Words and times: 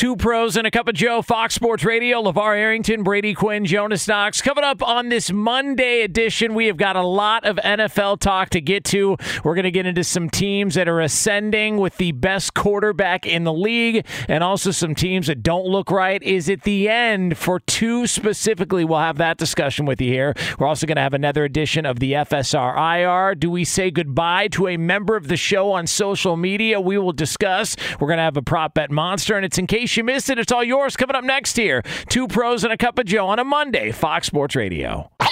Two 0.00 0.16
pros 0.16 0.56
and 0.56 0.66
a 0.66 0.70
cup 0.70 0.88
of 0.88 0.94
Joe, 0.94 1.20
Fox 1.20 1.54
Sports 1.54 1.84
Radio, 1.84 2.22
LeVar 2.22 2.56
Arrington, 2.56 3.02
Brady 3.02 3.34
Quinn, 3.34 3.66
Jonas 3.66 4.08
Knox. 4.08 4.40
Coming 4.40 4.64
up 4.64 4.82
on 4.82 5.10
this 5.10 5.30
Monday 5.30 6.00
edition, 6.00 6.54
we 6.54 6.68
have 6.68 6.78
got 6.78 6.96
a 6.96 7.02
lot 7.02 7.44
of 7.44 7.56
NFL 7.56 8.18
talk 8.20 8.48
to 8.48 8.62
get 8.62 8.82
to. 8.84 9.18
We're 9.44 9.54
going 9.54 9.64
to 9.64 9.70
get 9.70 9.84
into 9.84 10.02
some 10.02 10.30
teams 10.30 10.76
that 10.76 10.88
are 10.88 11.02
ascending 11.02 11.76
with 11.76 11.98
the 11.98 12.12
best 12.12 12.54
quarterback 12.54 13.26
in 13.26 13.44
the 13.44 13.52
league 13.52 14.06
and 14.26 14.42
also 14.42 14.70
some 14.70 14.94
teams 14.94 15.26
that 15.26 15.42
don't 15.42 15.66
look 15.66 15.90
right. 15.90 16.22
Is 16.22 16.48
it 16.48 16.62
the 16.62 16.88
end 16.88 17.36
for 17.36 17.60
two 17.60 18.06
specifically? 18.06 18.86
We'll 18.86 19.00
have 19.00 19.18
that 19.18 19.36
discussion 19.36 19.84
with 19.84 20.00
you 20.00 20.10
here. 20.10 20.32
We're 20.58 20.66
also 20.66 20.86
going 20.86 20.96
to 20.96 21.02
have 21.02 21.12
another 21.12 21.44
edition 21.44 21.84
of 21.84 22.00
the 22.00 22.12
FSR 22.14 22.74
IR. 22.96 23.34
Do 23.34 23.50
we 23.50 23.66
say 23.66 23.90
goodbye 23.90 24.48
to 24.48 24.66
a 24.66 24.78
member 24.78 25.14
of 25.14 25.28
the 25.28 25.36
show 25.36 25.72
on 25.72 25.86
social 25.86 26.38
media? 26.38 26.80
We 26.80 26.96
will 26.96 27.12
discuss. 27.12 27.76
We're 28.00 28.08
going 28.08 28.16
to 28.16 28.22
have 28.22 28.38
a 28.38 28.42
prop 28.42 28.72
bet 28.72 28.90
monster, 28.90 29.36
and 29.36 29.44
it's 29.44 29.58
in 29.58 29.66
case 29.66 29.89
you 29.96 30.04
missed 30.04 30.30
it, 30.30 30.38
it's 30.38 30.52
all 30.52 30.64
yours 30.64 30.96
coming 30.96 31.16
up 31.16 31.24
next 31.24 31.56
here. 31.56 31.82
Two 32.08 32.26
pros 32.28 32.64
and 32.64 32.72
a 32.72 32.76
cup 32.76 32.98
of 32.98 33.06
Joe 33.06 33.26
on 33.28 33.38
a 33.38 33.44
Monday, 33.44 33.92
Fox 33.92 34.26
Sports 34.26 34.56
Radio. 34.56 35.10
Now 35.20 35.28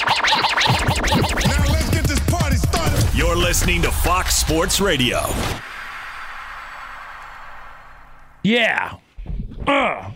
let's 1.69 1.91
get 1.91 2.05
this 2.05 2.21
party 2.31 2.57
started. 2.57 3.05
You're 3.17 3.37
listening 3.37 3.83
to 3.83 3.91
Fox 3.91 4.37
Sports 4.37 4.81
Radio. 4.81 5.21
Yeah. 8.43 8.97
Ugh. 9.67 10.13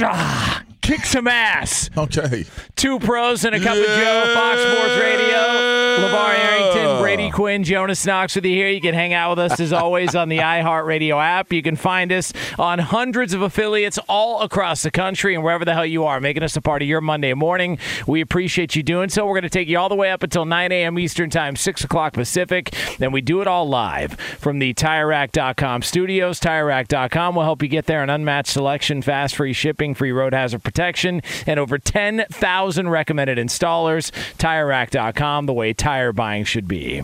Ah, 0.00 0.62
kick 0.84 1.04
some 1.06 1.26
ass. 1.26 1.88
Okay. 1.96 2.44
Two 2.76 2.98
pros 2.98 3.44
and 3.44 3.54
a 3.54 3.58
cup 3.58 3.76
of 3.76 3.84
Joe, 3.84 4.32
Fox 4.34 4.60
Sports 4.60 5.00
Radio. 5.00 5.84
LeVar 5.94 6.34
Arrington, 6.34 7.00
Brady 7.00 7.30
Quinn, 7.30 7.62
Jonas 7.62 8.04
Knox 8.04 8.34
with 8.34 8.44
you 8.44 8.52
here. 8.52 8.68
You 8.68 8.80
can 8.80 8.94
hang 8.94 9.14
out 9.14 9.30
with 9.30 9.38
us 9.38 9.60
as 9.60 9.72
always 9.84 10.14
on 10.14 10.28
the 10.28 10.38
iHeartRadio 10.38 11.22
app. 11.22 11.52
You 11.52 11.62
can 11.62 11.76
find 11.76 12.12
us 12.12 12.32
on 12.58 12.80
hundreds 12.80 13.32
of 13.32 13.42
affiliates 13.42 13.98
all 14.08 14.42
across 14.42 14.82
the 14.82 14.90
country 14.90 15.34
and 15.34 15.44
wherever 15.44 15.64
the 15.64 15.72
hell 15.72 15.86
you 15.86 16.04
are, 16.04 16.20
making 16.20 16.42
us 16.42 16.56
a 16.56 16.60
part 16.60 16.82
of 16.82 16.88
your 16.88 17.00
Monday 17.00 17.32
morning. 17.32 17.78
We 18.06 18.20
appreciate 18.20 18.74
you 18.74 18.82
doing 18.82 19.08
so. 19.08 19.24
We're 19.24 19.34
going 19.34 19.42
to 19.44 19.48
take 19.48 19.68
you 19.68 19.78
all 19.78 19.88
the 19.88 19.94
way 19.94 20.10
up 20.10 20.22
until 20.22 20.44
9 20.44 20.72
a.m. 20.72 20.98
Eastern 20.98 21.30
Time, 21.30 21.56
6 21.56 21.84
o'clock 21.84 22.12
Pacific. 22.12 22.74
Then 22.98 23.12
we 23.12 23.20
do 23.20 23.40
it 23.40 23.46
all 23.46 23.68
live 23.68 24.14
from 24.14 24.58
the 24.58 24.74
TireRack.com 24.74 25.82
studios. 25.82 26.40
TireRack.com 26.40 27.34
will 27.36 27.44
help 27.44 27.62
you 27.62 27.68
get 27.68 27.86
there. 27.86 28.02
An 28.02 28.10
unmatched 28.10 28.52
selection, 28.52 29.00
fast, 29.00 29.36
free 29.36 29.52
shipping, 29.52 29.94
free 29.94 30.12
road 30.12 30.34
hazard 30.34 30.64
protection, 30.64 30.73
and 30.78 31.60
over 31.60 31.78
10,000 31.78 32.88
recommended 32.88 33.38
installers. 33.38 34.10
TireRack.com, 34.38 35.46
the 35.46 35.52
way 35.52 35.72
tire 35.72 36.12
buying 36.12 36.44
should 36.44 36.68
be. 36.68 37.02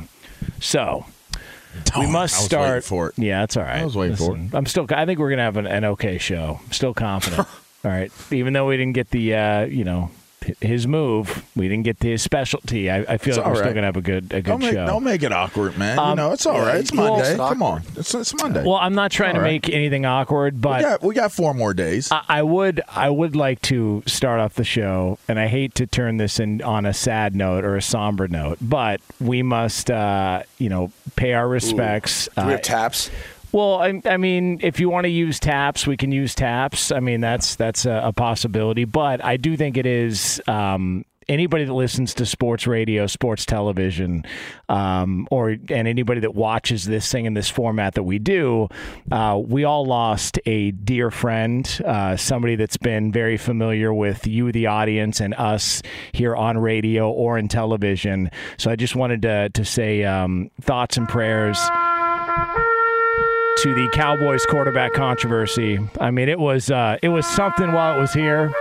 So. 0.60 1.06
We 1.97 2.06
must 2.06 2.34
start. 2.44 2.84
for 2.84 3.09
it. 3.09 3.19
Yeah, 3.19 3.41
that's 3.41 3.56
all 3.56 3.62
right. 3.62 3.80
I 3.80 3.84
was 3.84 3.97
waiting 3.97 4.16
for 4.16 4.36
it. 4.36 4.54
I'm 4.54 4.66
still. 4.66 4.86
I 4.91 5.06
think 5.06 5.20
we're 5.20 5.30
gonna 5.30 5.42
have 5.42 5.56
an, 5.56 5.66
an 5.66 5.84
okay 5.84 6.19
show. 6.19 6.60
I'm 6.64 6.72
still 6.72 6.94
confident. 6.94 7.47
all 7.84 7.91
right, 7.91 8.10
even 8.32 8.53
though 8.53 8.66
we 8.66 8.76
didn't 8.76 8.94
get 8.94 9.10
the, 9.10 9.34
uh, 9.34 9.64
you 9.66 9.84
know, 9.84 10.10
his 10.61 10.87
move, 10.87 11.45
we 11.55 11.69
didn't 11.69 11.84
get 11.84 12.01
to 12.01 12.09
his 12.09 12.23
specialty. 12.23 12.91
I, 12.91 12.99
I 13.01 13.19
feel 13.19 13.31
It's 13.31 13.37
like 13.39 13.47
we're 13.47 13.53
all 13.53 13.56
still 13.59 13.75
gonna 13.75 13.87
have 13.87 13.97
a 13.97 14.01
good, 14.01 14.25
a 14.33 14.41
good 14.41 14.45
Don't 14.45 14.61
make, 14.61 14.73
show. 14.73 14.87
don't 14.87 15.05
make 15.05 15.23
it 15.23 15.33
awkward, 15.33 15.77
man. 15.78 15.97
you 15.97 16.03
Um, 16.03 16.17
know, 16.17 16.33
it's 16.33 16.47
all 16.47 16.61
right. 16.61 16.77
It's 16.81 16.93
Monday. 16.93 17.37
Come 17.37 17.62
on. 17.62 17.83
It's, 17.97 18.15
it's 18.15 18.34
Monday. 18.34 18.62
well, 18.65 18.77
I'm 18.77 18.95
not 18.95 19.11
trying 19.11 19.34
to 19.34 19.41
All 19.41 19.45
right. 19.45 19.53
make 19.65 19.69
anything 19.69 20.06
awkward, 20.06 20.55
we, 20.55 20.61
but 20.61 20.81
got, 20.83 21.03
we 21.03 21.15
got 21.15 21.33
four 21.33 21.55
more 21.55 21.75
days. 21.75 22.11
I, 22.11 22.23
I 22.28 22.43
would 22.43 22.81
I 22.89 23.11
would 23.11 23.37
like 23.37 23.61
to 23.62 24.03
start 24.06 24.41
off 24.41 24.55
the 24.55 24.65
show, 24.65 25.19
and 25.28 25.39
I 25.39 25.47
hate 25.47 25.75
to 25.77 25.87
turn 25.87 26.17
this 26.17 26.41
in 26.41 26.62
on 26.62 26.87
a 26.87 26.95
sad 26.95 27.34
note 27.37 27.65
or 27.65 27.77
a 27.77 27.83
somber 27.83 28.27
note, 28.28 28.59
but 28.61 29.01
we 29.21 29.43
must 29.43 29.91
uh, 29.91 30.43
you 30.59 30.69
know 30.69 30.91
pay 31.17 31.34
our 31.34 31.49
respects. 31.49 32.27
Do 32.27 32.31
we 32.39 32.43
Uh, 32.43 32.49
have 32.51 32.62
taps? 32.62 33.11
Well, 33.53 33.75
I, 33.75 34.00
I 34.05 34.16
mean, 34.16 34.61
if 34.62 34.81
you 34.81 34.88
want 34.88 35.05
to 35.05 35.11
use 35.11 35.41
taps, 35.41 35.87
we 35.87 35.97
can 35.97 36.12
use 36.12 36.34
taps. 36.34 36.93
I 36.93 37.00
mean, 37.00 37.21
that's 37.21 37.56
that's 37.56 37.87
a, 37.87 38.03
a 38.05 38.12
possibility, 38.12 38.84
but 38.84 39.25
I 39.25 39.37
do 39.37 39.56
think 39.56 39.77
it 39.77 39.87
is. 39.87 40.41
Um, 40.47 41.05
Anybody 41.28 41.62
that 41.65 41.72
listens 41.72 42.12
to 42.15 42.27
sports 42.27 42.66
radio, 42.66 43.06
sports 43.06 43.47
television, 43.47 44.25
um, 44.69 45.28
or 45.31 45.50
and 45.50 45.87
anybody 45.87 46.19
that 46.22 46.34
watches 46.34 46.87
this 46.87 47.12
thing 47.12 47.25
in 47.25 47.34
this 47.34 47.49
format 47.49 47.94
that 47.94 48.03
we 48.03 48.19
do, 48.19 48.66
uh, 49.12 49.41
we 49.41 49.62
all 49.62 49.87
lost 49.87 50.41
a 50.44 50.72
dear 50.72 51.12
friend, 51.12 51.81
uh, 51.87 52.16
somebody 52.16 52.57
that's 52.57 52.78
been 52.78 53.13
very 53.13 53.36
familiar 53.36 53.95
with 53.95 54.27
you, 54.27 54.51
the 54.51 54.66
audience, 54.66 55.21
and 55.21 55.33
us 55.34 55.83
here 56.10 56.34
on 56.34 56.59
radio 56.59 57.09
or 57.09 57.39
in 57.39 57.47
television. 57.47 58.28
So 58.57 58.69
I 58.72 58.74
just 58.74 58.97
wanted 58.97 59.22
to 59.22 59.51
to 59.51 59.65
say 59.65 60.03
um, 60.03 60.51
thoughts 60.60 60.97
and 60.97 61.09
prayers 61.09 61.60
to 63.62 63.74
the 63.74 63.89
Cowboys 63.92 64.47
quarterback 64.47 64.95
controversy. 64.95 65.78
I 66.01 66.10
mean, 66.10 66.28
it 66.30 66.39
was 66.39 66.71
uh, 66.71 66.97
it 67.03 67.10
was 67.10 67.27
something 67.27 67.72
while 67.72 67.97
it 67.97 68.01
was 68.01 68.12
here. 68.12 68.53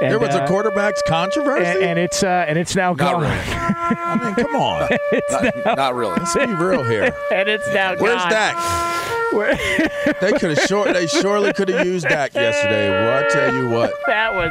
And, 0.00 0.10
there 0.10 0.18
was 0.18 0.34
a 0.34 0.42
uh, 0.42 0.46
quarterback's 0.46 1.02
controversy. 1.06 1.64
and, 1.64 1.82
and 1.82 1.98
it's 1.98 2.22
uh, 2.22 2.44
and 2.48 2.58
it's 2.58 2.74
now 2.74 2.94
gone. 2.94 3.22
really. 3.22 3.34
I 3.34 4.18
mean, 4.22 4.34
come 4.34 4.56
on. 4.56 4.88
Not, 5.30 5.76
not 5.76 5.94
really. 5.94 6.14
Let's 6.18 6.34
be 6.34 6.54
real 6.54 6.84
here. 6.84 7.14
and 7.32 7.48
it's 7.48 7.66
now 7.74 7.94
Where's 7.96 8.14
gone. 8.14 8.30
Where's 8.30 8.32
Dak? 8.32 9.05
They 10.20 10.32
could 10.32 10.56
have 10.56 10.66
short. 10.66 10.92
They 10.92 11.06
surely 11.06 11.52
could 11.52 11.68
have 11.68 11.86
used 11.86 12.08
Dak 12.08 12.34
yesterday. 12.34 12.88
Well, 12.88 13.24
I 13.24 13.28
tell 13.28 13.52
you 13.52 13.68
what, 13.68 13.92
that 14.06 14.34
was 14.34 14.50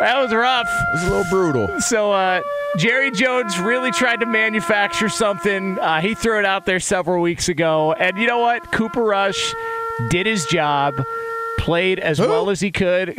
that 0.00 0.18
was 0.20 0.32
rough. 0.32 0.66
It 0.66 0.94
was 0.94 1.04
a 1.04 1.10
little 1.10 1.30
brutal. 1.30 1.80
So 1.80 2.12
uh, 2.12 2.40
Jerry 2.78 3.10
Jones 3.10 3.58
really 3.58 3.90
tried 3.90 4.20
to 4.20 4.26
manufacture 4.26 5.08
something. 5.08 5.78
Uh, 5.78 6.00
he 6.00 6.14
threw 6.14 6.38
it 6.38 6.44
out 6.44 6.64
there 6.64 6.80
several 6.80 7.20
weeks 7.20 7.48
ago, 7.48 7.92
and 7.92 8.16
you 8.16 8.26
know 8.26 8.38
what? 8.38 8.72
Cooper 8.72 9.02
Rush 9.02 9.54
did 10.10 10.26
his 10.26 10.46
job. 10.46 10.94
Played 11.58 11.98
as 11.98 12.18
well 12.20 12.48
as 12.50 12.60
he 12.60 12.70
could. 12.70 13.08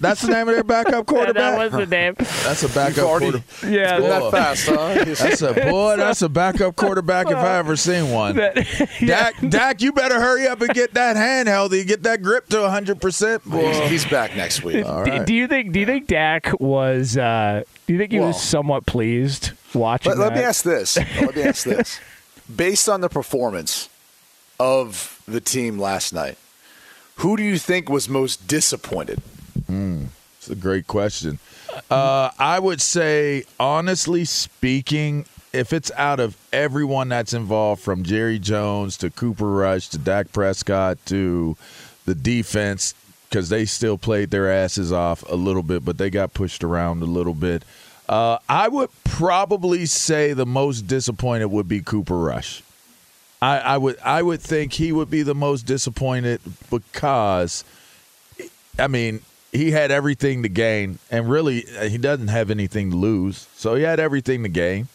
That's 0.00 0.22
the 0.22 0.28
name 0.30 0.48
of 0.48 0.54
their 0.54 0.64
backup 0.64 1.06
quarterback. 1.06 1.34
that 1.34 1.58
was 1.58 1.72
the 1.72 1.86
name. 1.86 2.14
That's 2.18 2.62
a 2.62 2.68
backup 2.68 3.04
quarterback. 3.04 3.42
Yeah, 3.66 3.98
Boy. 3.98 4.08
that 4.08 4.30
fast, 4.30 4.68
huh? 4.68 5.04
That's 5.04 5.42
a 5.42 5.52
boy. 5.54 5.96
That's 5.96 6.22
a 6.22 6.28
backup 6.28 6.76
quarterback 6.76 7.28
if 7.28 7.36
I 7.36 7.58
ever 7.58 7.76
seen 7.76 8.10
one. 8.10 8.36
Dak, 9.00 9.34
Dak, 9.48 9.82
you 9.82 9.92
better 9.92 10.20
hurry 10.20 10.46
up 10.46 10.60
and 10.60 10.70
get 10.74 10.94
that 10.94 11.16
hand 11.16 11.48
healthy, 11.48 11.84
get 11.84 12.02
that 12.04 12.22
grip 12.22 12.48
to 12.50 12.60
100, 12.62 13.00
percent 13.00 13.44
boy. 13.44 13.72
He's, 13.72 13.90
he's 13.90 14.04
back 14.06 14.36
next 14.36 14.62
week. 14.62 14.84
All 14.84 15.04
Do, 15.04 15.10
right. 15.10 15.26
do 15.26 15.34
you 15.34 15.46
think? 15.48 15.72
Do 15.72 15.80
you 15.80 15.86
think 15.86 16.06
Dak 16.06 16.58
was? 16.60 17.16
Uh, 17.16 17.62
do 17.86 17.92
you 17.92 17.98
think 17.98 18.12
he 18.12 18.18
Well- 18.18 18.28
was 18.28 18.42
somewhat 18.42 18.86
pleased 18.86 19.52
watching 19.74 20.10
Let, 20.12 20.18
let 20.18 20.34
me 20.34 20.40
ask 20.40 20.64
this. 20.64 20.96
Let 20.96 21.36
me 21.36 21.42
ask 21.42 21.64
this. 21.64 22.00
Based 22.54 22.88
on 22.88 23.00
the 23.00 23.08
performance 23.08 23.88
of 24.58 25.22
the 25.26 25.40
team 25.40 25.78
last 25.78 26.12
night, 26.12 26.38
who 27.16 27.36
do 27.36 27.42
you 27.42 27.58
think 27.58 27.88
was 27.88 28.08
most 28.08 28.46
disappointed? 28.46 29.22
It's 29.68 30.50
a 30.50 30.54
great 30.54 30.86
question. 30.86 31.38
Uh, 31.90 32.30
I 32.38 32.58
would 32.58 32.80
say, 32.80 33.44
honestly 33.58 34.24
speaking, 34.24 35.26
if 35.52 35.72
it's 35.72 35.90
out 35.92 36.20
of 36.20 36.36
everyone 36.52 37.08
that's 37.08 37.32
involved, 37.32 37.82
from 37.82 38.04
Jerry 38.04 38.38
Jones 38.38 38.96
to 38.98 39.10
Cooper 39.10 39.50
Rush 39.50 39.88
to 39.88 39.98
Dak 39.98 40.32
Prescott 40.32 40.98
to 41.06 41.56
the 42.04 42.14
defense, 42.14 42.94
because 43.28 43.48
they 43.48 43.64
still 43.64 43.98
played 43.98 44.30
their 44.30 44.50
asses 44.50 44.92
off 44.92 45.24
a 45.28 45.34
little 45.34 45.64
bit, 45.64 45.84
but 45.84 45.98
they 45.98 46.10
got 46.10 46.32
pushed 46.32 46.62
around 46.62 47.02
a 47.02 47.06
little 47.06 47.34
bit. 47.34 47.64
Uh, 48.08 48.38
I 48.48 48.68
would 48.68 48.90
probably 49.02 49.84
say 49.86 50.32
the 50.32 50.46
most 50.46 50.82
disappointed 50.82 51.46
would 51.46 51.66
be 51.66 51.80
Cooper 51.80 52.16
Rush. 52.16 52.62
I, 53.42 53.58
I 53.58 53.78
would 53.78 53.98
I 54.00 54.22
would 54.22 54.40
think 54.40 54.72
he 54.74 54.92
would 54.92 55.10
be 55.10 55.22
the 55.22 55.34
most 55.34 55.62
disappointed 55.66 56.40
because 56.70 57.64
I 58.78 58.88
mean, 58.88 59.20
he 59.52 59.70
had 59.70 59.90
everything 59.90 60.42
to 60.42 60.48
gain, 60.48 60.98
and 61.10 61.28
really, 61.28 61.64
uh, 61.78 61.88
he 61.88 61.98
doesn't 61.98 62.28
have 62.28 62.50
anything 62.50 62.90
to 62.90 62.96
lose. 62.96 63.46
So 63.56 63.74
he 63.74 63.82
had 63.82 64.00
everything 64.00 64.42
to 64.42 64.48
gain. 64.48 64.88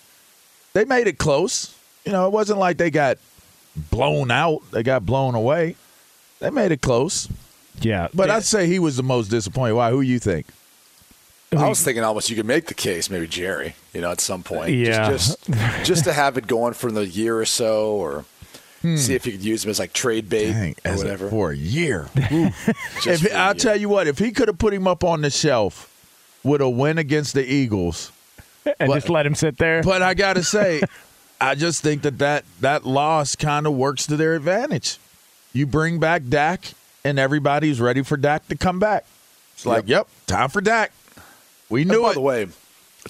They 0.74 0.86
made 0.86 1.08
it 1.08 1.18
close. 1.18 1.76
You 2.06 2.12
know, 2.12 2.28
it 2.28 2.32
wasn't 2.32 2.60
like 2.60 2.78
they 2.78 2.92
got 2.92 3.18
blown 3.76 4.32
out, 4.32 4.62
they 4.72 4.84
got 4.84 5.06
blown 5.06 5.36
away. 5.36 5.76
They 6.40 6.50
made 6.50 6.72
it 6.72 6.82
close. 6.82 7.28
yeah, 7.82 8.08
But 8.14 8.32
I'd 8.32 8.44
say 8.44 8.66
he 8.66 8.80
was 8.80 8.98
the 8.98 9.04
most 9.04 9.28
disappointed. 9.28 9.76
Why? 9.76 9.92
Who 9.92 10.02
you 10.02 10.18
think? 10.18 10.48
I 11.56 11.68
was 11.68 11.84
thinking 11.84 12.04
almost 12.04 12.30
you 12.30 12.36
could 12.38 12.46
make 12.46 12.68
the 12.68 12.74
case, 12.74 13.10
maybe 13.10 13.28
Jerry, 13.28 13.76
you 13.94 14.00
know, 14.00 14.10
at 14.12 14.22
some 14.22 14.42
point. 14.42 14.72
Yeah. 14.74 15.10
Just, 15.10 15.46
just, 15.46 15.86
just 15.86 16.04
to 16.06 16.14
have 16.14 16.38
it 16.38 16.48
going 16.48 16.74
for 16.74 16.92
the 16.92 17.06
year 17.06 17.38
or 17.38 17.46
so, 17.46 17.92
or 17.92 18.26
Hmm. 18.82 18.96
see 18.98 19.14
if 19.14 19.26
you 19.26 19.32
could 19.34 19.44
use 19.44 19.64
him 19.64 19.70
as 19.70 19.80
like 19.80 19.94
trade 19.94 20.28
bait 20.30 20.52
Dang, 20.52 20.72
or 20.86 20.92
as 20.92 21.02
a- 21.02 21.04
whatever. 21.06 21.30
for 21.30 21.52
a 21.52 21.56
year. 21.58 22.10
Just 22.16 23.08
if, 23.08 23.22
for 23.22 23.28
a 23.30 23.34
I'll 23.38 23.48
year. 23.50 23.54
tell 23.56 23.76
you 23.78 23.90
what, 23.90 24.08
if 24.08 24.18
he 24.18 24.32
could 24.32 24.48
have 24.48 24.58
put 24.58 24.74
him 24.74 24.88
up 24.88 25.04
on 25.04 25.22
the 25.22 25.30
shelf 25.30 25.88
with 26.44 26.62
a 26.62 26.70
win 26.70 26.98
against 26.98 27.34
the 27.34 27.46
Eagles, 27.46 28.12
and 28.66 28.76
but- 28.88 28.96
just 28.96 29.10
let 29.10 29.26
him 29.26 29.36
sit 29.36 29.58
there. 29.58 29.84
But 29.84 30.02
I 30.02 30.14
got 30.16 30.34
to 30.34 30.44
say, 30.44 30.82
I 31.42 31.56
just 31.56 31.82
think 31.82 32.02
that 32.04 32.18
that, 32.20 32.46
that 32.62 32.86
loss 32.86 33.36
kind 33.36 33.66
of 33.68 33.74
works 33.74 34.06
to 34.08 34.18
their 34.18 34.36
advantage. 34.36 34.98
You 35.54 35.66
bring 35.68 36.00
back 36.00 36.24
Dak, 36.30 36.74
and 37.04 37.20
everybody's 37.20 37.80
ready 37.82 38.04
for 38.04 38.16
Dak 38.18 38.48
to 38.48 38.56
come 38.56 38.80
back. 38.80 39.06
It's 39.54 39.66
like, 39.66 39.88
yep, 39.88 40.08
time 40.28 40.50
for 40.50 40.62
Dak. 40.62 40.92
We 41.70 41.82
And 41.82 41.92
knew 41.92 42.02
by 42.04 42.12
it. 42.12 42.14
the 42.16 42.22
way, 42.22 42.48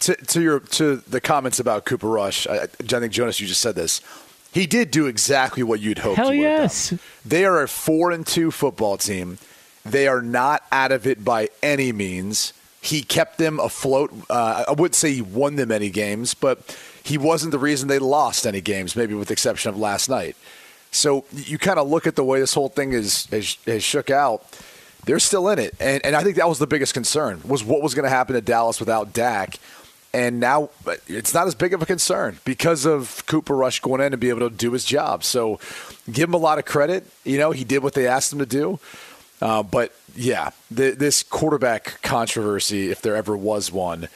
to, 0.01 0.15
to 0.15 0.41
your 0.41 0.59
to 0.59 0.97
the 0.97 1.21
comments 1.21 1.59
about 1.59 1.85
Cooper 1.85 2.07
Rush, 2.09 2.47
I, 2.47 2.63
I 2.63 2.65
think 2.67 3.12
Jonas, 3.12 3.39
you 3.39 3.47
just 3.47 3.62
said 3.62 3.75
this. 3.75 4.01
He 4.51 4.68
did 4.68 4.92
do 4.92 5.07
exactly 5.07 5.63
what 5.63 5.80
you'd 5.80 6.00
hoped. 6.00 6.18
Hell 6.18 6.31
he 6.31 6.42
yes. 6.42 6.94
They 7.25 7.45
are 7.45 7.62
a 7.62 7.68
four 7.68 8.12
and 8.12 8.27
two 8.27 8.51
football 8.51 8.98
team. 8.98 9.38
They 9.86 10.07
are 10.07 10.21
not 10.21 10.63
out 10.71 10.92
of 10.92 11.07
it 11.07 11.24
by 11.24 11.50
any 11.63 11.92
means. 11.92 12.53
He 12.81 13.01
kept 13.01 13.38
them 13.38 13.59
afloat. 13.59 14.12
Uh, 14.30 14.65
I 14.68 14.71
wouldn't 14.71 14.95
say 14.95 15.13
he 15.13 15.21
won 15.21 15.56
them 15.56 15.71
any 15.71 15.89
games, 15.89 16.33
but 16.33 16.77
he 17.03 17.18
wasn't 17.18 17.51
the 17.51 17.59
reason 17.59 17.88
they 17.88 18.00
lost 18.00 18.45
any 18.45 18.62
games. 18.62 18.95
Maybe 18.95 19.13
with 19.13 19.30
the 19.30 19.33
exception 19.33 19.69
of 19.69 19.77
last 19.77 20.09
night. 20.09 20.36
So 20.92 21.24
you 21.31 21.57
kind 21.57 21.80
of 21.80 21.88
look 21.88 22.06
at 22.06 22.15
the 22.15 22.24
way 22.24 22.39
this 22.39 22.53
whole 22.53 22.69
thing 22.69 22.92
is 22.92 23.27
has, 23.27 23.57
has 23.65 23.83
shook 23.83 24.09
out. 24.09 24.44
They're 25.06 25.19
still 25.19 25.50
in 25.50 25.57
it, 25.57 25.74
and 25.80 26.06
and 26.06 26.15
I 26.15 26.24
think 26.24 26.36
that 26.36 26.48
was 26.48 26.59
the 26.59 26.68
biggest 26.68 26.94
concern 26.94 27.42
was 27.45 27.63
what 27.63 27.81
was 27.81 27.95
going 27.95 28.03
to 28.03 28.09
happen 28.09 28.36
to 28.36 28.42
Dallas 28.42 28.80
without 28.80 29.13
Dak. 29.13 29.57
And 30.13 30.40
now 30.42 30.69
it's 31.08 31.34
not 31.34 31.48
as 31.48 31.56
big 31.56 31.74
of 31.74 31.81
a 31.81 31.86
concern 31.86 32.38
because 32.44 32.86
of 32.86 33.24
Cooper 33.28 33.56
Rush 33.56 33.80
going 33.80 34.02
in 34.02 34.12
and 34.12 34.19
be 34.19 34.28
able 34.30 34.50
to 34.50 34.54
do 34.54 34.72
his 34.74 34.84
job. 34.84 35.24
So 35.24 35.60
give 36.12 36.28
him 36.28 36.34
a 36.34 36.38
lot 36.38 36.60
of 36.60 36.66
credit. 36.66 37.06
You 37.24 37.38
know, 37.38 37.52
he 37.52 37.63
did 37.63 37.81
what 37.81 37.94
they 37.94 38.08
asked 38.08 38.34
him 38.34 38.40
to 38.40 38.46
do. 38.46 38.80
Uh, 39.42 39.63
but 39.63 39.94
yeah, 40.16 40.50
th- 40.75 40.96
this 40.98 41.24
quarterback 41.24 42.02
controversy, 42.02 42.92
if 42.92 43.02
there 43.02 43.16
ever 43.16 43.38
was 43.38 43.72
one, 43.72 44.10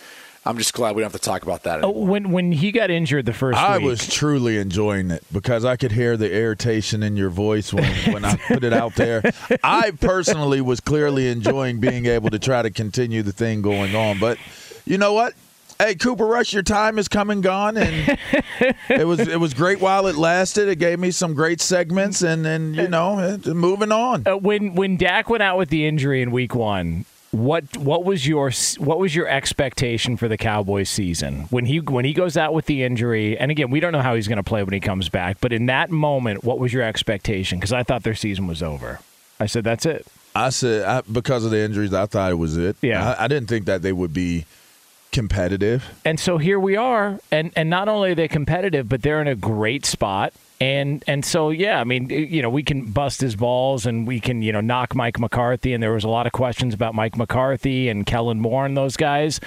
I'm 0.45 0.57
just 0.59 0.73
glad 0.73 0.95
we 0.95 1.01
don't 1.01 1.11
have 1.11 1.19
to 1.19 1.25
talk 1.25 1.41
about 1.41 1.63
that 1.63 1.83
Oh, 1.83 1.87
anymore. 1.89 2.07
when 2.07 2.31
when 2.31 2.51
he 2.51 2.71
got 2.71 2.91
injured 2.91 3.25
the 3.25 3.33
first 3.33 3.57
I 3.57 3.77
week, 3.79 3.87
was 3.87 4.07
truly 4.07 4.57
enjoying 4.59 5.09
it 5.09 5.23
because 5.33 5.65
I 5.65 5.75
could 5.77 5.91
hear 5.93 6.17
the 6.17 6.31
irritation 6.31 7.01
in 7.01 7.17
your 7.17 7.29
voice 7.31 7.73
when, 7.73 7.91
when 8.13 8.23
I 8.25 8.35
put 8.35 8.63
it 8.63 8.71
out 8.73 8.93
there. 8.95 9.23
I 9.63 9.89
personally 9.91 10.61
was 10.61 10.79
clearly 10.81 11.29
enjoying 11.29 11.79
being 11.79 12.05
able 12.05 12.29
to 12.29 12.37
try 12.37 12.61
to 12.61 12.69
continue 12.69 13.23
the 13.23 13.31
thing 13.31 13.63
going 13.63 13.95
on. 13.95 14.19
But 14.19 14.37
you 14.85 14.99
know 14.99 15.13
what? 15.13 15.33
Hey, 15.77 15.95
Cooper 15.95 16.25
Rush, 16.25 16.53
your 16.53 16.63
time 16.63 16.97
is 16.97 17.09
come 17.09 17.29
and 17.29 17.43
gone, 17.43 17.75
and 17.75 18.17
it 18.89 19.05
was 19.05 19.19
it 19.19 19.39
was 19.39 19.53
great 19.53 19.81
while 19.81 20.07
it 20.07 20.15
lasted. 20.15 20.69
It 20.69 20.79
gave 20.79 20.99
me 20.99 21.11
some 21.11 21.33
great 21.33 21.59
segments, 21.59 22.21
and 22.21 22.45
then 22.45 22.73
you 22.73 22.87
know, 22.87 23.37
moving 23.45 23.91
on. 23.91 24.23
uh, 24.25 24.37
when 24.37 24.75
when 24.75 24.95
Dak 24.95 25.29
went 25.29 25.43
out 25.43 25.57
with 25.57 25.69
the 25.69 25.85
injury 25.85 26.21
in 26.21 26.31
Week 26.31 26.55
One. 26.55 27.05
What 27.31 27.75
what 27.75 28.05
was 28.05 28.25
your 28.25 28.49
what 28.77 28.97
was 28.97 29.13
your 29.13 29.27
expectation 29.27 30.15
for 30.15 30.29
the 30.29 30.37
Cowboys 30.37 30.89
season 30.89 31.47
when 31.49 31.65
he 31.65 31.81
when 31.81 32.05
he 32.05 32.13
goes 32.13 32.37
out 32.37 32.53
with 32.53 32.65
the 32.65 32.81
injury 32.81 33.37
and 33.37 33.51
again 33.51 33.69
we 33.69 33.81
don't 33.81 33.91
know 33.91 34.01
how 34.01 34.15
he's 34.15 34.29
going 34.29 34.37
to 34.37 34.43
play 34.43 34.63
when 34.63 34.71
he 34.73 34.79
comes 34.79 35.09
back 35.09 35.39
but 35.41 35.51
in 35.51 35.65
that 35.65 35.91
moment 35.91 36.45
what 36.45 36.59
was 36.59 36.71
your 36.71 36.83
expectation 36.83 37.59
because 37.59 37.73
I 37.73 37.83
thought 37.83 38.03
their 38.03 38.15
season 38.15 38.47
was 38.47 38.63
over 38.63 39.01
I 39.37 39.47
said 39.47 39.65
that's 39.65 39.85
it 39.85 40.07
I 40.33 40.47
said 40.49 40.83
I, 40.85 41.01
because 41.01 41.43
of 41.43 41.51
the 41.51 41.59
injuries, 41.59 41.93
I 41.93 42.05
thought 42.05 42.31
it 42.31 42.35
was 42.35 42.55
it. 42.55 42.77
Yeah. 42.81 43.15
I, 43.19 43.25
I 43.25 43.27
didn't 43.27 43.49
think 43.49 43.65
that 43.65 43.81
they 43.81 43.91
would 43.91 44.13
be 44.13 44.45
competitive. 45.11 45.83
and 46.03 46.19
so 46.19 46.37
here 46.37 46.59
we 46.59 46.75
are 46.75 47.19
and 47.31 47.51
and 47.55 47.69
not 47.69 47.87
only 47.87 48.11
are 48.11 48.15
they 48.15 48.27
competitive 48.27 48.89
but 48.89 49.01
they're 49.01 49.21
in 49.21 49.27
a 49.27 49.35
great 49.35 49.85
spot. 49.85 50.33
And 50.61 51.03
and 51.05 51.25
so 51.25 51.49
yeah 51.49 51.81
i 51.81 51.83
mean 51.83 52.09
you 52.09 52.41
know 52.41 52.49
we 52.49 52.63
can 52.63 52.85
bust 52.91 53.19
his 53.19 53.35
balls 53.35 53.85
and 53.85 54.07
we 54.07 54.21
can 54.21 54.41
you 54.41 54.53
know 54.53 54.61
knock 54.61 54.95
mike 54.95 55.19
mccarthy. 55.19 55.73
And 55.73 55.83
there 55.83 55.91
was 55.91 56.05
a 56.05 56.09
lot 56.09 56.25
of 56.27 56.31
questions 56.31 56.73
about 56.73 56.95
mike 56.95 57.17
mccarthy 57.17 57.89
and 57.89 58.05
kellen 58.05 58.39
moore 58.39 58.65
and 58.65 58.75
those 58.77 58.95
guys 58.95 59.39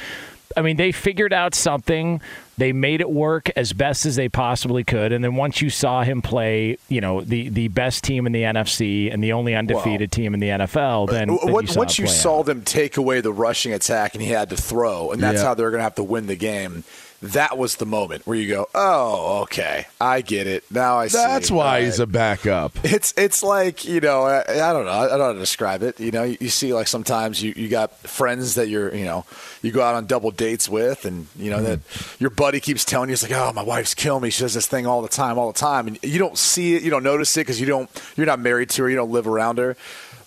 i 0.56 0.62
mean 0.62 0.76
they 0.76 0.92
figured 0.92 1.32
out 1.32 1.54
something 1.54 2.20
they 2.56 2.72
made 2.72 3.00
it 3.00 3.10
work 3.10 3.50
as 3.56 3.72
best 3.72 4.06
as 4.06 4.16
they 4.16 4.28
possibly 4.28 4.82
could 4.82 5.12
and 5.12 5.22
then 5.22 5.36
once 5.36 5.60
you 5.62 5.70
saw 5.70 6.02
him 6.02 6.22
play 6.22 6.76
you 6.88 7.00
know 7.00 7.20
the 7.20 7.48
the 7.50 7.68
best 7.68 8.02
team 8.04 8.26
in 8.26 8.32
the 8.32 8.42
nfc 8.42 9.12
and 9.12 9.22
the 9.22 9.32
only 9.32 9.54
undefeated 9.54 10.10
team 10.10 10.34
in 10.34 10.40
the 10.40 10.48
nfl 10.48 11.08
then, 11.08 11.28
then 11.28 11.36
What- 11.52 11.62
you 11.64 11.68
saw 11.68 11.78
once 11.78 11.98
you 11.98 12.06
saw 12.06 12.38
out. 12.40 12.46
them 12.46 12.62
take 12.62 12.96
away 12.96 13.20
the 13.20 13.32
rushing 13.32 13.72
attack 13.72 14.14
and 14.14 14.22
he 14.22 14.28
had 14.30 14.50
to 14.50 14.56
throw, 14.56 15.12
and 15.12 15.22
that's 15.22 15.38
Yeah. 15.38 15.44
how 15.48 15.54
they're 15.54 15.70
going 15.70 15.78
to 15.80 15.84
have 15.84 15.94
to 15.96 16.02
win 16.02 16.26
the 16.26 16.36
game. 16.36 16.84
That 17.20 17.58
was 17.58 17.76
the 17.76 17.86
moment 17.86 18.26
where 18.28 18.38
you 18.38 18.48
go, 18.48 18.68
"Oh, 18.76 19.40
okay, 19.42 19.86
I 20.00 20.20
get 20.20 20.46
it 20.46 20.62
now." 20.70 20.98
I 21.00 21.08
see. 21.08 21.18
That's 21.18 21.50
why 21.50 21.78
All 21.80 21.84
he's 21.84 21.98
a 21.98 22.06
backup. 22.06 22.78
It's 22.84 23.12
it's 23.16 23.42
like 23.42 23.84
you 23.84 24.00
know 24.00 24.22
I, 24.22 24.42
I 24.42 24.72
don't 24.72 24.84
know 24.84 24.92
I 24.92 25.08
don't 25.08 25.18
know 25.18 25.24
how 25.24 25.32
to 25.32 25.38
describe 25.38 25.82
it. 25.82 25.98
You 25.98 26.12
know 26.12 26.22
you, 26.22 26.36
you 26.40 26.48
see 26.48 26.72
like 26.72 26.86
sometimes 26.86 27.42
you, 27.42 27.52
you 27.56 27.68
got 27.68 27.92
friends 28.06 28.54
that 28.54 28.68
you're 28.68 28.94
you 28.94 29.04
know 29.04 29.24
you 29.62 29.72
go 29.72 29.82
out 29.82 29.96
on 29.96 30.06
double 30.06 30.30
dates 30.30 30.68
with, 30.68 31.04
and 31.04 31.26
you 31.36 31.50
know 31.50 31.60
that 31.60 31.80
hmm. 31.80 32.22
your 32.22 32.30
buddy 32.30 32.60
keeps 32.60 32.84
telling 32.84 33.08
you 33.08 33.14
it's 33.14 33.24
like 33.24 33.32
oh 33.32 33.52
my 33.52 33.64
wife's 33.64 33.94
killing 33.94 34.22
me. 34.22 34.30
She 34.30 34.44
does 34.44 34.54
this 34.54 34.68
thing 34.68 34.86
all 34.86 35.02
the 35.02 35.08
time, 35.08 35.38
all 35.38 35.50
the 35.50 35.58
time, 35.58 35.88
and 35.88 35.98
you 36.04 36.20
don't 36.20 36.38
see 36.38 36.76
it, 36.76 36.82
you 36.84 36.90
don't 36.90 37.02
notice 37.02 37.36
it 37.36 37.40
because 37.40 37.60
you 37.60 37.66
don't 37.66 37.90
you're 38.16 38.26
not 38.26 38.38
married 38.38 38.70
to 38.70 38.84
her, 38.84 38.90
you 38.90 38.96
don't 38.96 39.10
live 39.10 39.26
around 39.26 39.58
her. 39.58 39.76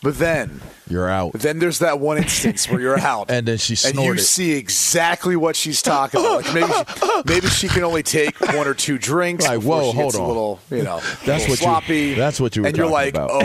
But 0.02 0.18
then 0.18 0.62
You're 0.90 1.10
out. 1.10 1.34
then 1.34 1.60
there's 1.60 1.80
that 1.80 2.00
one 2.00 2.18
instance 2.18 2.68
where 2.70 2.82
you're 2.82 3.00
out, 3.00 3.30
And 3.30 3.48
then 3.48 3.58
she 3.58 3.76
and 3.88 4.00
you 4.00 4.18
see 4.18 4.54
exactly 4.54 5.36
what 5.36 5.56
she's 5.56 5.82
talking 5.82 6.20
about. 6.20 6.44
Like 6.46 6.54
maybe 6.54 6.74
she, 6.74 7.22
maybe 7.26 7.48
she 7.48 7.68
can 7.68 7.84
only 7.84 8.02
take 8.04 8.40
one 8.40 8.68
or 8.68 8.74
two 8.74 8.98
drinks. 8.98 9.48
Like, 9.48 9.62
whoa, 9.62 9.92
she 9.92 9.98
gets 9.98 10.16
hold 10.16 10.16
on. 10.16 10.22
a 10.22 10.28
little, 10.28 10.60
you 10.72 10.84
know, 10.84 11.02
That's 11.26 11.48
what 11.48 11.88
You, 11.88 12.16
that's 12.16 12.40
what 12.40 12.56
you 12.56 12.64
were. 12.64 12.68
And 12.68 12.78
you're 12.78 12.88
like, 12.88 13.14
about. 13.14 13.30
oh, 13.32 13.38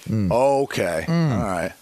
mm. 0.08 0.30
okay, 0.30 1.04
mm. 1.08 1.38
all 1.38 1.42
right. 1.44 1.72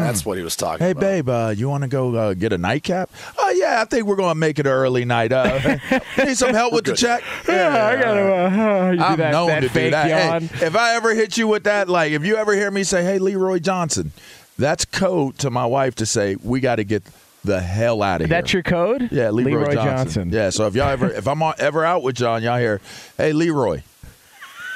That's 0.00 0.24
what 0.24 0.38
he 0.38 0.44
was 0.44 0.56
talking 0.56 0.86
about. 0.86 1.02
Hey, 1.02 1.20
about. 1.20 1.26
babe, 1.26 1.28
uh, 1.28 1.54
you 1.56 1.68
want 1.68 1.82
to 1.82 1.88
go 1.88 2.14
uh, 2.14 2.34
get 2.34 2.52
a 2.52 2.58
nightcap? 2.58 3.10
Oh, 3.38 3.50
yeah, 3.50 3.80
I 3.80 3.84
think 3.84 4.06
we're 4.06 4.16
going 4.16 4.30
to 4.30 4.38
make 4.38 4.58
it 4.58 4.66
an 4.66 4.72
early 4.72 5.04
night. 5.04 5.32
Uh, 5.32 5.78
need 6.18 6.36
some 6.36 6.54
help 6.54 6.72
with 6.72 6.84
the 6.84 6.94
check? 6.94 7.22
yeah, 7.48 7.86
I 7.86 8.00
gotta 8.00 8.20
uh, 8.20 9.04
I'm 9.04 9.18
that, 9.18 9.32
known 9.32 9.48
that 9.48 9.60
to 9.60 9.68
do 9.68 9.90
that. 9.90 10.42
Hey, 10.42 10.66
if 10.66 10.76
I 10.76 10.94
ever 10.94 11.14
hit 11.14 11.36
you 11.36 11.48
with 11.48 11.64
that, 11.64 11.88
like 11.88 12.12
if 12.12 12.24
you 12.24 12.36
ever 12.36 12.54
hear 12.54 12.70
me 12.70 12.84
say, 12.84 13.02
"Hey, 13.02 13.18
Leroy 13.18 13.58
Johnson," 13.58 14.12
that's 14.58 14.84
code 14.84 15.38
to 15.38 15.50
my 15.50 15.66
wife 15.66 15.94
to 15.96 16.06
say 16.06 16.36
we 16.42 16.60
got 16.60 16.76
to 16.76 16.84
get 16.84 17.02
the 17.44 17.60
hell 17.60 18.02
out 18.02 18.20
of 18.20 18.28
here. 18.28 18.36
That's 18.36 18.52
your 18.52 18.62
code? 18.62 19.08
yeah, 19.10 19.30
Leroy, 19.30 19.60
Leroy 19.60 19.74
Johnson. 19.74 20.04
Johnson. 20.04 20.30
Yeah, 20.30 20.50
so 20.50 20.66
if 20.66 20.74
y'all 20.74 20.88
ever 20.88 21.10
if 21.10 21.26
I'm 21.26 21.42
ever 21.58 21.84
out 21.84 22.02
with 22.02 22.20
y'all 22.20 22.40
y'all 22.40 22.58
hear, 22.58 22.80
"Hey, 23.16 23.32
Leroy," 23.32 23.82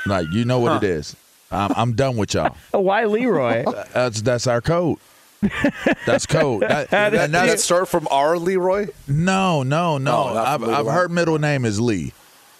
like 0.06 0.26
you 0.32 0.44
know 0.44 0.58
what 0.58 0.82
it 0.82 0.88
is. 0.88 1.16
I'm, 1.56 1.72
I'm 1.76 1.92
done 1.94 2.16
with 2.16 2.34
y'all. 2.34 2.56
Oh, 2.74 2.80
why 2.80 3.04
Leroy? 3.06 3.64
Uh, 3.64 3.84
that's 3.92 4.20
that's 4.22 4.46
our 4.46 4.60
code. 4.60 4.98
That's 6.06 6.26
code. 6.26 6.62
That, 6.62 6.90
Does 6.90 7.30
that's- 7.30 7.30
that 7.50 7.60
start 7.60 7.88
from 7.88 8.06
our 8.10 8.38
Leroy? 8.38 8.88
no, 9.06 9.62
no, 9.62 9.94
oh, 9.94 9.98
no. 9.98 10.12
Oh, 10.12 10.36
I've, 10.36 10.62
I've 10.64 10.86
heard 10.86 11.10
middle 11.10 11.38
name 11.38 11.64
is 11.64 11.80
Lee, 11.80 12.12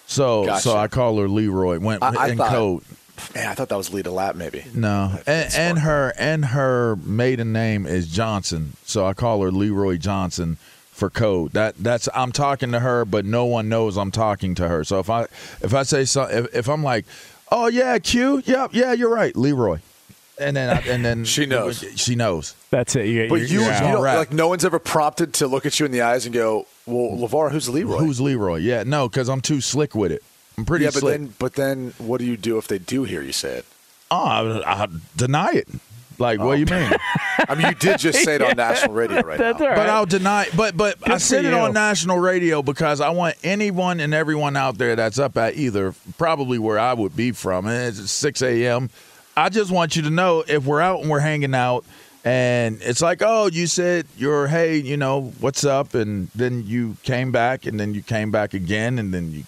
so 0.05 0.45
Gotcha. 0.45 0.61
so 0.61 0.77
I 0.77 0.87
call 0.87 1.17
her 1.19 1.27
Leroy. 1.27 1.79
Went 1.79 2.03
I- 2.03 2.15
I 2.25 2.27
in 2.29 2.37
thought- 2.37 2.49
code. 2.49 2.83
Man, 3.33 3.47
I 3.47 3.55
thought 3.55 3.69
that 3.69 3.77
was 3.77 3.91
Lita 3.91 4.11
Lap, 4.11 4.35
maybe. 4.35 4.63
No, 4.75 5.11
and, 5.25 5.27
and 5.27 5.51
smart. 5.51 5.77
her 5.79 6.13
and 6.19 6.45
her 6.45 6.97
maiden 6.97 7.51
name 7.51 7.87
is 7.87 8.07
Johnson, 8.07 8.73
so 8.85 9.07
I 9.07 9.13
call 9.15 9.41
her 9.41 9.49
Leroy 9.51 9.97
Johnson 9.97 10.57
for 10.91 11.09
code. 11.09 11.53
That 11.53 11.75
that's 11.79 12.07
I'm 12.13 12.31
talking 12.31 12.71
to 12.73 12.79
her, 12.79 13.05
but 13.05 13.25
no 13.25 13.45
one 13.45 13.69
knows 13.69 13.97
I'm 13.97 14.11
talking 14.11 14.53
to 14.55 14.67
her. 14.67 14.83
So 14.83 14.99
if 14.99 15.09
I 15.09 15.23
if 15.63 15.73
I 15.73 15.81
say 15.81 16.05
so, 16.05 16.23
if, 16.29 16.53
if 16.53 16.69
I'm 16.69 16.83
like, 16.83 17.05
oh 17.51 17.67
yeah, 17.67 17.97
Q, 17.99 18.41
yep, 18.45 18.71
yeah, 18.73 18.93
you're 18.93 19.13
right, 19.13 19.35
Leroy, 19.35 19.79
and 20.39 20.55
then 20.55 20.69
I, 20.69 20.79
and 20.81 21.03
then 21.05 21.25
She 21.35 21.45
knows. 21.45 21.83
she 21.95 22.15
knows. 22.15 22.55
That's 22.69 22.95
it. 22.95 23.05
You, 23.07 23.27
But 23.29 23.35
you're- 23.35 23.47
you, 23.49 23.59
you're 23.61 23.69
you 23.69 23.97
out. 23.97 24.01
right. 24.01 24.17
like, 24.17 24.31
no 24.33 24.47
one's 24.47 24.65
ever 24.65 24.79
prompted 24.79 25.33
to 25.35 25.47
look 25.47 25.65
at 25.65 25.79
you 25.79 25.85
in 25.85 25.91
the 25.91 26.01
eyes 26.01 26.25
and 26.25 26.33
go, 26.33 26.67
"Well, 26.85 27.17
LeVar, 27.17 27.51
who's 27.51 27.69
Leroy?" 27.69 27.97
Who's 27.97 28.19
Leroy? 28.21 28.57
Yeah, 28.57 28.83
no, 28.83 29.07
because 29.09 29.29
I'm 29.29 29.41
too 29.41 29.61
slick 29.61 29.95
with 29.95 30.11
it. 30.11 30.23
I'm 30.57 30.65
pretty 30.65 30.85
yeah, 30.85 30.91
but 30.93 30.99
slick. 31.01 31.19
then, 31.19 31.33
but 31.39 31.53
then, 31.53 31.93
what 31.99 32.19
do 32.19 32.25
you 32.25 32.35
do 32.37 32.57
if 32.57 32.67
they 32.67 32.79
do 32.79 33.03
hear 33.03 33.21
you 33.21 33.31
say 33.33 33.57
it? 33.57 33.65
oh, 34.09 34.17
I, 34.65 34.83
I 34.83 34.87
deny 35.17 35.51
it. 35.51 35.67
Like, 36.19 36.39
what 36.39 36.45
do 36.45 36.49
oh, 36.51 36.53
you 36.53 36.65
mean? 36.65 36.91
I 37.47 37.55
mean, 37.55 37.67
you 37.67 37.75
did 37.75 37.99
just 37.99 38.23
say 38.23 38.35
it 38.35 38.41
on 38.41 38.55
national 38.57 38.93
radio 38.93 39.21
right 39.21 39.37
That's 39.37 39.59
now. 39.59 39.65
all 39.65 39.71
right. 39.71 39.77
But 39.77 39.89
I'll 39.89 40.05
deny. 40.05 40.47
But 40.55 40.75
but 40.75 40.97
I 41.09 41.17
said 41.17 41.45
it 41.45 41.53
on 41.53 41.73
national 41.73 42.17
radio 42.19 42.61
because 42.61 43.01
I 43.01 43.09
want 43.09 43.35
anyone 43.43 43.99
and 43.99 44.13
everyone 44.13 44.57
out 44.57 44.77
there 44.77 44.95
that's 44.95 45.19
up 45.19 45.37
at 45.37 45.55
either 45.55 45.93
probably 46.17 46.59
where 46.59 46.79
I 46.79 46.93
would 46.93 47.15
be 47.15 47.31
from. 47.31 47.67
And 47.67 47.87
it's 47.87 48.11
six 48.11 48.41
a.m. 48.41 48.89
I 49.35 49.49
just 49.49 49.71
want 49.71 49.95
you 49.95 50.01
to 50.03 50.09
know 50.09 50.43
if 50.47 50.65
we're 50.65 50.81
out 50.81 51.01
and 51.01 51.09
we're 51.09 51.19
hanging 51.19 51.53
out. 51.53 51.85
And 52.25 52.81
it's 52.81 53.01
like, 53.01 53.21
oh, 53.21 53.45
you 53.45 53.67
said 53.67 54.05
you're, 54.17 54.47
hey, 54.47 54.77
you 54.77 54.97
know, 54.97 55.31
what's 55.39 55.63
up? 55.63 55.93
And 55.93 56.27
then 56.35 56.65
you 56.65 56.97
came 57.03 57.31
back, 57.31 57.65
and 57.65 57.79
then 57.79 57.93
you 57.93 58.01
came 58.01 58.31
back 58.31 58.53
again, 58.53 58.99
and 58.99 59.13
then 59.13 59.31
you 59.31 59.43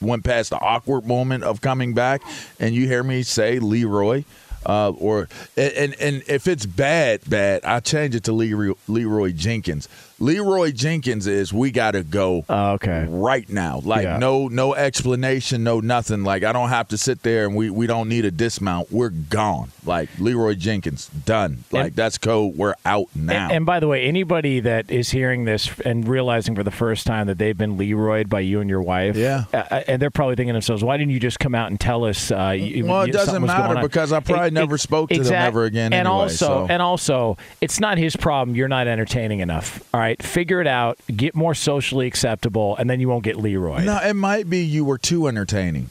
went 0.00 0.22
past 0.22 0.50
the 0.50 0.60
awkward 0.60 1.06
moment 1.06 1.42
of 1.42 1.60
coming 1.60 1.94
back, 1.94 2.22
and 2.60 2.74
you 2.74 2.86
hear 2.86 3.02
me 3.02 3.22
say 3.24 3.58
Leroy, 3.58 4.22
uh, 4.68 4.90
or 4.90 5.28
and 5.56 5.94
and 6.00 6.22
if 6.28 6.46
it's 6.46 6.66
bad, 6.66 7.20
bad, 7.28 7.64
I 7.64 7.80
change 7.80 8.14
it 8.14 8.24
to 8.24 8.32
Leroy, 8.32 8.74
Leroy 8.86 9.32
Jenkins. 9.32 9.88
Leroy 10.20 10.72
Jenkins 10.72 11.28
is 11.28 11.52
we 11.52 11.70
got 11.70 11.92
to 11.92 12.02
go 12.02 12.44
Oh, 12.48 12.72
okay. 12.72 13.06
right 13.08 13.48
now. 13.48 13.80
Like 13.84 14.02
Yeah. 14.02 14.16
no 14.18 14.48
no 14.48 14.74
explanation, 14.74 15.62
no 15.62 15.78
nothing. 15.78 16.24
Like 16.24 16.42
I 16.42 16.52
don't 16.52 16.70
have 16.70 16.88
to 16.88 16.98
sit 16.98 17.22
there 17.22 17.46
and 17.46 17.54
we 17.54 17.70
we 17.70 17.86
don't 17.86 18.08
need 18.08 18.24
a 18.24 18.32
dismount. 18.32 18.90
We're 18.92 19.10
gone. 19.10 19.70
Like 19.86 20.08
Leroy 20.18 20.54
Jenkins 20.54 21.06
done. 21.24 21.62
Like 21.70 21.86
And- 21.86 21.96
that's 21.96 22.18
code. 22.18 22.56
We're 22.56 22.74
out 22.84 23.06
now. 23.14 23.44
And, 23.44 23.52
and 23.52 23.66
by 23.66 23.78
the 23.78 23.86
way, 23.86 24.02
anybody 24.06 24.58
that 24.60 24.90
is 24.90 25.10
hearing 25.10 25.44
this 25.44 25.70
and 25.84 26.06
realizing 26.08 26.56
for 26.56 26.64
the 26.64 26.72
first 26.72 27.06
time 27.06 27.28
that 27.28 27.38
they've 27.38 27.56
been 27.56 27.78
Leroyed 27.78 28.28
by 28.28 28.40
you 28.40 28.60
and 28.60 28.68
your 28.68 28.82
wife, 28.82 29.16
Yeah. 29.16 29.44
uh, 29.54 29.82
and 29.86 30.02
they're 30.02 30.10
probably 30.10 30.34
thinking 30.34 30.52
to 30.52 30.56
themselves, 30.56 30.82
"Why 30.82 30.96
didn't 30.96 31.12
you 31.12 31.20
just 31.20 31.38
come 31.38 31.54
out 31.54 31.70
and 31.70 31.78
tell 31.78 32.04
us?" 32.04 32.32
Uh, 32.32 32.56
you, 32.58 32.84
Well, 32.86 33.02
it 33.02 33.12
doesn't 33.12 33.26
something 33.34 33.42
was 33.42 33.52
going 33.52 33.74
matter 33.74 33.86
because 33.86 34.12
I 34.12 34.18
probably 34.20 34.50
never 34.58 34.78
spoke 34.78 35.10
to 35.10 35.22
them 35.22 35.32
ever 35.32 35.64
again 35.64 35.92
And 35.92 36.06
anyway, 36.06 36.22
also, 36.22 36.46
so. 36.46 36.66
and 36.68 36.82
also, 36.82 37.36
it's 37.60 37.80
not 37.80 37.98
his 37.98 38.16
problem. 38.16 38.56
You're 38.56 38.68
not 38.68 38.86
entertaining 38.86 39.40
enough. 39.40 39.82
All 39.92 40.00
right, 40.00 40.22
figure 40.22 40.60
it 40.60 40.66
out. 40.66 40.98
Get 41.14 41.34
more 41.34 41.54
socially 41.54 42.06
acceptable, 42.06 42.76
and 42.76 42.88
then 42.88 43.00
you 43.00 43.08
won't 43.08 43.24
get 43.24 43.36
Leroy. 43.36 43.84
No, 43.84 43.98
it 43.98 44.14
might 44.14 44.48
be 44.50 44.58
you 44.58 44.84
were 44.84 44.98
too 44.98 45.26
entertaining. 45.28 45.90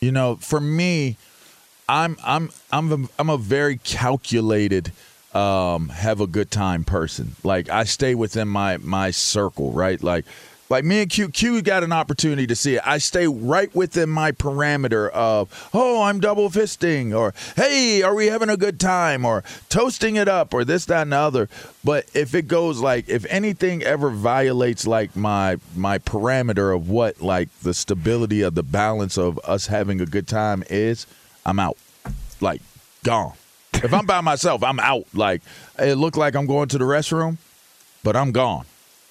You 0.00 0.12
know, 0.12 0.36
for 0.36 0.60
me, 0.60 1.16
I'm 1.88 2.16
I'm 2.24 2.50
I'm 2.72 2.92
a, 2.92 3.08
I'm 3.18 3.30
a 3.30 3.36
very 3.36 3.76
calculated, 3.76 4.92
um, 5.34 5.90
have 5.90 6.20
a 6.20 6.26
good 6.26 6.50
time 6.50 6.84
person. 6.84 7.36
Like 7.44 7.68
I 7.68 7.84
stay 7.84 8.14
within 8.14 8.48
my 8.48 8.78
my 8.78 9.10
circle, 9.10 9.72
right? 9.72 10.02
Like 10.02 10.24
like 10.72 10.86
me 10.86 11.02
and 11.02 11.10
Q 11.10 11.28
Q 11.28 11.60
got 11.60 11.84
an 11.84 11.92
opportunity 11.92 12.46
to 12.46 12.56
see 12.56 12.76
it. 12.76 12.82
I 12.84 12.96
stay 12.96 13.26
right 13.26 13.72
within 13.74 14.08
my 14.08 14.32
parameter 14.32 15.10
of 15.10 15.70
oh 15.74 16.02
I'm 16.02 16.18
double 16.18 16.48
fisting 16.48 17.14
or 17.14 17.34
hey 17.56 18.02
are 18.02 18.14
we 18.14 18.28
having 18.28 18.48
a 18.48 18.56
good 18.56 18.80
time 18.80 19.26
or 19.26 19.44
toasting 19.68 20.16
it 20.16 20.28
up 20.28 20.54
or 20.54 20.64
this 20.64 20.86
that 20.86 21.02
and 21.02 21.12
the 21.12 21.18
other. 21.18 21.48
But 21.84 22.06
if 22.14 22.34
it 22.34 22.48
goes 22.48 22.80
like 22.80 23.06
if 23.10 23.26
anything 23.26 23.82
ever 23.82 24.08
violates 24.08 24.86
like 24.86 25.14
my 25.14 25.58
my 25.76 25.98
parameter 25.98 26.74
of 26.74 26.88
what 26.88 27.20
like 27.20 27.50
the 27.60 27.74
stability 27.74 28.40
of 28.40 28.54
the 28.54 28.62
balance 28.62 29.18
of 29.18 29.38
us 29.44 29.66
having 29.66 30.00
a 30.00 30.06
good 30.06 30.26
time 30.26 30.64
is, 30.70 31.06
I'm 31.44 31.58
out. 31.58 31.76
Like 32.40 32.62
gone. 33.04 33.34
If 33.74 33.92
I'm 33.92 34.06
by 34.06 34.22
myself, 34.22 34.64
I'm 34.64 34.80
out. 34.80 35.04
Like 35.12 35.42
it 35.78 35.96
looked 35.96 36.16
like 36.16 36.34
I'm 36.34 36.46
going 36.46 36.68
to 36.68 36.78
the 36.78 36.84
restroom, 36.84 37.36
but 38.02 38.16
I'm 38.16 38.32
gone. 38.32 38.64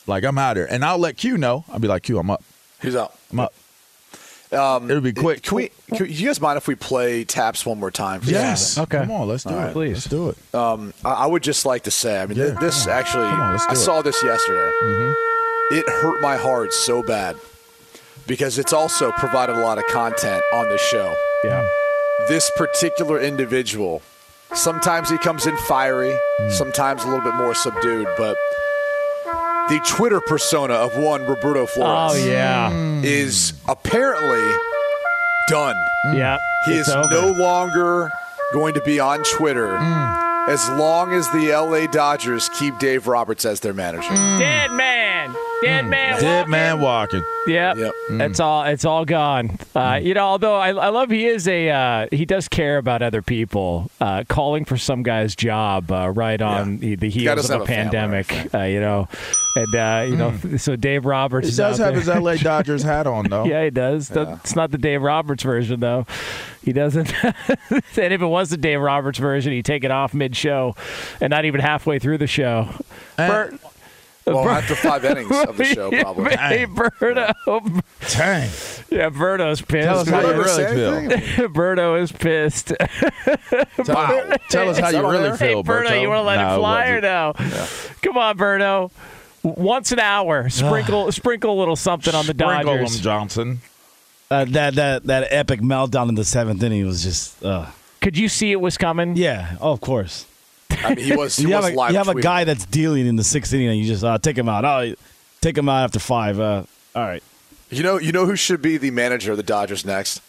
Like 0.08 0.24
I'm 0.24 0.38
out 0.38 0.58
here, 0.58 0.68
and 0.70 0.84
I'll 0.84 0.98
let 0.98 1.18
Q 1.18 1.38
know. 1.38 1.64
I'll 1.72 1.80
be 1.80 1.88
like, 1.88 2.04
Q, 2.04 2.18
I'm 2.20 2.30
up. 2.30 2.44
Who's 2.80 2.96
out? 2.96 3.16
I'm 3.32 3.40
up. 3.40 3.54
Um, 4.52 4.90
It'll 4.92 5.02
be 5.02 5.14
quick. 5.14 5.44
Can 5.44 5.56
we? 5.56 5.72
Can, 5.96 6.08
you 6.10 6.28
guys 6.28 6.42
mind 6.42 6.58
if 6.58 6.68
we 6.68 6.76
play 6.76 7.24
taps 7.24 7.66
one 7.66 7.80
more 7.80 7.92
time? 7.92 8.20
for 8.20 8.30
Yes. 8.32 8.78
Okay. 8.78 9.00
Come 9.00 9.12
on, 9.12 9.28
let's 9.30 9.44
do 9.46 9.52
All 9.52 9.60
it. 9.60 9.64
right. 9.66 9.74
Please. 9.74 9.94
let's 9.94 10.08
do 10.08 10.30
it. 10.30 10.56
Um, 10.56 10.94
I, 11.06 11.12
I 11.12 11.26
would 11.28 11.42
just 11.44 11.66
like 11.66 11.84
to 11.84 11.92
say, 11.92 12.22
I 12.22 12.26
mean, 12.26 12.38
Yeah, 12.38 12.48
th- 12.48 12.60
this 12.60 12.86
actually, 12.88 13.30
Come 13.30 13.40
on, 13.40 13.52
let's 13.54 13.66
do 13.66 13.70
I 13.70 13.72
it. 13.72 13.76
Mm-hmm. 13.76 13.84
saw 13.86 14.02
this 14.02 14.22
yesterday. 14.24 14.72
It 15.72 15.88
hurt 15.88 16.20
my 16.22 16.36
heart 16.36 16.74
so 16.74 17.02
bad 17.02 17.38
because 18.28 18.60
it's 18.60 18.74
also 18.74 19.12
provided 19.14 19.56
a 19.56 19.60
lot 19.62 19.78
of 19.78 19.86
content 19.88 20.44
on 20.54 20.68
the 20.68 20.78
show. 20.78 21.16
Yeah. 21.46 21.66
This 22.28 22.52
particular 22.58 23.22
individual, 23.22 24.02
sometimes 24.54 25.10
he 25.10 25.18
comes 25.18 25.46
in 25.48 25.56
fiery, 25.60 26.18
Mm. 26.42 26.52
sometimes 26.52 27.04
a 27.04 27.08
little 27.08 27.24
bit 27.24 27.36
more 27.36 27.54
subdued, 27.56 28.08
but 28.18 28.36
the 29.70 29.80
Twitter 29.88 30.22
persona 30.22 30.74
of 30.74 30.98
one 30.98 31.26
Roberto 31.26 31.62
oh, 31.62 31.66
Flores 31.66 32.12
Oh 32.14 32.28
yeah. 32.28 32.72
is 33.04 33.54
apparently 33.68 34.52
done. 35.48 35.76
Mm. 36.06 36.18
Yeah. 36.18 36.38
He 36.66 36.74
is 36.74 36.90
over. 36.90 37.08
no 37.10 37.32
longer 37.32 38.12
going 38.54 38.74
to 38.74 38.82
be 38.82 39.00
on 39.00 39.24
Twitter 39.24 39.68
mm. 39.68 40.48
as 40.48 40.68
long 40.72 41.14
as 41.14 41.30
the 41.32 41.52
LA 41.52 41.88
Dodgers 41.88 42.50
keep 42.50 42.78
Dave 42.80 43.08
Roberts 43.08 43.46
as 43.46 43.60
their 43.62 43.74
manager. 43.74 44.10
dead 44.10 44.72
man. 44.72 45.01
Dead 45.62 45.86
man. 45.86 46.20
Dead 46.22 46.38
walking. 46.40 46.52
man 46.52 46.82
walking. 46.82 47.24
Yep. 47.48 47.78
Yep. 47.78 47.94
It's 48.10 48.40
all 48.40 48.64
it's 48.64 48.86
all 48.86 49.06
gone. 49.06 49.58
Uh, 49.76 50.00
you 50.02 50.14
know, 50.14 50.26
although 50.26 50.56
I, 50.56 50.70
I 50.70 50.90
love 50.90 51.10
he 51.10 51.26
is 51.26 51.48
a 51.48 51.70
uh, 51.70 52.08
he 52.12 52.26
does 52.26 52.48
care 52.48 52.78
about 52.78 53.02
other 53.02 53.22
people. 53.22 53.90
Uh, 54.00 54.24
calling 54.28 54.66
for 54.66 54.78
some 54.78 55.04
guy's 55.04 55.36
job 55.36 55.92
uh, 55.92 56.10
right 56.10 56.42
on 56.42 56.78
the, 56.78 56.96
the 56.96 57.10
heels 57.10 57.36
doesn't 57.38 57.62
of 57.62 57.68
a 57.70 57.74
have 57.74 57.88
a 57.88 57.92
family, 57.92 58.24
pandemic. 58.24 58.54
uh, 58.56 58.64
you 58.64 58.80
know, 58.80 59.08
and 59.56 59.76
uh, 59.76 60.06
you 60.08 60.16
know, 60.16 60.58
so 60.58 60.76
Dave 60.76 61.06
Roberts 61.06 61.48
He 61.48 61.52
is 61.52 61.58
does 61.58 61.78
have 61.80 61.94
there. 61.94 62.00
his 62.00 62.08
LA 62.08 62.36
Dodgers 62.36 62.84
hat 62.84 63.08
on 63.08 63.26
though. 63.30 63.46
Yeah, 63.52 63.64
he 63.64 63.70
does. 63.72 64.10
That- 64.10 64.40
It's 64.44 64.56
not 64.56 64.72
the 64.72 64.78
Dave 64.78 65.02
Roberts 65.02 65.44
version, 65.44 65.80
though. 65.80 66.06
He 66.64 66.74
doesn't. 66.74 67.12
and 67.24 68.14
if 68.14 68.22
it 68.22 68.26
was 68.26 68.50
the 68.50 68.58
Dave 68.58 68.80
Roberts 68.82 69.18
version, 69.18 69.52
he'd 69.52 69.66
take 69.66 69.84
it 69.84 69.92
off 69.92 70.14
mid-show, 70.14 70.76
and 71.20 71.32
not 71.32 71.46
even 71.46 71.60
halfway 71.60 71.98
through 72.00 72.20
the 72.20 72.28
show. 72.28 72.70
Bert, 73.18 73.56
Well, 74.26 74.44
Bert- 74.44 74.54
after 74.54 74.76
five 74.76 75.04
innings 75.04 75.32
of 75.32 75.58
the 75.58 75.66
show, 75.76 75.90
probably. 75.90 76.36
Hey, 76.36 76.66
Berto. 76.68 77.34
Dang. 78.14 78.50
Yeah, 78.96 79.10
Berto's 79.10 79.62
pissed. 79.62 79.88
Tell 79.88 80.00
us 80.00 80.06
pissed. 80.10 80.12
how 80.12 80.22
you 80.22 80.42
really 80.42 81.20
feel. 81.22 81.48
Berto 81.50 82.00
is 82.02 82.12
pissed. 82.12 82.72
Wow. 83.88 84.36
Tell 84.50 84.70
us 84.70 84.78
how 84.78 84.88
Is 84.90 84.94
you 84.94 85.10
really 85.10 85.30
hey, 85.32 85.38
feel, 85.50 85.64
Berto, 85.64 85.86
Berto. 85.88 86.02
you 86.02 86.10
want 86.10 86.20
to 86.20 86.24
let 86.24 86.36
No, 86.38 86.54
it 86.56 86.58
fly 86.60 86.88
or 86.90 87.02
wasn't. 87.02 87.52
no? 87.52 87.68
Come 88.04 88.18
on, 88.18 88.38
Berto. 88.38 88.92
Once 89.44 89.92
an 89.92 90.00
hour, 90.00 90.50
sprinkle 90.50 91.12
sprinkle 91.12 91.58
a 91.58 91.58
little 91.60 91.76
something 91.76 92.14
on 92.14 92.28
the 92.28 92.34
Sprinkle 92.34 92.60
'em, 92.74 92.78
Dodgers. 92.84 93.00
Johnson. 93.00 93.62
Uh, 94.30 94.46
that 94.46 94.76
that 94.76 95.04
that 95.06 95.28
epic 95.32 95.62
meltdown 95.62 96.10
in 96.10 96.16
the 96.16 96.24
seventh 96.24 96.62
inning 96.62 96.86
was 96.86 97.02
just, 97.04 97.44
uh, 97.44 97.66
Could 98.02 98.18
you 98.18 98.30
see 98.30 98.52
it 98.52 98.62
was 98.62 98.78
coming? 98.78 99.16
yeah. 99.18 99.56
Oh, 99.60 99.72
of 99.72 99.82
course. 99.82 100.26
I 100.84 100.96
mean, 100.96 101.06
he 101.06 101.16
was. 101.16 101.36
He 101.38 101.44
you 101.44 101.50
was 101.50 101.66
have, 101.66 101.74
a, 101.74 101.78
live 101.78 101.92
you 101.92 101.98
have 101.98 102.08
a 102.08 102.22
guy 102.22 102.44
that's 102.44 102.66
dealing 102.66 103.08
in 103.08 103.16
the 103.16 103.24
sixth 103.24 103.54
inning, 103.54 103.68
and 103.70 103.78
you 103.78 103.86
just 103.86 104.04
uh, 104.04 104.18
take 104.18 104.38
him 104.38 104.50
out. 104.50 104.66
Oh, 104.66 104.94
take 105.42 105.58
him 105.58 105.70
out 105.70 105.84
after 105.84 106.00
five. 106.00 106.40
Uh, 106.40 106.64
all 106.96 107.04
right. 107.04 107.24
You 107.70 107.84
know, 107.84 107.98
you 108.00 108.12
know 108.12 108.26
who 108.26 108.36
should 108.36 108.62
be 108.62 108.78
the 108.78 108.92
manager 108.92 109.32
of 109.32 109.38
the 109.38 109.44
Dodgers 109.44 109.86
next? 109.86 110.22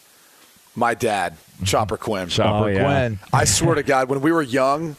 My 0.75 0.93
dad, 0.93 1.35
Chopper 1.65 1.97
Quinn. 1.97 2.29
Chopper 2.29 2.65
Oh, 2.65 2.67
yeah. 2.67 2.83
Quinn. 2.83 3.19
I 3.31 3.43
swear 3.45 3.75
to 3.75 3.83
God, 3.83 4.09
when 4.09 4.21
we 4.21 4.31
were 4.31 4.41
young, 4.41 4.95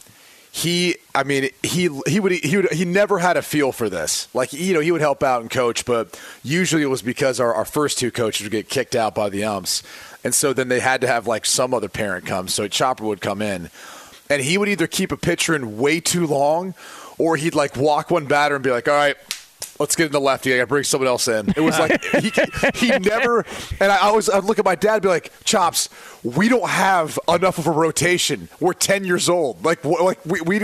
he, 0.53 0.97
I 1.17 1.25
mean, 1.25 1.49
he 1.65 1.89
he 2.07 2.21
would 2.21 2.31
he 2.33 2.57
would 2.59 2.71
he 2.71 2.85
never 2.85 3.19
had 3.19 3.37
a 3.37 3.43
feel 3.43 3.73
for 3.73 3.89
this. 3.89 4.29
Like 4.35 4.53
you 4.53 4.73
know, 4.73 4.81
he 4.81 4.93
would 4.93 5.01
help 5.01 5.23
out 5.25 5.41
and 5.41 5.51
coach, 5.51 5.85
but 5.85 6.21
usually 6.45 6.83
it 6.83 6.87
was 6.87 7.03
because 7.03 7.41
our, 7.41 7.53
our 7.53 7.65
first 7.65 7.99
two 7.99 8.13
coaches 8.13 8.45
would 8.45 8.53
get 8.53 8.69
kicked 8.69 8.95
out 8.95 9.17
by 9.17 9.31
the 9.31 9.43
umps, 9.43 9.83
and 10.23 10.33
so 10.33 10.53
then 10.53 10.69
they 10.69 10.79
had 10.79 11.01
to 11.01 11.09
have 11.09 11.27
like 11.27 11.45
some 11.45 11.75
other 11.75 11.89
parent 11.89 12.25
come. 12.25 12.47
So 12.47 12.69
Chopper 12.69 13.03
would 13.05 13.21
come 13.21 13.43
in, 13.43 13.69
and 14.31 14.43
he 14.43 14.59
would 14.59 14.69
either 14.69 14.87
keep 14.87 15.12
a 15.12 15.16
pitcher 15.16 15.54
in 15.54 15.78
way 15.78 16.00
too 16.00 16.26
long, 16.26 16.75
or 17.19 17.37
he'd 17.37 17.54
like 17.54 17.76
walk 17.76 18.11
one 18.11 18.26
batter 18.26 18.54
and 18.54 18.64
be 18.64 18.71
like, 18.71 18.88
"All 18.88 18.95
right, 18.95 19.16
let's 19.78 19.97
get 19.97 20.07
in 20.07 20.12
the 20.12 20.21
lefty. 20.21 20.52
I 20.54 20.59
got 20.59 20.62
to 20.64 20.66
bring 20.66 20.85
someone 20.85 21.09
else 21.09 21.28
in. 21.28 21.50
It 21.50 21.61
was 21.61 21.78
like 21.78 22.02
he, 22.04 22.31
he 22.75 22.99
never. 22.99 23.45
And 23.81 23.90
I 23.90 23.99
always 23.99 24.28
I'd 24.28 24.45
look 24.45 24.59
at 24.59 24.64
my 24.64 24.75
dad 24.75 24.95
and 24.95 25.02
be 25.02 25.09
like, 25.09 25.33
Chops, 25.45 25.88
we 26.23 26.49
don't 26.49 26.69
have 26.69 27.19
enough 27.28 27.59
of 27.59 27.66
a 27.66 27.71
rotation. 27.71 28.49
We're 28.61 28.73
ten 28.73 29.04
years 29.04 29.28
old. 29.28 29.64
Like 29.64 29.85
like 29.85 30.25
we, 30.25 30.40
we 30.43 30.57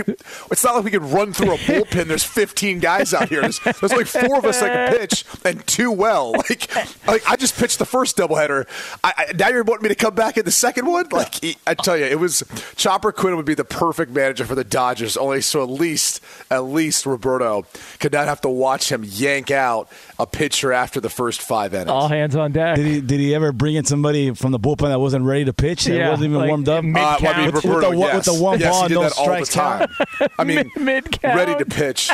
it's 0.51 0.63
not 0.63 0.75
like 0.75 0.83
we 0.83 0.91
can 0.91 1.09
run 1.11 1.33
through 1.33 1.53
a 1.53 1.57
bullpen. 1.57 2.05
There's 2.05 2.23
15 2.23 2.79
guys 2.79 3.13
out 3.13 3.29
here. 3.29 3.41
There's, 3.41 3.59
there's 3.59 3.93
like 3.93 4.07
four 4.07 4.37
of 4.37 4.45
us 4.45 4.59
that 4.59 4.89
can 4.89 4.99
pitch 4.99 5.25
and 5.45 5.65
two 5.67 5.91
well. 5.91 6.33
Like 6.51 6.75
like 7.07 7.29
I 7.29 7.35
just 7.35 7.55
pitched 7.57 7.79
the 7.79 7.85
first 7.85 8.17
doubleheader. 8.17 8.67
I, 9.03 9.13
I, 9.15 9.33
now 9.33 9.49
you're 9.49 9.63
wanting 9.63 9.83
me 9.83 9.89
to 9.89 9.95
come 9.95 10.15
back 10.15 10.37
in 10.37 10.43
the 10.43 10.51
second 10.51 10.85
one? 10.85 11.07
Like 11.11 11.35
I 11.67 11.75
tell 11.75 11.95
you, 11.95 12.05
it 12.05 12.19
was 12.19 12.43
Chopper 12.75 13.11
Quinn 13.11 13.35
would 13.37 13.45
be 13.45 13.53
the 13.53 13.63
perfect 13.63 14.11
manager 14.11 14.45
for 14.45 14.55
the 14.55 14.63
Dodgers. 14.63 15.15
Only 15.17 15.41
so 15.41 15.63
at 15.63 15.69
least 15.69 16.21
at 16.49 16.65
least 16.65 17.05
Roberto 17.05 17.65
could 17.99 18.11
not 18.11 18.27
have 18.27 18.41
to 18.41 18.49
watch 18.49 18.91
him 18.91 19.00
yank 19.03 19.51
out 19.51 19.89
a 20.19 20.25
pitcher 20.25 20.71
after 20.73 20.99
the 20.99 21.09
first 21.09 21.41
five 21.41 21.73
innings. 21.73 21.89
All 21.89 22.07
hands 22.07 22.35
on 22.35 22.51
deck. 22.51 22.75
Did 22.75 22.85
he 22.85 23.01
did 23.01 23.19
he 23.19 23.33
ever 23.35 23.51
bring 23.51 23.75
in 23.75 23.85
somebody 23.85 24.33
from 24.33 24.51
the 24.51 24.59
bullpen 24.59 24.89
that 24.89 24.99
wasn't 24.99 25.25
ready 25.25 25.45
to 25.45 25.53
pitch? 25.53 25.85
That 25.85 25.95
Yeah, 25.95 26.09
wasn't 26.09 26.25
even 26.29 26.37
like 26.39 26.47
warmed 26.49 26.69
up. 26.69 26.83
mid- 26.83 26.97
Uh, 27.01 27.17
well, 27.21 27.33
I 27.33 27.37
mean, 27.37 27.45
With- 27.47 27.55
with 27.55 27.65
Roberto, 27.65 27.91
the 27.91 27.97
one- 27.97 28.07
with 28.07 28.13
yes. 28.15 28.25
the 28.25 28.33
one 28.43 28.59
yes, 28.59 28.71
ball, 28.71 28.81
he 28.83 28.87
did 28.89 28.93
no 28.95 29.01
that 29.03 29.13
all 29.17 29.25
the 29.27 29.45
strikes 29.45 29.49
time. 29.49 29.87
count. 30.19 30.31
I 30.39 30.43
mean, 30.45 30.55
Mid- 30.57 30.83
mid-count. 30.85 31.35
ready 31.35 31.55
to 31.55 31.65
pitch, 31.65 32.11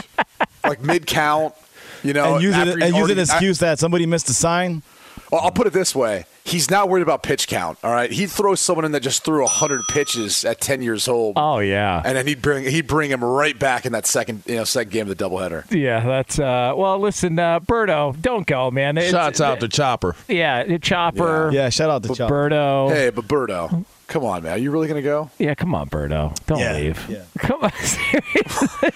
like 0.63 0.82
mid 0.82 1.06
count. 1.08 1.53
You 2.03 2.13
know, 2.13 2.36
and 2.36 2.44
use 2.44 2.56
it 2.56 2.67
after 2.67 2.84
and 2.84 2.96
use 2.96 3.10
an 3.10 3.20
excuse 3.20 3.60
that 3.60 3.79
somebody 3.79 4.06
missed 4.06 4.29
a 4.29 4.34
sign. 4.34 4.84
Well, 5.32 5.42
I'll 5.42 5.52
put 5.52 5.68
it 5.68 5.74
this 5.74 5.94
way: 5.96 6.26
he's 6.46 6.70
not 6.72 6.88
worried 6.90 7.02
about 7.02 7.22
pitch 7.24 7.48
count. 7.48 7.78
All 7.84 7.92
right, 7.92 8.12
he'd 8.12 8.30
throw 8.30 8.56
someone 8.56 8.86
in 8.86 8.92
that 8.94 9.02
just 9.02 9.24
threw 9.26 9.46
hundred 9.46 9.82
pitches 9.90 10.46
at 10.46 10.62
ten 10.62 10.82
years 10.82 11.08
old. 11.08 11.34
Oh 11.38 11.60
yeah. 11.60 12.02
and 12.06 12.16
then 12.18 12.26
he'd 12.28 12.42
bring 12.42 12.64
he'd 12.66 12.88
bring 12.88 13.12
him 13.12 13.24
right 13.24 13.58
back 13.58 13.86
in 13.86 13.92
that 13.92 14.06
second 14.06 14.44
you 14.46 14.56
know 14.56 14.64
second 14.64 14.92
game 14.92 15.10
of 15.10 15.18
the 15.18 15.24
doubleheader. 15.24 15.66
Yeah, 15.72 16.00
that's 16.06 16.40
uh 16.40 16.74
well 16.78 16.98
listen, 17.00 17.38
uh 17.40 17.60
Berto, 17.60 18.20
don't 18.22 18.48
go, 18.48 18.72
man. 18.72 18.98
It's- 18.98 19.12
Shots 19.12 19.42
out 19.42 19.60
to 19.60 19.68
Chopper. 19.68 20.16
Yeah, 20.28 20.78
Chopper. 20.78 21.50
Yeah, 21.52 21.70
shout 21.70 21.90
out 21.90 22.04
to 22.04 22.16
Chop. 22.16 22.30
Berto. 22.32 22.90
Hey, 22.94 23.10
but 23.10 23.26
Berto, 23.28 23.84
come 24.08 24.24
on, 24.24 24.44
man, 24.44 24.54
are 24.54 24.58
you 24.58 24.72
really 24.72 24.88
gonna 24.88 25.02
go? 25.02 25.30
Yeah, 25.38 25.56
come 25.56 25.76
on, 25.76 25.90
Berto. 25.90 26.34
Don't 26.46 26.60
Yeah, 26.60 26.74
leave. 26.74 27.10
yeah. 27.10 27.24
Come 27.40 27.64
on. 27.64 27.72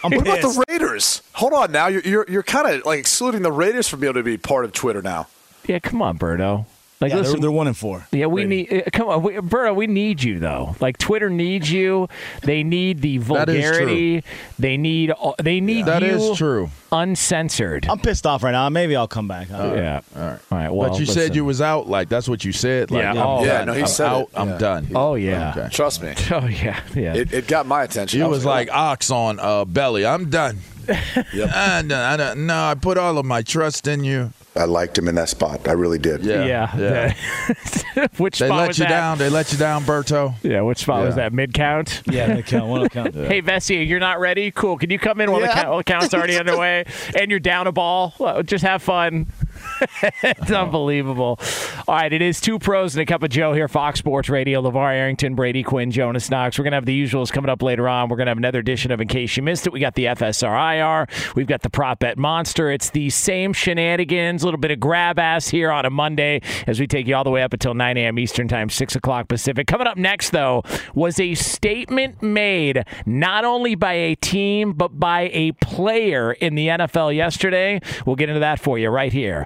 I'm 0.03 0.11
What 0.11 0.21
about 0.21 0.41
the 0.41 0.65
Raiders? 0.69 1.21
Hold 1.33 1.53
on, 1.53 1.71
now 1.71 1.87
you're 1.87 2.01
you're, 2.03 2.25
you're 2.29 2.43
kind 2.43 2.67
of 2.73 2.85
like 2.85 2.99
excluding 2.99 3.41
the 3.41 3.51
Raiders 3.51 3.87
from 3.89 3.99
being 3.99 4.11
able 4.11 4.19
to 4.21 4.23
be 4.23 4.37
part 4.37 4.63
of 4.65 4.71
Twitter 4.71 5.01
now. 5.01 5.27
Yeah, 5.67 5.79
come 5.79 6.01
on, 6.01 6.17
Berto. 6.17 6.65
Like 6.99 7.09
Yeah, 7.09 7.15
they're, 7.15 7.23
listen, 7.23 7.41
they're 7.41 7.49
one 7.51 7.65
and 7.65 7.75
four. 7.75 8.05
Yeah, 8.11 8.27
we 8.27 8.45
Brady. 8.45 8.69
need. 8.71 8.83
Uh, 8.85 8.89
come 8.93 9.07
on, 9.09 9.23
we, 9.23 9.33
Berto. 9.33 9.73
We 9.75 9.87
need 9.87 10.21
you 10.21 10.37
though. 10.37 10.75
Like 10.79 10.99
Twitter 10.99 11.31
needs 11.31 11.71
you. 11.71 12.07
They 12.43 12.61
need 12.61 13.01
the 13.01 13.17
That 13.17 13.49
is 13.49 13.55
true. 13.65 13.71
vulgarity. 13.71 14.23
They 14.59 14.77
need. 14.77 15.09
all- 15.09 15.33
They 15.41 15.61
need 15.61 15.87
That 15.87 16.03
you 16.03 16.09
is 16.09 16.37
true. 16.37 16.69
uncensored. 16.91 17.87
I'm 17.89 17.97
pissed 17.97 18.27
off 18.27 18.43
right 18.43 18.51
now. 18.51 18.69
Maybe 18.69 18.95
I'll 18.95 19.07
come 19.07 19.27
back. 19.27 19.49
Yeah. 19.49 19.55
All 19.57 19.65
right. 19.71 20.01
All 20.15 20.57
right. 20.57 20.69
Well, 20.69 20.89
but 20.91 20.99
you 20.99 21.07
said 21.07 21.15
listen. 21.15 21.33
you 21.35 21.45
was 21.45 21.59
out. 21.59 21.89
Like 21.89 22.07
that's 22.07 22.29
what 22.29 22.45
you 22.45 22.51
said. 22.51 22.91
Like, 22.91 23.01
Yeah, 23.01 23.11
I'm 23.13 23.17
oh, 23.17 23.43
Yeah, 23.45 23.57
done. 23.59 23.67
no, 23.67 23.73
he 23.73 23.81
I'm 23.81 23.87
said 23.87 24.05
out. 24.07 24.21
it. 24.21 24.29
I'm 24.35 24.49
Yeah. 24.49 24.57
done. 24.59 24.87
Oh 24.93 25.15
yeah. 25.15 25.53
Okay. 25.57 25.69
Trust 25.71 26.03
me, 26.03 26.13
Oh 26.31 26.45
yeah. 26.45 26.81
Yeah. 26.93 27.15
it, 27.15 27.33
it 27.33 27.47
got 27.47 27.65
my 27.65 27.81
attention. 27.81 28.19
You 28.19 28.25
I 28.25 28.29
was 28.29 28.45
like 28.45 28.69
ox 28.71 29.09
on 29.09 29.39
uh, 29.39 29.65
belly. 29.65 30.05
I'm 30.05 30.29
done. 30.29 30.59
Yep. 31.33 31.49
I'm. 31.53 31.91
I 31.91 32.17
don't, 32.17 32.45
no, 32.47 32.63
I 32.65 32.75
put 32.75 32.97
all 32.99 33.17
of 33.17 33.25
my 33.25 33.41
trust 33.41 33.87
in 33.87 34.03
you. 34.03 34.33
I 34.53 34.65
liked 34.65 34.97
him 34.97 35.07
in 35.07 35.15
that 35.15 35.29
spot. 35.29 35.67
I 35.67 35.71
really 35.71 35.97
did. 35.97 36.23
Yeah. 36.25 36.43
yeah. 36.43 36.77
yeah. 37.95 38.07
which 38.17 38.39
They 38.39 38.47
spot 38.47 38.57
let 38.59 38.67
was 38.67 38.79
you 38.79 38.83
that? 38.83 38.89
down. 38.89 39.17
They 39.17 39.29
let 39.29 39.51
you 39.53 39.57
down, 39.57 39.83
Berto. 39.83 40.33
Yeah. 40.43 40.61
Which 40.61 40.79
spot 40.79 41.05
was 41.05 41.15
that? 41.15 41.31
Mid 41.31 41.53
count. 41.53 42.01
yeah, 42.05 42.33
they 42.33 42.43
count. 42.43 42.67
One 42.67 42.81
will 42.81 42.89
count. 42.89 43.15
Hey, 43.15 43.41
Vessi, 43.41 43.87
you're 43.87 43.99
not 44.01 44.19
ready? 44.19 44.51
Cool. 44.51 44.77
Can 44.77 44.89
you 44.89 44.99
come 44.99 45.21
in 45.21 45.31
while, 45.31 45.39
the, 45.39 45.47
Yeah. 45.47 45.53
count, 45.53 45.69
while 45.69 45.77
the 45.77 45.83
count's 45.85 46.13
already 46.13 46.37
underway 46.37 46.83
and 47.17 47.31
you're 47.31 47.39
down 47.39 47.67
a 47.67 47.71
ball? 47.71 48.13
Just 48.43 48.63
have 48.65 48.83
fun. 48.83 49.27
It's 50.23 50.51
unbelievable. 50.51 51.39
All 51.87 51.95
right, 51.95 52.11
it 52.11 52.21
is 52.21 52.39
two 52.39 52.59
pros 52.59 52.95
and 52.95 53.01
a 53.01 53.05
cup 53.05 53.23
of 53.23 53.29
Joe 53.29 53.53
here, 53.53 53.67
Fox 53.67 53.99
Sports 53.99 54.29
Radio. 54.29 54.61
LeVar 54.61 54.93
Arrington, 54.93 55.35
Brady 55.35 55.63
Quinn, 55.63 55.91
Jonas 55.91 56.29
Knox. 56.29 56.57
We're 56.57 56.63
going 56.63 56.71
to 56.71 56.77
have 56.77 56.85
the 56.85 57.03
usuals 57.03 57.31
coming 57.31 57.49
up 57.49 57.61
later 57.61 57.87
on. 57.87 58.09
We're 58.09 58.17
going 58.17 58.27
to 58.27 58.31
have 58.31 58.37
another 58.37 58.59
edition 58.59 58.91
of 58.91 59.01
In 59.01 59.07
Case 59.07 59.35
You 59.35 59.43
Missed 59.43 59.67
It. 59.67 59.73
We 59.73 59.79
got 59.79 59.95
the 59.95 60.05
FSRIR. 60.05 61.35
We've 61.35 61.47
got 61.47 61.61
the 61.61 61.69
Prop 61.69 61.99
Bet 61.99 62.17
Monster. 62.17 62.71
It's 62.71 62.91
the 62.91 63.09
same 63.09 63.53
shenanigans, 63.53 64.43
a 64.43 64.45
little 64.45 64.59
bit 64.59 64.71
of 64.71 64.79
grab 64.79 65.19
ass 65.19 65.47
here 65.47 65.71
on 65.71 65.85
a 65.85 65.89
Monday 65.89 66.41
as 66.67 66.79
we 66.79 66.87
take 66.87 67.07
you 67.07 67.15
all 67.15 67.23
the 67.23 67.29
way 67.29 67.41
up 67.43 67.53
until 67.53 67.73
9 67.73 67.97
a.m. 67.97 68.19
Eastern 68.19 68.47
Time, 68.47 68.69
6 68.69 68.95
o'clock 68.95 69.27
Pacific. 69.27 69.67
Coming 69.67 69.87
up 69.87 69.97
next, 69.97 70.29
though, 70.29 70.63
was 70.93 71.19
a 71.19 71.35
statement 71.35 72.21
made 72.21 72.85
not 73.05 73.45
only 73.45 73.75
by 73.75 73.93
a 73.93 74.15
team, 74.15 74.73
but 74.73 74.99
by 74.99 75.29
a 75.33 75.51
player 75.53 76.33
in 76.33 76.55
the 76.55 76.67
NFL 76.67 77.15
yesterday. 77.15 77.79
We'll 78.05 78.15
get 78.15 78.29
into 78.29 78.41
that 78.41 78.59
for 78.59 78.77
you 78.77 78.89
right 78.89 79.11
here 79.11 79.45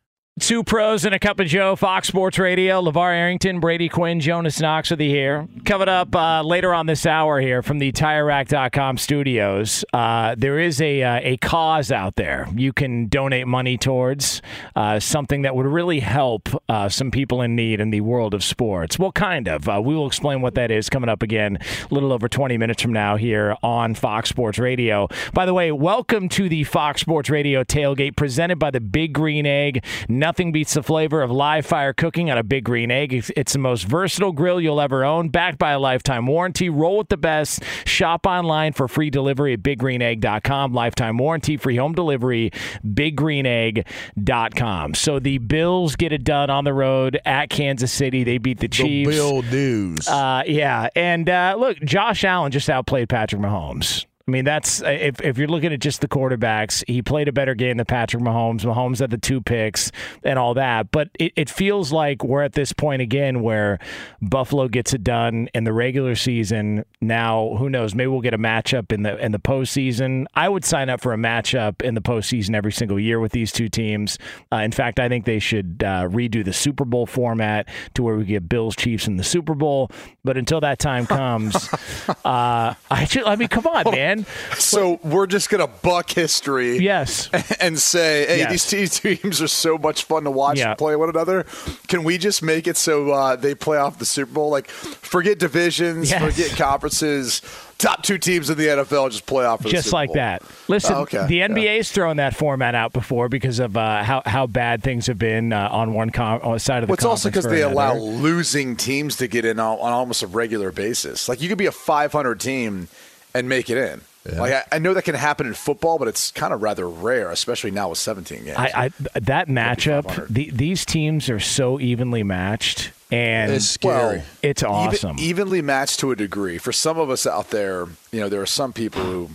Two 0.39 0.63
pros 0.63 1.03
and 1.03 1.13
a 1.13 1.19
cup 1.19 1.41
of 1.41 1.47
Joe, 1.47 1.75
Fox 1.75 2.07
Sports 2.07 2.39
Radio. 2.39 2.81
LeVar 2.81 3.13
Arrington, 3.13 3.59
Brady 3.59 3.89
Quinn, 3.89 4.21
Jonas 4.21 4.61
Knox 4.61 4.89
with 4.89 5.01
you 5.01 5.09
here. 5.09 5.47
Coming 5.65 5.89
up 5.89 6.15
uh, 6.15 6.41
later 6.41 6.73
on 6.73 6.85
this 6.85 7.05
hour 7.05 7.41
here 7.41 7.61
from 7.61 7.79
the 7.79 7.91
TireRack.com 7.91 8.97
studios, 8.97 9.83
uh, 9.93 10.33
there 10.37 10.57
is 10.57 10.81
a, 10.81 11.03
uh, 11.03 11.19
a 11.21 11.37
cause 11.37 11.91
out 11.91 12.15
there 12.15 12.47
you 12.55 12.71
can 12.71 13.07
donate 13.07 13.45
money 13.45 13.77
towards, 13.77 14.41
uh, 14.75 15.01
something 15.01 15.41
that 15.41 15.53
would 15.53 15.65
really 15.65 15.99
help 15.99 16.47
uh, 16.69 16.87
some 16.87 17.11
people 17.11 17.41
in 17.41 17.53
need 17.55 17.81
in 17.81 17.89
the 17.89 18.01
world 18.01 18.33
of 18.33 18.41
sports. 18.41 18.97
Well, 18.97 19.11
kind 19.11 19.49
of. 19.49 19.67
Uh, 19.67 19.81
we 19.83 19.93
will 19.93 20.07
explain 20.07 20.41
what 20.41 20.55
that 20.55 20.71
is 20.71 20.89
coming 20.89 21.09
up 21.09 21.21
again 21.21 21.57
a 21.89 21.93
little 21.93 22.13
over 22.13 22.29
20 22.29 22.57
minutes 22.57 22.81
from 22.81 22.93
now 22.93 23.17
here 23.17 23.57
on 23.61 23.95
Fox 23.95 24.29
Sports 24.29 24.57
Radio. 24.57 25.09
By 25.33 25.45
the 25.45 25.53
way, 25.53 25.73
welcome 25.73 26.29
to 26.29 26.47
the 26.47 26.63
Fox 26.63 27.01
Sports 27.01 27.29
Radio 27.29 27.65
tailgate 27.65 28.15
presented 28.15 28.57
by 28.59 28.71
the 28.71 28.81
Big 28.81 29.11
Green 29.13 29.45
Egg. 29.45 29.83
Nothing 30.21 30.51
beats 30.51 30.75
the 30.75 30.83
flavor 30.83 31.23
of 31.23 31.31
live 31.31 31.65
fire 31.65 31.93
cooking 31.93 32.29
on 32.29 32.37
a 32.37 32.43
Big 32.43 32.63
Green 32.63 32.91
Egg. 32.91 33.31
It's 33.35 33.53
the 33.53 33.59
most 33.59 33.85
versatile 33.85 34.33
grill 34.33 34.61
you'll 34.61 34.79
ever 34.79 35.03
own, 35.03 35.29
backed 35.29 35.57
by 35.57 35.71
a 35.71 35.79
lifetime 35.79 36.27
warranty. 36.27 36.69
Roll 36.69 36.99
with 36.99 37.09
the 37.09 37.17
best. 37.17 37.63
Shop 37.87 38.27
online 38.27 38.73
for 38.73 38.87
free 38.87 39.09
delivery 39.09 39.53
at 39.53 39.63
biggreenegg.com. 39.63 40.75
Lifetime 40.75 41.17
warranty, 41.17 41.57
free 41.57 41.75
home 41.75 41.93
delivery, 41.93 42.51
biggreenegg.com. 42.85 44.93
So 44.93 45.17
the 45.17 45.39
Bills 45.39 45.95
get 45.95 46.13
it 46.13 46.23
done 46.23 46.51
on 46.51 46.65
the 46.65 46.73
road 46.75 47.19
at 47.25 47.49
Kansas 47.49 47.91
City. 47.91 48.23
They 48.23 48.37
beat 48.37 48.59
the 48.59 48.67
Chiefs. 48.67 49.09
The 49.09 49.15
Bill 49.15 49.41
dues. 49.41 50.07
Uh, 50.07 50.43
yeah. 50.45 50.89
And 50.95 51.27
uh, 51.27 51.55
look, 51.57 51.79
Josh 51.79 52.23
Allen 52.23 52.51
just 52.51 52.69
outplayed 52.69 53.09
Patrick 53.09 53.41
Mahomes. 53.41 54.05
I 54.31 54.33
mean, 54.33 54.45
that's 54.45 54.81
if, 54.81 55.19
if 55.19 55.37
you're 55.37 55.49
looking 55.49 55.73
at 55.73 55.81
just 55.81 55.99
the 55.99 56.07
quarterbacks, 56.07 56.85
he 56.87 57.01
played 57.01 57.27
a 57.27 57.33
better 57.33 57.53
game 57.53 57.75
than 57.75 57.85
Patrick 57.85 58.23
Mahomes. 58.23 58.61
Mahomes 58.61 58.99
had 58.99 59.09
the 59.09 59.17
two 59.17 59.41
picks 59.41 59.91
and 60.23 60.39
all 60.39 60.53
that. 60.53 60.89
But 60.89 61.09
it, 61.19 61.33
it 61.35 61.49
feels 61.49 61.91
like 61.91 62.23
we're 62.23 62.41
at 62.41 62.53
this 62.53 62.71
point 62.71 63.01
again 63.01 63.41
where 63.41 63.77
Buffalo 64.21 64.69
gets 64.69 64.93
it 64.93 65.03
done 65.03 65.49
in 65.53 65.65
the 65.65 65.73
regular 65.73 66.15
season. 66.15 66.85
Now, 67.01 67.57
who 67.57 67.69
knows? 67.69 67.93
Maybe 67.93 68.07
we'll 68.07 68.21
get 68.21 68.33
a 68.33 68.37
matchup 68.37 68.93
in 68.93 69.03
the 69.03 69.17
in 69.17 69.33
the 69.33 69.39
postseason. 69.39 70.27
I 70.33 70.47
would 70.47 70.63
sign 70.63 70.89
up 70.89 71.01
for 71.01 71.11
a 71.11 71.17
matchup 71.17 71.81
in 71.81 71.95
the 71.95 72.01
postseason 72.01 72.55
every 72.55 72.71
single 72.71 73.01
year 73.01 73.19
with 73.19 73.33
these 73.33 73.51
two 73.51 73.67
teams. 73.67 74.17
Uh, 74.49 74.59
in 74.59 74.71
fact, 74.71 74.97
I 74.97 75.09
think 75.09 75.25
they 75.25 75.39
should 75.39 75.83
uh, 75.85 76.07
redo 76.07 76.45
the 76.45 76.53
Super 76.53 76.85
Bowl 76.85 77.05
format 77.05 77.67
to 77.95 78.03
where 78.03 78.15
we 78.15 78.23
get 78.23 78.47
Bills 78.47 78.77
Chiefs 78.77 79.07
in 79.07 79.17
the 79.17 79.25
Super 79.25 79.55
Bowl. 79.55 79.91
But 80.23 80.37
until 80.37 80.61
that 80.61 80.79
time 80.79 81.05
comes, 81.05 81.53
uh, 82.23 82.75
I 82.89 83.05
should, 83.09 83.25
I 83.25 83.35
mean, 83.35 83.49
come 83.49 83.67
on, 83.67 83.91
man. 83.93 84.20
So 84.57 84.99
we're 85.03 85.27
just 85.27 85.49
gonna 85.49 85.67
buck 85.67 86.09
history, 86.09 86.77
yes, 86.77 87.29
and 87.59 87.77
say, 87.79 88.25
hey, 88.27 88.37
Yes. 88.39 88.69
these 88.69 88.99
two 88.99 89.15
teams 89.17 89.41
are 89.41 89.47
so 89.47 89.77
much 89.77 90.03
fun 90.03 90.23
to 90.23 90.31
watch 90.31 90.57
Yeah. 90.59 90.69
and 90.69 90.77
play 90.77 90.95
one 90.95 91.09
another. 91.09 91.45
Can 91.87 92.03
we 92.03 92.17
just 92.17 92.41
make 92.43 92.67
it 92.67 92.77
so 92.77 93.11
uh, 93.11 93.35
they 93.35 93.55
play 93.55 93.77
off 93.77 93.99
the 93.99 94.05
Super 94.05 94.33
Bowl? 94.33 94.49
Like, 94.49 94.67
forget 94.67 95.39
divisions, 95.39 96.09
Yes. 96.11 96.21
forget 96.23 96.57
conferences. 96.57 97.41
Top 97.77 98.03
two 98.03 98.19
teams 98.19 98.47
in 98.51 98.59
the 98.59 98.67
NFL 98.67 99.09
just 99.09 99.25
play 99.25 99.43
off 99.43 99.65
just 99.65 99.91
like 99.91 100.13
that. 100.13 100.43
Listen, 100.67 100.93
Oh, 100.93 100.99
okay. 101.01 101.25
the 101.25 101.37
Yeah. 101.37 101.47
NBA's 101.47 101.91
thrown 101.91 102.17
that 102.17 102.35
format 102.35 102.75
out 102.75 102.93
before 102.93 103.27
because 103.27 103.57
of 103.57 103.75
uh, 103.75 104.03
how 104.03 104.21
how 104.23 104.45
bad 104.45 104.83
things 104.83 105.07
have 105.07 105.17
been 105.17 105.51
uh, 105.51 105.67
on 105.71 105.95
one 105.95 106.11
com- 106.11 106.41
on 106.43 106.59
side 106.59 106.83
of 106.83 106.87
the. 106.87 106.91
Well, 106.91 106.93
it's 106.95 107.05
also 107.05 107.29
because 107.29 107.45
they 107.45 107.63
another. 107.63 107.73
allow 107.73 107.95
losing 107.97 108.75
teams 108.75 109.15
to 109.15 109.27
get 109.27 109.45
in 109.45 109.59
on, 109.59 109.79
on 109.79 109.93
almost 109.93 110.21
a 110.21 110.27
regular 110.27 110.71
basis. 110.71 111.27
Like 111.27 111.41
you 111.41 111.49
could 111.49 111.57
be 111.57 111.65
a 111.65 111.71
500 111.71 112.39
team 112.39 112.87
and 113.33 113.49
make 113.49 113.67
it 113.71 113.77
in. 113.79 114.01
Like 114.25 114.53
I, 114.53 114.63
I 114.75 114.79
know 114.79 114.93
that 114.93 115.03
can 115.03 115.15
happen 115.15 115.47
in 115.47 115.53
football, 115.55 115.97
but 115.97 116.07
it's 116.07 116.29
kind 116.31 116.53
of 116.53 116.61
rather 116.61 116.87
rare, 116.87 117.31
especially 117.31 117.71
now 117.71 117.89
with 117.89 117.97
17 117.97 118.43
games. 118.45 118.55
I, 118.57 118.91
I 119.15 119.19
that 119.19 119.47
matchup. 119.47 120.27
The, 120.27 120.51
these 120.51 120.85
teams 120.85 121.27
are 121.29 121.39
so 121.39 121.79
evenly 121.79 122.21
matched, 122.21 122.91
and 123.11 123.51
It's 123.51 123.65
scary. 123.65 124.17
Well, 124.17 124.25
it's 124.43 124.61
Even- 124.61 124.75
awesome. 124.75 125.15
evenly 125.19 125.63
matched 125.63 125.99
to 126.01 126.11
a 126.11 126.15
degree. 126.15 126.59
For 126.59 126.71
some 126.71 126.99
of 126.99 127.09
us 127.09 127.25
out 127.25 127.49
there, 127.49 127.87
you 128.11 128.19
know, 128.19 128.29
there 128.29 128.41
are 128.41 128.45
some 128.45 128.73
people 128.73 129.01
who 129.01 129.29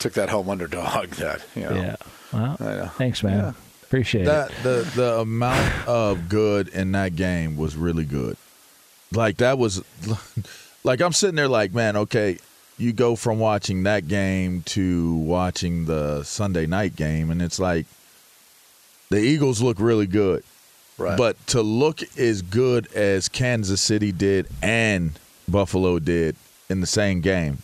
took 0.00 0.14
that 0.14 0.28
home 0.30 0.50
underdog. 0.50 1.10
That 1.16 1.42
you 1.54 1.62
know, 1.62 1.74
yeah. 1.74 1.96
Well, 2.32 2.56
know. 2.58 2.90
thanks, 2.98 3.22
man. 3.22 3.54
Appreciate 3.84 4.24
that 4.24 4.50
it. 4.50 4.62
the 4.64 4.90
the 4.96 5.20
amount 5.20 5.86
of 5.86 6.28
good 6.28 6.66
in 6.68 6.90
that 6.92 7.14
game 7.14 7.56
was 7.56 7.76
really 7.76 8.04
good. 8.04 8.36
Like 9.12 9.36
that 9.36 9.56
was 9.56 9.84
like 10.84 11.00
I'm 11.00 11.12
sitting 11.12 11.36
there 11.36 11.46
like, 11.46 11.72
man, 11.72 11.96
okay, 11.96 12.38
you 12.78 12.92
go 12.92 13.16
from 13.16 13.38
watching 13.38 13.84
that 13.84 14.06
game 14.08 14.62
to 14.66 15.14
watching 15.16 15.86
the 15.86 16.22
Sunday 16.24 16.66
night 16.66 16.94
game 16.96 17.30
and 17.30 17.40
it's 17.40 17.58
like 17.58 17.86
the 19.10 19.18
Eagles 19.18 19.62
look 19.62 19.78
really 19.80 20.06
good. 20.06 20.42
Right. 20.98 21.16
But 21.16 21.44
to 21.48 21.62
look 21.62 22.00
as 22.18 22.42
good 22.42 22.90
as 22.94 23.28
Kansas 23.28 23.80
City 23.80 24.12
did 24.12 24.46
and 24.62 25.18
Buffalo 25.46 25.98
did 25.98 26.36
in 26.70 26.80
the 26.80 26.86
same 26.86 27.20
game, 27.20 27.58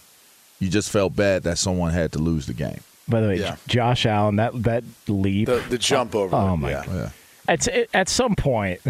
you 0.61 0.68
just 0.68 0.90
felt 0.90 1.16
bad 1.16 1.42
that 1.44 1.59
someone 1.59 1.92
had 1.92 2.12
to 2.12 2.18
lose 2.18 2.46
the 2.46 2.53
game. 2.53 2.81
By 3.09 3.20
the 3.20 3.29
way, 3.29 3.40
Yeah. 3.40 3.57
Josh 3.66 4.07
Allen, 4.07 4.37
that 4.37 4.62
that 4.62 4.85
leap, 5.09 5.46
the, 5.48 5.64
the 5.68 5.79
jump 5.79 6.14
over. 6.14 6.37
Oh 6.37 6.55
it, 6.55 6.57
my 6.59 6.70
yeah. 6.70 6.87
god! 6.87 7.12
At 7.49 7.67
at 7.93 8.09
some 8.09 8.35
point, 8.37 8.81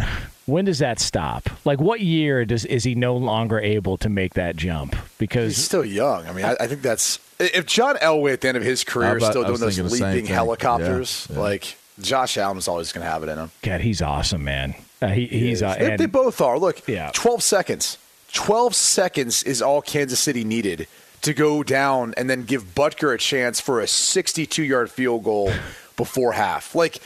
when 0.47 0.65
does 0.67 0.79
that 0.81 0.99
stop? 1.01 1.49
Like, 1.65 1.81
what 1.81 2.01
year 2.01 2.45
does 2.45 2.65
is 2.65 2.85
he 2.85 2.95
no 2.95 3.17
longer 3.17 3.59
able 3.59 3.97
to 3.99 4.09
make 4.09 4.35
that 4.35 4.57
jump? 4.57 4.95
Because 5.19 5.57
He's 5.57 5.65
still 5.65 5.85
young. 5.85 6.27
I 6.27 6.33
mean, 6.33 6.45
I, 6.45 6.57
I 6.61 6.67
think 6.67 6.83
that's 6.83 7.19
if 7.41 7.67
John 7.67 7.97
Elway 7.97 8.33
at 8.35 8.41
the 8.43 8.49
end 8.49 8.57
of 8.57 8.62
his 8.62 8.85
career 8.85 9.11
I 9.11 9.17
is 9.17 9.25
still 9.25 9.45
doing 9.45 9.59
those 9.59 9.77
the 9.77 9.88
same 9.91 10.03
leaping 10.11 10.27
helicopters, 10.27 11.27
Yeah, 11.31 11.37
yeah. 11.37 11.43
like 11.43 11.77
Josh 12.01 12.37
Allen's 12.37 12.69
always 12.69 12.93
going 12.93 13.05
to 13.05 13.11
have 13.11 13.23
it 13.23 13.29
in 13.29 13.38
him. 13.38 13.51
God, 13.62 13.81
he's 13.81 14.03
awesome, 14.03 14.45
man. 14.45 14.75
Uh, 15.01 15.09
he, 15.09 15.27
he's 15.27 15.62
uh, 15.62 15.75
they, 15.79 15.91
and- 15.93 15.99
they 15.99 16.07
both 16.07 16.41
are. 16.41 16.59
Look, 16.59 16.87
Yeah. 16.87 17.11
12 17.15 17.43
seconds. 17.43 17.99
12 18.33 18.75
seconds 18.75 19.43
is 19.43 19.61
all 19.61 19.83
Kansas 19.83 20.19
City 20.21 20.45
needed 20.45 20.87
to 21.23 21.35
go 21.35 21.62
down 21.62 22.15
and 22.17 22.29
then 22.31 22.45
give 22.45 22.75
Butker 22.75 23.15
a 23.15 23.19
chance 23.19 23.61
for 23.61 23.81
a 23.81 23.87
62 23.87 24.62
yard 24.62 24.91
field 24.91 25.23
goal 25.25 25.53
before 25.97 26.33
half. 26.33 26.75
Like, 26.75 27.01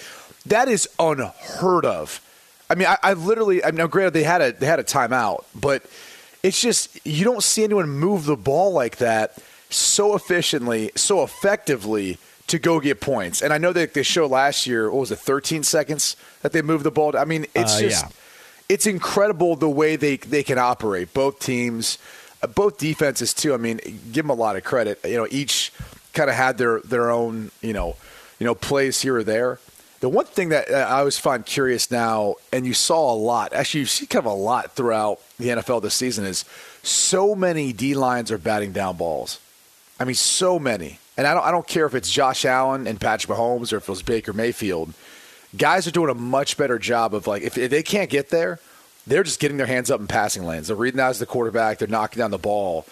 that 0.48 0.68
is 0.68 0.88
unheard 0.98 1.84
of. 1.84 2.20
I 2.68 2.74
mean, 2.74 2.88
I, 2.88 2.98
I 3.02 3.12
literally, 3.12 3.62
I 3.62 3.68
mean, 3.68 3.76
now 3.76 3.86
granted, 3.86 4.12
they 4.14 4.24
had 4.24 4.40
a, 4.42 4.52
they 4.52 4.66
had 4.66 4.80
a 4.80 4.84
timeout, 4.84 5.44
but 5.54 5.84
it's 6.42 6.60
just, 6.60 7.04
you 7.06 7.24
don't 7.24 7.42
see 7.42 7.62
anyone 7.64 7.88
move 7.88 8.24
the 8.24 8.36
ball 8.36 8.72
like 8.72 8.96
that 8.96 9.38
so 9.70 10.14
efficiently, 10.16 10.90
so 10.96 11.22
effectively 11.22 12.18
to 12.48 12.58
go 12.58 12.80
get 12.80 13.00
points. 13.00 13.40
And 13.42 13.52
I 13.52 13.58
know 13.58 13.72
that 13.72 13.94
they 13.94 14.02
show 14.02 14.26
last 14.26 14.66
year, 14.66 14.90
what 14.90 15.00
was 15.00 15.10
it, 15.12 15.18
13 15.18 15.62
seconds 15.62 16.16
that 16.42 16.52
they 16.52 16.62
moved 16.62 16.84
the 16.84 16.90
ball? 16.90 17.16
I 17.16 17.24
mean, 17.24 17.46
it's 17.54 17.76
Uh, 17.76 17.80
just 17.80 18.04
yeah. 18.04 18.10
it's 18.68 18.86
incredible 18.86 19.56
the 19.56 19.68
way 19.68 19.96
they 19.96 20.16
they 20.16 20.42
can 20.44 20.58
operate. 20.58 21.12
Both 21.12 21.40
teams, 21.40 21.98
uh, 22.42 22.46
both 22.46 22.78
defenses 22.78 23.34
too. 23.34 23.52
I 23.54 23.56
mean, 23.56 23.78
give 24.12 24.24
them 24.24 24.30
a 24.30 24.34
lot 24.34 24.54
of 24.56 24.62
credit. 24.64 25.00
You 25.04 25.16
know, 25.16 25.26
each 25.30 25.72
kind 26.12 26.30
of 26.30 26.36
had 26.36 26.56
their 26.58 26.80
their 26.82 27.10
own 27.10 27.50
you 27.62 27.72
know 27.72 27.96
you 28.38 28.46
know 28.46 28.54
plays 28.54 29.00
here 29.02 29.16
or 29.16 29.24
there. 29.24 29.58
The 30.00 30.08
one 30.08 30.26
thing 30.26 30.50
that 30.50 30.70
uh, 30.70 30.74
I 30.76 30.98
always 30.98 31.18
find 31.18 31.44
curious 31.44 31.90
now, 31.90 32.36
and 32.52 32.66
you 32.66 32.74
saw 32.74 33.12
a 33.12 33.16
lot, 33.16 33.52
actually, 33.54 33.80
you 33.80 33.86
see 33.86 34.06
kind 34.06 34.26
of 34.26 34.32
a 34.32 34.34
lot 34.34 34.72
throughout 34.72 35.20
the 35.38 35.48
NFL 35.48 35.82
this 35.82 35.94
season, 35.94 36.24
is 36.26 36.44
so 36.82 37.34
many 37.34 37.72
D 37.72 37.94
lines 37.94 38.30
are 38.30 38.38
batting 38.38 38.72
down 38.72 38.96
balls. 38.96 39.40
I 39.98 40.04
mean, 40.04 40.14
so 40.14 40.58
many. 40.58 40.98
And 41.16 41.26
I 41.26 41.32
don't, 41.32 41.44
I 41.44 41.50
don't 41.50 41.66
care 41.66 41.86
if 41.86 41.94
it's 41.94 42.10
Josh 42.10 42.44
Allen 42.44 42.86
and 42.86 43.00
Patrick 43.00 43.36
Mahomes 43.36 43.72
or 43.72 43.76
if 43.76 43.84
it 43.84 43.88
was 43.88 44.02
Baker 44.02 44.34
Mayfield. 44.34 44.92
guys 45.56 45.86
are 45.86 45.90
doing 45.90 46.10
a 46.10 46.14
much 46.14 46.58
better 46.58 46.78
job 46.78 47.14
of 47.14 47.26
like 47.26 47.42
if, 47.42 47.56
if 47.56 47.70
they 47.70 47.82
can't 47.82 48.10
get 48.10 48.28
there, 48.28 48.60
they're 49.06 49.22
just 49.22 49.40
getting 49.40 49.56
their 49.56 49.66
hands 49.66 49.90
up 49.90 50.00
in 50.00 50.06
passing 50.06 50.44
lanes. 50.44 50.66
They're 50.66 50.76
reading 50.76 50.98
that 50.98 51.10
as 51.10 51.18
the 51.18 51.26
quarterback. 51.26 51.78
They're 51.78 51.88
knocking 51.88 52.18
down 52.18 52.32
the 52.32 52.38
ball, 52.38 52.84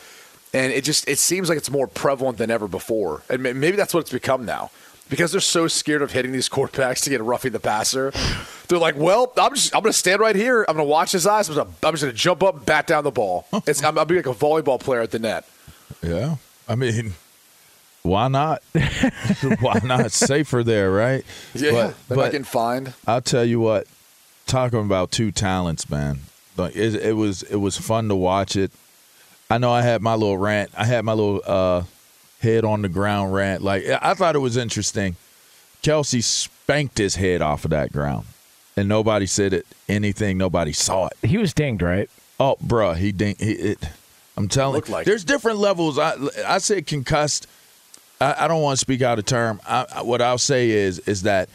and 0.55 0.73
it 0.73 0.85
just 0.85 1.09
it 1.09 1.19
seems 1.19 1.49
like 1.49 1.59
it's 1.59 1.71
more 1.71 1.89
prevalent 1.89 2.39
than 2.39 2.51
ever 2.51 2.69
before. 2.69 3.23
And 3.29 3.43
maybe 3.43 3.73
that's 3.73 3.93
what 3.93 4.01
it's 4.01 4.13
become 4.13 4.47
now. 4.47 4.71
Because 5.09 5.33
they're 5.33 5.41
so 5.41 5.69
scared 5.69 6.03
of 6.03 6.13
hitting 6.13 6.33
these 6.33 6.49
quarterbacks 6.49 7.03
to 7.05 7.11
get 7.11 7.23
roughing 7.23 7.53
the 7.53 7.61
passer, 7.61 8.13
they're 8.69 8.79
like, 8.79 8.97
"Well, 8.97 9.33
I'm 9.37 9.55
just 9.55 9.75
I'm 9.75 9.83
going 9.83 9.93
to 9.93 9.99
stand 9.99 10.21
right 10.21 10.35
here. 10.35 10.65
I'm 10.67 10.77
going 10.77 10.87
to 10.87 10.91
watch 10.91 11.13
his 11.13 11.27
eyes. 11.27 11.49
I'm, 11.49 11.57
gonna, 11.57 11.71
I'm 11.83 11.93
just 11.93 12.03
going 12.03 12.13
to 12.13 12.19
jump 12.19 12.43
up, 12.43 12.57
and 12.57 12.67
bat 12.67 12.87
down 12.87 13.05
the 13.05 13.11
ball. 13.11 13.47
It's 13.67 13.83
I'm, 13.85 13.99
I'll 13.99 14.05
be 14.07 14.17
like 14.17 14.27
a 14.27 14.35
volleyball 14.35 14.81
player 14.81 15.03
at 15.03 15.11
the 15.11 15.19
net." 15.19 15.47
Yeah. 16.03 16.37
I 16.67 16.75
mean, 16.75 17.13
why 18.03 18.29
not? 18.29 18.63
why 19.61 19.81
not? 19.85 20.13
Safer 20.13 20.63
there, 20.63 20.91
right? 20.91 21.25
Yeah, 21.55 21.93
they're 22.09 22.17
not 22.19 22.33
getting 22.33 22.45
fined. 22.45 22.95
I'll 23.07 23.23
tell 23.23 23.45
you 23.45 23.61
what. 23.61 23.87
Talking 24.47 24.81
about 24.81 25.11
two 25.11 25.33
talents, 25.33 25.89
man. 25.89 26.21
Like 26.57 26.77
it, 26.77 26.95
it 26.95 27.17
was 27.17 27.43
it 27.45 27.57
was 27.57 27.79
fun 27.79 28.09
to 28.09 28.15
watch 28.15 28.57
it. 28.57 28.73
I 29.51 29.57
know 29.59 29.73
I 29.73 29.83
had 29.83 30.03
my 30.03 30.15
little 30.15 30.37
rant. 30.37 30.71
I 30.77 30.85
had 30.85 31.05
my 31.05 31.13
little 31.13 31.41
uh, 31.47 31.83
head 32.45 32.65
on 32.65 32.83
the 32.83 32.89
ground 32.89 33.35
rant. 33.35 33.61
Like 33.63 33.85
I 34.01 34.15
thought 34.15 34.37
it 34.37 34.39
was 34.41 34.57
interesting. 34.57 35.17
Kelsey 35.83 36.21
spanked 36.21 36.97
his 36.99 37.17
head 37.17 37.43
off 37.43 37.65
of 37.65 37.73
that 37.73 37.93
ground, 37.93 38.27
and 38.77 38.89
nobody 38.89 39.27
said 39.27 39.53
it 39.53 39.67
anything. 39.89 40.39
Nobody 40.39 40.73
saw 40.73 41.09
it. 41.09 41.29
He 41.29 41.37
was 41.39 41.53
dinged, 41.53 41.83
right? 41.83 42.09
Oh, 42.39 42.57
bruh, 42.65 42.97
he 42.97 43.11
dinged. 43.13 43.41
He, 43.41 43.53
it, 43.53 43.79
I'm 44.37 44.49
telling 44.49 44.75
Looked 44.77 44.89
you, 44.89 44.95
like 44.95 45.07
there's 45.07 45.25
different 45.25 45.59
levels. 45.59 45.99
I 45.99 46.15
I 46.47 46.59
said 46.59 46.87
concussed. 46.87 47.47
I, 48.21 48.45
I 48.45 48.49
don't 48.49 48.63
want 48.63 48.77
to 48.79 48.81
speak 48.81 49.03
out 49.03 49.19
of 49.19 49.27
term. 49.27 49.61
I, 49.67 49.87
I- 49.97 50.03
what 50.03 50.23
I'll 50.23 50.39
say 50.39 50.71
is 50.71 51.01
is 51.01 51.23
that 51.23 51.49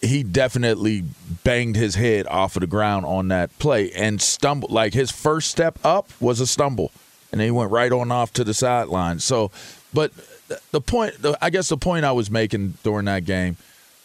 he 0.00 0.22
definitely 0.22 1.02
banged 1.42 1.74
his 1.74 1.96
head 1.96 2.26
off 2.28 2.54
of 2.56 2.60
the 2.60 2.66
ground 2.68 3.04
on 3.04 3.28
that 3.28 3.56
play 3.58 3.90
and 3.92 4.20
stumbled. 4.22 4.70
Like 4.70 4.92
his 4.94 5.10
first 5.10 5.50
step 5.50 5.78
up 5.82 6.08
was 6.20 6.38
a 6.40 6.46
stumble, 6.46 6.92
and 7.32 7.40
he 7.40 7.50
went 7.50 7.70
right 7.72 7.90
on 7.90 8.12
off 8.12 8.32
to 8.34 8.44
the 8.44 8.54
sideline. 8.54 9.18
So, 9.18 9.50
but 9.92 10.12
the- 10.72 10.80
point, 10.80 11.14
I 11.40 11.50
guess 11.50 11.68
the 11.68 11.76
point 11.76 12.04
I 12.04 12.12
was 12.12 12.30
making 12.30 12.74
during 12.82 13.06
that 13.06 13.24
game 13.24 13.56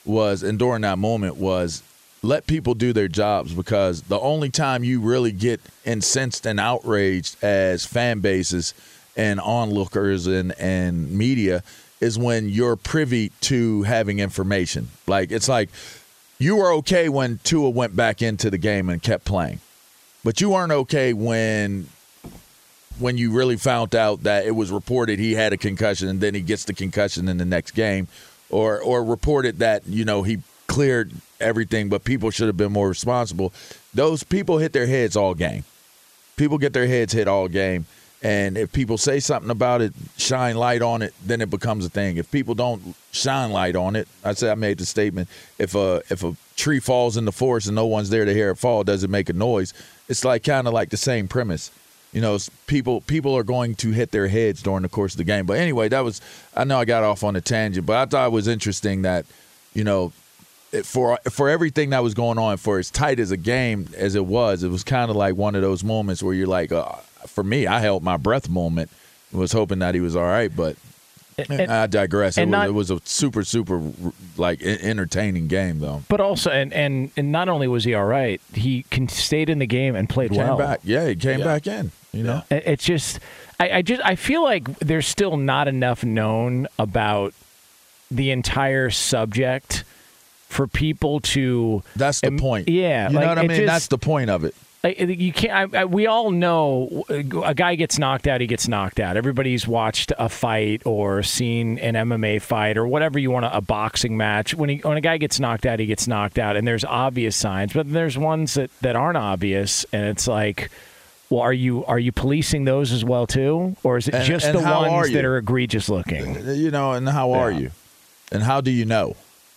was, 0.05 0.43
and 0.43 0.59
during 0.59 0.81
that 0.81 0.97
moment 0.97 1.37
was, 1.37 1.83
let 2.21 2.47
people 2.47 2.73
do 2.73 2.93
their 2.93 3.09
jobs 3.09 3.53
because 3.53 4.01
the 4.03 4.19
only 4.19 4.49
time 4.49 4.83
you 4.83 5.01
really 5.01 5.31
get 5.31 5.59
incensed 5.85 6.45
and 6.45 6.59
outraged 6.59 7.43
as 7.43 7.85
fan 7.85 8.19
bases 8.19 8.73
and 9.17 9.39
onlookers 9.41 10.25
and, 10.25 10.53
and 10.57 11.11
media 11.11 11.63
is 11.99 12.17
when 12.17 12.49
you're 12.49 12.75
privy 12.75 13.29
to 13.41 13.83
having 13.83 14.19
information. 14.19 14.87
Like 15.05 15.31
it's 15.31 15.49
like 15.49 15.69
you 16.39 16.55
were 16.55 16.71
okay 16.75 17.09
when 17.09 17.39
Tua 17.43 17.69
went 17.69 17.95
back 17.95 18.21
into 18.21 18.49
the 18.49 18.57
game 18.57 18.89
and 18.89 19.01
kept 19.01 19.25
playing, 19.25 19.59
but 20.23 20.41
you 20.41 20.49
weren't 20.49 20.71
okay 20.71 21.13
when 21.13 21.87
when 22.99 23.17
you 23.17 23.31
really 23.31 23.57
found 23.57 23.95
out 23.95 24.23
that 24.23 24.45
it 24.45 24.51
was 24.51 24.71
reported 24.71 25.19
he 25.19 25.33
had 25.33 25.53
a 25.53 25.57
concussion 25.57 26.07
and 26.07 26.21
then 26.21 26.33
he 26.33 26.41
gets 26.41 26.65
the 26.65 26.73
concussion 26.73 27.27
in 27.27 27.37
the 27.37 27.45
next 27.45 27.71
game, 27.71 28.07
or 28.49 28.81
or 28.81 29.03
reported 29.03 29.59
that 29.59 29.85
you 29.87 30.05
know 30.05 30.23
he 30.23 30.39
cleared 30.67 31.11
everything, 31.39 31.89
but 31.89 32.03
people 32.03 32.29
should 32.31 32.47
have 32.47 32.57
been 32.57 32.71
more 32.71 32.89
responsible. 32.89 33.53
Those 33.93 34.23
people 34.23 34.57
hit 34.57 34.73
their 34.73 34.87
heads 34.87 35.15
all 35.15 35.33
game. 35.33 35.63
People 36.35 36.57
get 36.57 36.73
their 36.73 36.87
heads 36.87 37.13
hit 37.13 37.27
all 37.27 37.47
game. 37.47 37.85
And 38.23 38.57
if 38.57 38.71
people 38.71 38.97
say 38.97 39.19
something 39.19 39.51
about 39.51 39.81
it, 39.81 39.93
shine 40.17 40.55
light 40.55 40.81
on 40.81 41.01
it, 41.01 41.13
then 41.25 41.41
it 41.41 41.49
becomes 41.49 41.85
a 41.85 41.89
thing. 41.89 42.15
If 42.15 42.31
people 42.31 42.55
don't 42.55 42.95
shine 43.11 43.51
light 43.51 43.75
on 43.75 43.97
it, 43.97 44.07
I 44.23 44.33
say 44.33 44.49
I 44.49 44.55
made 44.55 44.77
the 44.77 44.85
statement. 44.85 45.27
If 45.59 45.75
a 45.75 46.01
if 46.09 46.23
a 46.23 46.33
tree 46.55 46.79
falls 46.79 47.17
in 47.17 47.25
the 47.25 47.33
forest 47.33 47.67
and 47.67 47.75
no 47.75 47.85
one's 47.85 48.09
there 48.09 48.23
to 48.23 48.33
hear 48.33 48.51
it 48.51 48.55
fall, 48.55 48.85
does 48.85 49.03
it 49.03 49.09
make 49.09 49.27
a 49.27 49.33
noise? 49.33 49.73
It's 50.07 50.23
like 50.23 50.43
kind 50.43 50.67
of 50.67 50.73
like 50.73 50.89
the 50.89 50.97
same 50.97 51.27
premise. 51.27 51.69
You 52.13 52.21
know, 52.21 52.37
people 52.67 53.01
people 53.01 53.35
are 53.35 53.43
going 53.43 53.73
to 53.75 53.89
hit 53.91 54.11
their 54.11 54.27
heads 54.27 54.61
during 54.61 54.83
the 54.83 54.89
course 54.89 55.13
of 55.13 55.17
the 55.17 55.23
game. 55.23 55.45
But 55.47 55.57
anyway, 55.57 55.89
that 55.89 56.01
was 56.01 56.21
I 56.55 56.63
know 56.63 56.77
I 56.79 56.85
got 56.85 57.03
off 57.03 57.23
on 57.23 57.35
a 57.35 57.41
tangent, 57.41 57.85
but 57.87 57.97
I 57.97 58.05
thought 58.05 58.27
it 58.27 58.31
was 58.31 58.47
interesting 58.47 59.01
that 59.01 59.25
you 59.73 59.83
know 59.83 60.13
for 60.83 61.17
for 61.29 61.49
everything 61.49 61.89
that 61.91 62.03
was 62.03 62.13
going 62.13 62.37
on, 62.37 62.57
for 62.57 62.79
as 62.79 62.89
tight 62.91 63.19
as 63.19 63.31
a 63.31 63.37
game 63.37 63.87
as 63.97 64.15
it 64.15 64.25
was, 64.25 64.63
it 64.63 64.69
was 64.69 64.83
kind 64.83 65.09
of 65.09 65.17
like 65.17 65.35
one 65.35 65.55
of 65.55 65.61
those 65.61 65.83
moments 65.83 66.21
where 66.23 66.33
you're 66.33 66.47
like, 66.47 66.71
uh, 66.71 66.93
for 67.27 67.43
me, 67.43 67.67
I 67.67 67.79
held 67.79 68.03
my 68.03 68.17
breath 68.17 68.47
moment, 68.49 68.89
was 69.31 69.51
hoping 69.51 69.79
that 69.79 69.95
he 69.95 70.01
was 70.01 70.15
all 70.15 70.23
right, 70.23 70.55
but. 70.55 70.75
And- 71.49 71.71
I 71.71 71.87
digress. 71.87 72.37
It 72.37 72.41
was, 72.41 72.49
not- 72.51 72.67
it 72.67 72.73
was 72.73 72.91
a 72.91 73.01
super, 73.05 73.43
super 73.43 73.81
like 74.37 74.61
entertaining 74.61 75.47
game, 75.47 75.79
though. 75.79 76.03
But 76.07 76.21
also, 76.21 76.51
and, 76.51 76.71
and 76.73 77.09
and 77.17 77.31
not 77.31 77.49
only 77.49 77.67
was 77.67 77.83
he 77.85 77.95
all 77.95 78.05
right, 78.05 78.39
he 78.53 78.85
stayed 79.09 79.49
in 79.49 79.57
the 79.57 79.65
game 79.65 79.95
and 79.95 80.07
played 80.07 80.31
well. 80.31 80.57
Back, 80.59 80.81
yeah, 80.83 81.07
he 81.07 81.15
came 81.15 81.39
back 81.39 81.65
in. 81.65 81.91
You 82.13 82.23
know, 82.23 82.43
It- 82.49 82.63
It's 82.65 82.83
just, 82.85 83.19
I, 83.59 83.69
I 83.77 83.81
just, 83.81 84.01
I 84.05 84.15
feel 84.15 84.43
like 84.43 84.65
there's 84.79 85.07
still 85.07 85.35
not 85.37 85.67
enough 85.67 86.03
known 86.03 86.67
about 86.79 87.33
the 88.11 88.31
entire 88.31 88.89
subject 88.91 89.83
for 90.47 90.67
people 90.67 91.19
to. 91.21 91.81
That's 91.95 92.21
the 92.21 92.27
um, 92.27 92.37
point. 92.37 92.69
Yeah, 92.69 93.09
you 93.09 93.19
know 93.19 93.27
what 93.27 93.39
I 93.39 93.41
mean. 93.41 93.49
just- 93.57 93.65
That's 93.65 93.87
the 93.87 93.97
point 93.97 94.29
of 94.29 94.43
it. 94.43 94.53
like, 94.83 94.99
you 94.99 95.31
can't. 95.33 95.73
I, 95.73 95.79
I, 95.81 95.85
we 95.85 96.05
all 96.07 96.29
know 96.29 97.05
a 97.09 97.55
guy 97.55 97.75
gets 97.75 97.97
knocked 97.97 98.27
out. 98.27 98.41
He 98.41 98.47
gets 98.47 98.67
knocked 98.67 98.99
out. 98.99 99.15
Everybody's 99.17 99.65
watched 99.67 100.11
a 100.19 100.27
fight 100.29 100.81
or 100.85 101.23
seen 101.23 101.79
an 101.79 101.95
MMA 101.95 102.41
fight 102.41 102.77
or 102.77 102.85
whatever 102.85 103.17
you 103.17 103.31
want 103.31 103.45
to, 103.45 103.55
a 103.57 103.61
boxing 103.61 104.17
match. 104.17 104.53
When 104.53 104.69
he 104.69 104.77
when 104.79 104.97
a 104.97 105.01
guy 105.01 105.17
gets 105.17 105.39
knocked 105.39 105.65
out, 105.65 105.79
he 105.79 105.85
gets 105.87 106.07
knocked 106.07 106.37
out, 106.37 106.55
and 106.57 106.67
there's 106.67 106.83
obvious 106.85 107.35
signs, 107.35 107.73
but 107.73 107.91
there's 107.91 108.17
ones 108.17 108.53
that, 108.55 108.69
that 108.81 108.95
aren't 108.95 109.17
obvious, 109.17 109.85
and 109.91 110.05
it's 110.05 110.27
like. 110.27 110.69
Well, 111.29 111.41
are 111.41 111.53
you 111.53 111.83
are 111.85 111.97
you 111.99 112.11
policing 112.11 112.65
those 112.65 112.91
as 112.91 113.03
well 113.03 113.25
too, 113.25 113.75
or 113.83 113.97
is 113.97 114.07
it 114.07 114.13
And- 114.15 114.25
just 114.25 114.45
and 114.45 114.57
the 114.59 114.63
how 114.63 114.81
are 114.83 114.89
ones 114.89 115.11
that 115.13 115.25
are 115.25 115.37
egregious 115.37 115.89
looking? 115.89 116.35
You 116.55 116.69
know, 116.71 116.91
and 116.93 117.07
how 117.09 117.31
are 117.33 117.51
Yeah. 117.51 117.59
you? 117.59 117.71
And 118.31 118.43
how 118.43 118.61
do 118.61 118.71
you 118.71 118.85
know? 118.85 119.15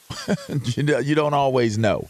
you 0.76 0.82
know, 0.82 0.98
you 0.98 1.14
don't 1.14 1.34
always 1.34 1.76
know. 1.78 2.08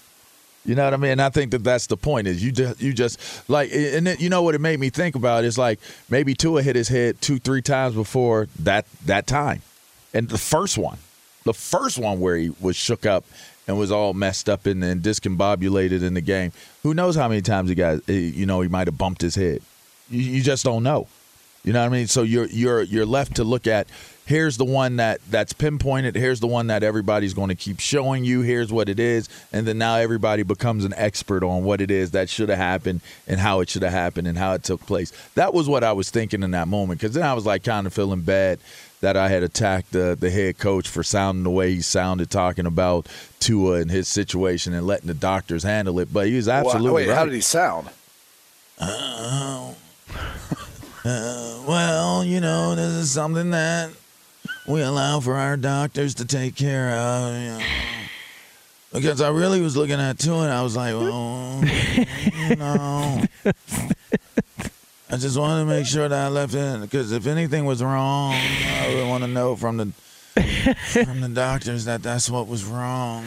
You 0.64 0.74
know 0.74 0.84
what 0.84 0.94
I 0.94 0.96
mean? 0.96 1.20
I 1.20 1.28
think 1.30 1.52
that 1.52 1.62
that's 1.62 1.86
the 1.86 1.96
point. 1.96 2.26
Is 2.26 2.42
you 2.44 2.50
just 2.52 2.80
you 2.80 2.92
just 2.92 3.18
like, 3.48 3.70
and 3.72 4.06
then, 4.06 4.16
you 4.18 4.28
know 4.28 4.42
what 4.42 4.54
it 4.56 4.60
made 4.60 4.80
me 4.80 4.90
think 4.90 5.14
about 5.14 5.44
is 5.44 5.56
like 5.56 5.78
maybe 6.10 6.34
Tua 6.34 6.62
hit 6.62 6.74
his 6.76 6.88
head 6.88 7.20
two 7.20 7.38
three 7.38 7.62
times 7.62 7.94
before 7.94 8.48
that 8.60 8.84
that 9.06 9.26
time, 9.28 9.62
and 10.12 10.28
the 10.28 10.38
first 10.38 10.76
one, 10.76 10.98
the 11.44 11.54
first 11.54 11.98
one 11.98 12.18
where 12.20 12.36
he 12.36 12.50
was 12.60 12.74
shook 12.76 13.06
up 13.06 13.24
and 13.66 13.78
was 13.78 13.90
all 13.90 14.14
messed 14.14 14.48
up 14.48 14.66
and, 14.66 14.82
and 14.84 15.02
discombobulated 15.02 16.02
in 16.02 16.14
the 16.14 16.20
game. 16.20 16.52
Who 16.82 16.94
knows 16.94 17.16
how 17.16 17.28
many 17.28 17.42
times 17.42 17.68
he 17.68 17.74
got? 17.74 17.98
eh, 18.08 18.12
You 18.12 18.46
know, 18.46 18.60
he 18.60 18.68
might 18.68 18.86
have 18.86 18.98
bumped 18.98 19.22
his 19.22 19.34
head. 19.34 19.60
You, 20.10 20.20
you 20.20 20.42
just 20.42 20.64
don't 20.64 20.82
know. 20.82 21.08
You 21.64 21.72
know 21.72 21.80
what 21.80 21.86
I 21.86 21.88
mean? 21.98 22.06
So 22.06 22.22
you're 22.22 22.46
you're 22.46 22.82
you're 22.82 23.04
left 23.06 23.34
to 23.36 23.44
look 23.44 23.66
at 23.66 23.88
here's 24.24 24.56
the 24.56 24.64
one 24.64 24.96
that 24.96 25.20
that's 25.30 25.52
pinpointed, 25.52 26.14
here's 26.14 26.38
the 26.38 26.46
one 26.46 26.68
that 26.68 26.84
everybody's 26.84 27.34
going 27.34 27.48
to 27.48 27.56
keep 27.56 27.80
showing 27.80 28.24
you, 28.24 28.42
here's 28.42 28.72
what 28.72 28.88
it 28.88 29.00
is, 29.00 29.28
and 29.52 29.66
then 29.66 29.76
now 29.76 29.96
everybody 29.96 30.44
becomes 30.44 30.84
an 30.84 30.94
expert 30.96 31.42
on 31.42 31.64
what 31.64 31.80
it 31.80 31.90
is 31.90 32.12
that 32.12 32.28
should 32.28 32.50
have 32.50 32.58
happened 32.58 33.00
and 33.26 33.40
how 33.40 33.58
it 33.58 33.68
should 33.68 33.82
have 33.82 33.90
happened 33.90 34.28
and 34.28 34.38
how 34.38 34.52
it 34.52 34.62
took 34.62 34.80
place. 34.86 35.12
That 35.34 35.52
was 35.54 35.68
what 35.68 35.82
I 35.82 35.90
was 35.92 36.08
thinking 36.08 36.44
in 36.44 36.52
that 36.52 36.68
moment 36.68 37.00
cuz 37.00 37.14
then 37.14 37.24
I 37.24 37.34
was 37.34 37.44
like 37.46 37.64
kind 37.64 37.84
of 37.84 37.92
feeling 37.92 38.20
bad 38.20 38.60
that 39.06 39.16
I 39.16 39.28
had 39.28 39.44
attacked 39.44 39.92
the 39.92 40.16
the 40.18 40.30
head 40.30 40.58
coach 40.58 40.88
for 40.88 41.04
sounding 41.04 41.44
the 41.44 41.50
way 41.50 41.72
he 41.72 41.80
sounded 41.80 42.28
talking 42.28 42.66
about 42.66 43.06
Tua 43.38 43.74
and 43.74 43.88
his 43.88 44.08
situation 44.08 44.74
and 44.74 44.84
letting 44.84 45.06
the 45.06 45.14
doctors 45.14 45.62
handle 45.62 46.00
it, 46.00 46.12
but 46.12 46.26
he 46.26 46.34
was 46.34 46.48
absolutely 46.48 46.90
Wait, 46.90 47.08
right. 47.08 47.16
how 47.16 47.24
did 47.24 47.32
he 47.32 47.40
sound? 47.40 47.88
Uh, 48.80 49.72
uh, 51.04 51.62
well, 51.68 52.24
you 52.24 52.40
know, 52.40 52.74
this 52.74 52.94
is 52.94 53.12
something 53.12 53.50
that 53.52 53.90
we 54.66 54.82
allow 54.82 55.20
for 55.20 55.36
our 55.36 55.56
doctors 55.56 56.16
to 56.16 56.24
take 56.24 56.56
care 56.56 56.90
of. 56.90 57.32
You 57.32 57.48
know. 57.50 57.64
Because 58.92 59.20
I 59.20 59.28
really 59.28 59.60
was 59.60 59.76
looking 59.76 60.00
at 60.00 60.18
two 60.18 60.34
and 60.34 60.52
I 60.52 60.64
was 60.64 60.74
like, 60.74 60.94
well, 60.94 61.62
you 62.48 62.56
know. 62.56 63.22
I 65.16 65.18
just 65.18 65.38
wanted 65.38 65.60
to 65.60 65.64
make 65.64 65.86
sure 65.86 66.06
that 66.06 66.26
I 66.26 66.28
left 66.28 66.52
it 66.52 66.78
because 66.82 67.10
if 67.10 67.26
anything 67.26 67.64
was 67.64 67.82
wrong, 67.82 68.34
I 68.34 68.92
would 68.94 69.08
want 69.08 69.24
to 69.24 69.28
know 69.28 69.56
from 69.56 69.78
the 69.78 69.86
from 70.92 71.22
the 71.22 71.30
doctors 71.30 71.86
that 71.86 72.02
that's 72.02 72.28
what 72.28 72.46
was 72.46 72.66
wrong. 72.66 73.24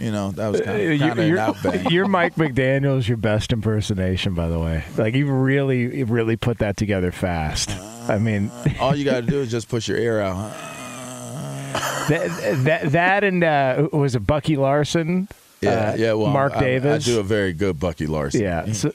You 0.00 0.12
know, 0.12 0.30
that 0.30 0.48
was 0.48 0.62
kind 0.62 0.80
of, 0.80 0.98
kind 0.98 1.12
of 1.12 1.18
an 1.18 1.28
you're, 1.28 1.36
outbang. 1.36 1.90
you're 1.90 2.08
Mike 2.08 2.36
McDaniel's 2.36 3.06
your 3.06 3.18
best 3.18 3.52
impersonation, 3.52 4.32
by 4.32 4.48
the 4.48 4.58
way. 4.58 4.82
Like 4.96 5.14
you 5.14 5.30
really, 5.30 5.98
you 5.98 6.06
really 6.06 6.36
put 6.36 6.56
that 6.60 6.78
together 6.78 7.12
fast. 7.12 7.70
I 8.08 8.16
mean, 8.16 8.50
All 8.80 8.96
you 8.96 9.04
got 9.04 9.20
to 9.20 9.26
do 9.26 9.42
is 9.42 9.50
just 9.50 9.68
push 9.68 9.88
your 9.88 9.98
ear 9.98 10.20
out. 10.20 10.50
that 12.08 12.60
that, 12.64 12.92
that 12.92 13.24
and 13.24 13.44
uh, 13.44 13.90
was 13.92 14.14
it 14.14 14.20
Bucky 14.20 14.56
Larson? 14.56 15.28
Yeah, 15.66 15.90
uh, 15.90 15.96
yeah. 15.96 16.12
Well, 16.14 16.30
Mark 16.30 16.54
I, 16.56 16.60
Davis. 16.60 17.06
I 17.06 17.10
do 17.10 17.20
a 17.20 17.22
very 17.22 17.52
good 17.52 17.78
Bucky 17.78 18.06
Larson. 18.06 18.40
Yeah. 18.40 18.72
So, 18.72 18.92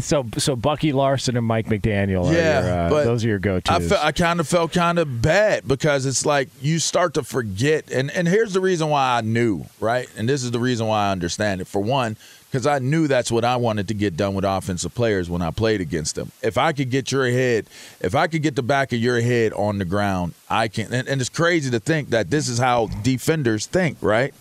so, 0.00 0.26
so 0.36 0.56
Bucky 0.56 0.92
Larson 0.92 1.36
and 1.36 1.46
Mike 1.46 1.66
McDaniel. 1.66 2.26
Are 2.26 2.34
Yeah, 2.34 2.62
your, 2.62 2.72
uh, 2.72 2.90
but 2.90 3.04
those 3.04 3.24
are 3.24 3.28
your 3.28 3.38
go-tos. 3.38 3.92
I, 3.92 3.96
fe- 3.96 4.02
I 4.02 4.12
kind 4.12 4.40
of 4.40 4.48
felt 4.48 4.72
kind 4.72 4.98
of 4.98 5.22
bad 5.22 5.66
because 5.66 6.06
it's 6.06 6.26
like 6.26 6.48
you 6.60 6.78
start 6.78 7.14
to 7.14 7.22
forget. 7.22 7.90
And, 7.90 8.10
and 8.10 8.26
here's 8.26 8.52
the 8.52 8.60
reason 8.60 8.88
why 8.88 9.18
I 9.18 9.20
knew, 9.20 9.64
right? 9.80 10.08
And 10.16 10.28
this 10.28 10.42
is 10.42 10.50
the 10.50 10.60
reason 10.60 10.86
why 10.86 11.08
I 11.08 11.12
understand 11.12 11.60
it. 11.60 11.66
For 11.66 11.80
one, 11.80 12.16
because 12.50 12.66
I 12.66 12.78
knew 12.78 13.06
that's 13.06 13.30
what 13.30 13.44
I 13.44 13.56
wanted 13.56 13.88
to 13.88 13.94
get 13.94 14.16
done 14.16 14.34
with 14.34 14.44
offensive 14.44 14.94
players 14.94 15.28
when 15.28 15.42
I 15.42 15.50
played 15.50 15.80
against 15.80 16.14
them. 16.14 16.32
If 16.42 16.56
I 16.56 16.72
could 16.72 16.90
get 16.90 17.12
your 17.12 17.28
head, 17.28 17.66
if 18.00 18.14
I 18.14 18.28
could 18.28 18.42
get 18.42 18.56
the 18.56 18.62
back 18.62 18.92
of 18.92 18.98
your 18.98 19.20
head 19.20 19.52
on 19.52 19.78
the 19.78 19.84
ground, 19.84 20.34
I 20.48 20.68
can. 20.68 20.92
And, 20.92 21.06
and 21.08 21.20
it's 21.20 21.28
crazy 21.28 21.70
to 21.70 21.80
think 21.80 22.10
that 22.10 22.30
this 22.30 22.48
is 22.48 22.58
how 22.58 22.86
defenders 23.02 23.66
think, 23.66 23.98
right? 24.00 24.32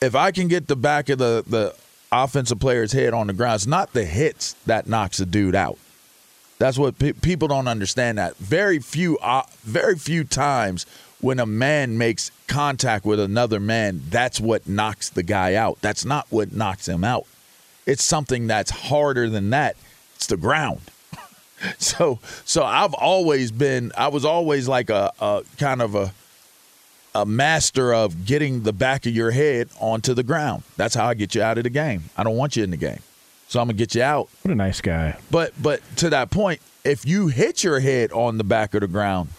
If 0.00 0.14
I 0.14 0.30
can 0.30 0.48
get 0.48 0.66
the 0.66 0.76
back 0.76 1.10
of 1.10 1.18
the, 1.18 1.44
the 1.46 1.74
offensive 2.10 2.58
player's 2.58 2.92
head 2.92 3.12
on 3.12 3.26
the 3.26 3.34
ground, 3.34 3.56
it's 3.56 3.66
not 3.66 3.92
the 3.92 4.04
hits 4.04 4.54
that 4.66 4.86
knocks 4.86 5.20
a 5.20 5.26
dude 5.26 5.54
out. 5.54 5.78
That's 6.58 6.78
what 6.78 6.98
pe- 6.98 7.12
people 7.12 7.48
don't 7.48 7.68
understand. 7.68 8.18
That 8.18 8.36
very 8.36 8.78
few, 8.78 9.18
uh, 9.18 9.42
very 9.62 9.96
few 9.96 10.24
times 10.24 10.86
when 11.20 11.38
a 11.38 11.46
man 11.46 11.98
makes 11.98 12.30
contact 12.46 13.04
with 13.04 13.20
another 13.20 13.60
man, 13.60 14.02
that's 14.08 14.40
what 14.40 14.66
knocks 14.66 15.10
the 15.10 15.22
guy 15.22 15.54
out. 15.54 15.78
That's 15.82 16.04
not 16.04 16.26
what 16.30 16.52
knocks 16.52 16.88
him 16.88 17.04
out. 17.04 17.26
It's 17.86 18.02
something 18.04 18.46
that's 18.46 18.70
harder 18.70 19.28
than 19.28 19.50
that. 19.50 19.76
It's 20.16 20.26
the 20.26 20.36
ground. 20.36 20.80
so, 21.78 22.20
so 22.44 22.62
I've 22.62 22.94
always 22.94 23.50
been. 23.50 23.92
I 23.96 24.08
was 24.08 24.24
always 24.24 24.66
like 24.66 24.88
a, 24.88 25.12
a 25.20 25.42
kind 25.58 25.82
of 25.82 25.94
a 25.94 26.12
a 27.14 27.26
master 27.26 27.92
of 27.92 28.24
getting 28.26 28.62
the 28.62 28.72
back 28.72 29.04
of 29.06 29.12
your 29.12 29.30
head 29.32 29.68
onto 29.80 30.14
the 30.14 30.22
ground. 30.22 30.62
That's 30.76 30.94
how 30.94 31.06
I 31.06 31.14
get 31.14 31.34
you 31.34 31.42
out 31.42 31.58
of 31.58 31.64
the 31.64 31.70
game. 31.70 32.04
I 32.16 32.22
don't 32.22 32.36
want 32.36 32.56
you 32.56 32.64
in 32.64 32.70
the 32.70 32.76
game. 32.76 33.00
So 33.48 33.60
I'm 33.60 33.66
gonna 33.66 33.76
get 33.78 33.94
you 33.94 34.02
out. 34.02 34.28
What 34.42 34.52
a 34.52 34.54
nice 34.54 34.80
guy. 34.80 35.16
But 35.30 35.52
but 35.60 35.80
to 35.96 36.10
that 36.10 36.30
point, 36.30 36.60
if 36.84 37.04
you 37.04 37.26
hit 37.28 37.64
your 37.64 37.80
head 37.80 38.12
on 38.12 38.38
the 38.38 38.44
back 38.44 38.74
of 38.74 38.80
the 38.82 38.86
ground, 38.88 39.30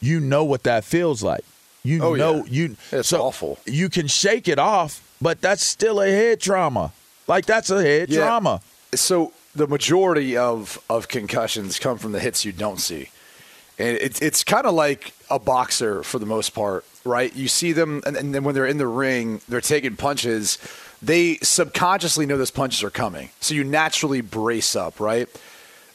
you 0.00 0.18
know 0.18 0.44
what 0.44 0.64
that 0.64 0.82
feels 0.84 1.22
like. 1.22 1.44
You 1.84 2.02
Oh, 2.02 2.14
know 2.14 2.36
yeah. 2.38 2.42
you 2.46 2.76
It's 2.90 3.08
so 3.08 3.22
awful. 3.22 3.58
You 3.64 3.88
can 3.88 4.06
shake 4.08 4.48
it 4.48 4.58
off, 4.58 5.00
but 5.22 5.40
that's 5.40 5.64
still 5.64 6.00
a 6.00 6.08
head 6.10 6.40
trauma. 6.40 6.92
Like 7.28 7.46
that's 7.46 7.70
a 7.70 7.80
head 7.80 8.08
Yeah. 8.10 8.22
trauma. 8.26 8.60
So 8.94 9.32
the 9.54 9.68
majority 9.68 10.36
of 10.36 10.80
of 10.90 11.06
concussions 11.06 11.78
come 11.78 11.96
from 11.96 12.10
the 12.10 12.18
hits 12.20 12.44
you 12.44 12.50
don't 12.52 12.80
see, 12.80 13.10
and 13.78 13.96
it's 13.98 14.20
it's 14.20 14.42
kind 14.42 14.66
of 14.66 14.74
like 14.74 15.12
a 15.30 15.38
boxer 15.38 16.02
for 16.02 16.18
the 16.18 16.26
most 16.26 16.50
part, 16.54 16.84
right? 17.04 17.34
You 17.34 17.48
see 17.48 17.72
them, 17.72 18.02
and, 18.06 18.16
and 18.16 18.34
then 18.34 18.44
when 18.44 18.54
they're 18.54 18.66
in 18.66 18.78
the 18.78 18.86
ring, 18.86 19.40
they're 19.48 19.60
taking 19.60 19.96
punches. 19.96 20.58
They 21.02 21.36
subconsciously 21.36 22.26
know 22.26 22.36
those 22.36 22.50
punches 22.50 22.82
are 22.82 22.90
coming, 22.90 23.30
so 23.40 23.54
you 23.54 23.64
naturally 23.64 24.20
brace 24.20 24.76
up, 24.76 25.00
right? 25.00 25.28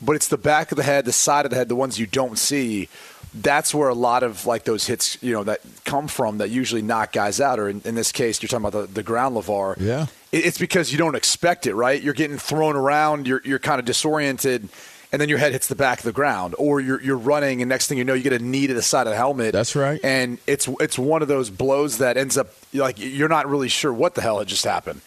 But 0.02 0.16
it's 0.16 0.28
the 0.28 0.38
back 0.38 0.72
of 0.72 0.78
the 0.78 0.84
head, 0.84 1.06
the 1.06 1.12
side 1.14 1.46
of 1.46 1.52
the 1.52 1.58
head, 1.58 1.70
the 1.70 1.76
ones 1.76 2.00
you 2.00 2.06
don't 2.08 2.38
see. 2.38 2.90
That's 3.34 3.74
where 3.76 3.90
a 3.90 3.94
lot 3.94 4.24
of 4.24 4.46
like 4.46 4.64
those 4.64 4.88
hits, 4.88 5.22
you 5.22 5.34
know, 5.34 5.44
that 5.44 5.60
come 5.84 6.08
from 6.08 6.38
that 6.40 6.50
usually 6.50 6.82
knock 6.82 7.12
guys 7.12 7.42
out. 7.42 7.60
Or 7.60 7.68
in, 7.70 7.82
in 7.84 7.94
this 7.96 8.12
case, 8.14 8.42
you're 8.42 8.48
talking 8.48 8.66
about 8.66 8.88
the, 8.88 8.94
the 8.94 9.04
ground 9.04 9.36
LeVar. 9.36 9.76
Yeah. 9.80 10.06
It- 10.32 10.46
It's 10.46 10.58
because 10.58 10.92
you 10.92 10.98
don't 10.98 11.16
expect 11.16 11.68
it, 11.68 11.76
right? 11.76 12.02
You're 12.02 12.14
getting 12.14 12.38
thrown 12.38 12.76
around, 12.78 13.28
you're, 13.28 13.42
you're 13.44 13.60
kind 13.60 13.80
of 13.80 13.86
disoriented, 13.86 14.70
and 15.16 15.22
then 15.22 15.30
your 15.30 15.38
head 15.38 15.54
hits 15.54 15.68
the 15.68 15.76
back 15.76 16.00
of 16.00 16.04
the 16.04 16.12
ground. 16.12 16.56
Or 16.58 16.82
you're, 16.82 17.02
you're 17.02 17.18
running, 17.18 17.62
and 17.62 17.70
next 17.70 17.88
thing 17.88 17.98
you 17.98 18.04
know, 18.04 18.14
you 18.14 18.22
get 18.22 18.34
a 18.34 18.40
knee 18.40 18.68
to 18.68 18.74
the 18.74 18.82
side 18.82 19.08
of 19.08 19.12
the 19.12 19.16
helmet. 19.16 19.54
That's 19.54 19.74
right. 19.74 19.98
And 20.04 20.40
it's 20.46 20.68
it's 20.82 21.00
one 21.00 21.22
of 21.22 21.30
those 21.30 21.50
blows 21.50 22.00
that 22.00 22.18
ends 22.18 22.38
up 22.38 22.50
like 22.74 23.00
you're 23.00 23.30
not 23.30 23.48
really 23.48 23.70
sure 23.70 23.94
what 23.94 24.16
the 24.16 24.22
hell 24.22 24.40
had 24.40 24.50
just 24.50 24.66
happened. 24.66 25.00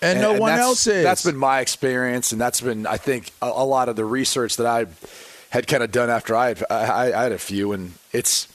And 0.00 0.18
no 0.22 0.38
one 0.38 0.52
else 0.52 0.86
is. 0.86 1.04
That's 1.04 1.26
been 1.26 1.36
my 1.36 1.60
experience, 1.60 2.32
and 2.32 2.40
that's 2.40 2.62
been, 2.62 2.86
I 2.86 2.96
think, 2.96 3.32
a, 3.42 3.48
a 3.48 3.66
lot 3.66 3.90
of 3.90 3.96
the 3.96 4.04
research 4.06 4.56
that 4.56 4.66
I 4.66 4.86
had 5.50 5.66
kind 5.66 5.82
of 5.82 5.92
done 5.92 6.08
after 6.08 6.34
I 6.34 6.48
had, 6.48 6.64
I, 6.70 7.12
I 7.12 7.22
had 7.24 7.32
a 7.32 7.38
few, 7.38 7.72
and 7.72 7.92
it's, 8.10 8.48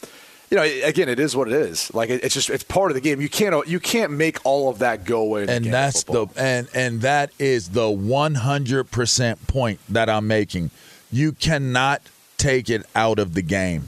you 0.50 0.58
know, 0.58 0.64
again, 0.64 1.08
it 1.08 1.20
is 1.20 1.36
what 1.36 1.48
it 1.48 1.54
is. 1.54 1.94
Like 1.94 2.10
it, 2.10 2.24
it's 2.24 2.34
just 2.34 2.50
it's 2.50 2.64
part 2.64 2.90
of 2.90 2.96
the 2.96 3.02
game. 3.02 3.22
You 3.22 3.30
can't 3.30 3.68
you 3.68 3.80
can't 3.80 4.14
make 4.14 4.44
all 4.44 4.70
of 4.70 4.80
that 4.80 5.06
go 5.06 5.22
away. 5.22 5.42
in 5.42 5.48
the 5.48 5.54
and 5.54 5.66
that's 5.66 6.04
the 6.04 6.26
and 6.36 6.68
and 6.74 7.02
that 7.02 7.30
is 7.38 7.70
the 7.70 7.90
100% 7.90 9.48
point 9.48 9.80
that 9.90 10.10
I'm 10.10 10.26
making. 10.26 10.72
You 11.16 11.32
cannot 11.32 12.02
take 12.36 12.70
it 12.70 12.86
out 12.94 13.20
of 13.20 13.36
the 13.36 13.42
game. 13.42 13.88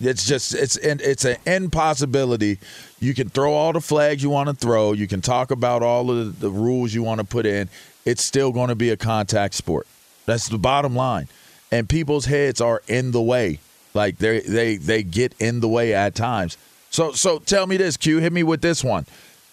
It's 0.00 0.26
just 0.26 0.52
it's 0.52 0.74
it's 0.74 1.24
an 1.24 1.36
impossibility. 1.46 2.58
You 2.98 3.14
can 3.14 3.28
throw 3.28 3.52
all 3.54 3.72
the 3.72 3.80
flags 3.80 4.20
you 4.20 4.30
want 4.30 4.48
to 4.48 4.54
throw. 4.56 4.90
You 4.90 5.06
can 5.06 5.20
talk 5.20 5.52
about 5.52 5.84
all 5.84 6.10
of 6.10 6.40
the, 6.40 6.50
rules 6.50 6.92
you 6.92 7.04
want 7.04 7.20
to 7.20 7.24
put 7.24 7.46
in. 7.46 7.68
It's 8.04 8.24
still 8.24 8.50
going 8.50 8.70
to 8.70 8.74
be 8.74 8.90
a 8.90 8.96
contact 8.96 9.54
sport. 9.54 9.86
That's 10.24 10.48
the 10.48 10.58
bottom 10.58 10.96
line. 10.96 11.28
And 11.70 11.88
people's 11.88 12.24
heads 12.24 12.60
are 12.60 12.82
in 12.88 13.12
the 13.12 13.22
way. 13.22 13.60
Like 13.94 14.18
they 14.18 14.40
they 14.40 14.76
they 14.76 15.04
get 15.04 15.36
in 15.38 15.60
the 15.60 15.68
way 15.68 15.94
at 15.94 16.16
times. 16.16 16.58
So 16.90 17.12
so 17.12 17.38
tell 17.38 17.68
me 17.68 17.76
this, 17.76 17.96
Q. 17.96 18.18
Hit 18.18 18.32
me 18.32 18.42
with 18.42 18.60
this 18.60 18.82
one. 18.82 19.06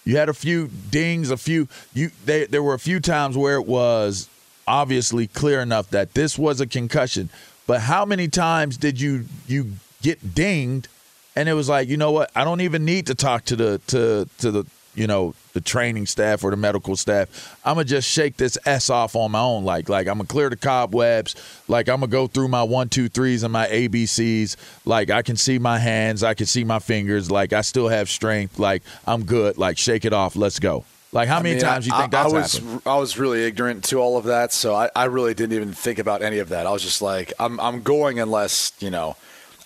You 0.03 0.17
had 0.17 0.29
a 0.29 0.33
few 0.33 0.67
dings, 0.89 1.29
a 1.29 1.37
few 1.37 1.67
you 1.93 2.09
they, 2.25 2.47
there 2.47 2.63
were 2.63 2.73
a 2.73 2.79
few 2.79 2.99
times 2.99 3.37
where 3.37 3.57
it 3.57 3.67
was 3.67 4.27
obviously 4.67 5.27
clear 5.27 5.61
enough 5.61 5.89
that 5.89 6.13
this 6.13 6.37
was 6.37 6.61
a 6.61 6.67
concussion. 6.67 7.29
But 7.65 7.81
how 7.81 8.05
many 8.05 8.27
times 8.27 8.77
did 8.77 8.99
you 8.99 9.25
you 9.47 9.73
get 10.01 10.35
dinged 10.35 10.87
and 11.35 11.49
it 11.49 11.53
was 11.53 11.69
like, 11.69 11.87
you 11.87 11.97
know 11.97 12.11
what, 12.11 12.29
I 12.35 12.43
don't 12.43 12.61
even 12.61 12.85
need 12.85 13.07
to 13.07 13.15
talk 13.15 13.45
to 13.45 13.55
the 13.55 13.81
to 13.87 14.27
to 14.39 14.51
the 14.51 14.65
you 14.95 15.07
know, 15.07 15.33
the 15.53 15.61
training 15.61 16.05
staff 16.05 16.43
or 16.43 16.51
the 16.51 16.57
medical 16.57 16.95
staff. 16.95 17.57
I'm 17.65 17.75
gonna 17.75 17.85
just 17.85 18.07
shake 18.07 18.37
this 18.37 18.57
S 18.65 18.89
off 18.89 19.15
on 19.15 19.31
my 19.31 19.39
own. 19.39 19.63
Like, 19.63 19.89
like 19.89 20.07
I'm 20.07 20.17
gonna 20.17 20.27
clear 20.27 20.49
the 20.49 20.55
cobwebs. 20.55 21.35
Like 21.67 21.89
I'm 21.89 21.99
gonna 21.99 22.11
go 22.11 22.27
through 22.27 22.49
my 22.49 22.63
one, 22.63 22.89
two, 22.89 23.09
threes 23.09 23.43
and 23.43 23.51
my 23.51 23.67
ABCs. 23.67 24.55
Like 24.85 25.09
I 25.09 25.21
can 25.21 25.35
see 25.35 25.57
my 25.57 25.79
hands, 25.79 26.23
I 26.23 26.33
can 26.33 26.45
see 26.45 26.63
my 26.63 26.79
fingers. 26.79 27.31
Like 27.31 27.53
I 27.53 27.61
still 27.61 27.87
have 27.87 28.09
strength. 28.09 28.59
Like 28.59 28.83
I'm 29.07 29.23
good. 29.23 29.57
Like 29.57 29.77
shake 29.77 30.05
it 30.05 30.13
off. 30.13 30.35
Let's 30.35 30.59
go. 30.59 30.85
Like 31.13 31.29
how 31.29 31.37
I 31.37 31.43
many 31.43 31.55
mean, 31.55 31.63
times 31.63 31.85
you 31.87 31.93
I- 31.93 31.99
think 31.99 32.11
that's 32.11 32.33
I 32.33 32.37
was 32.37 32.53
happened? 32.57 32.81
I 32.85 32.97
was 32.97 33.17
really 33.17 33.43
ignorant 33.45 33.83
to 33.85 33.99
all 33.99 34.17
of 34.17 34.25
that, 34.25 34.51
so 34.51 34.73
I, 34.75 34.89
I 34.95 35.05
really 35.05 35.33
didn't 35.33 35.55
even 35.55 35.71
think 35.71 35.99
about 35.99 36.21
any 36.21 36.39
of 36.39 36.49
that. 36.49 36.65
I 36.67 36.71
was 36.71 36.81
just 36.83 37.01
like, 37.01 37.31
I'm 37.39 37.59
I'm 37.59 37.81
going 37.83 38.19
unless 38.19 38.73
you 38.79 38.89
know, 38.89 39.15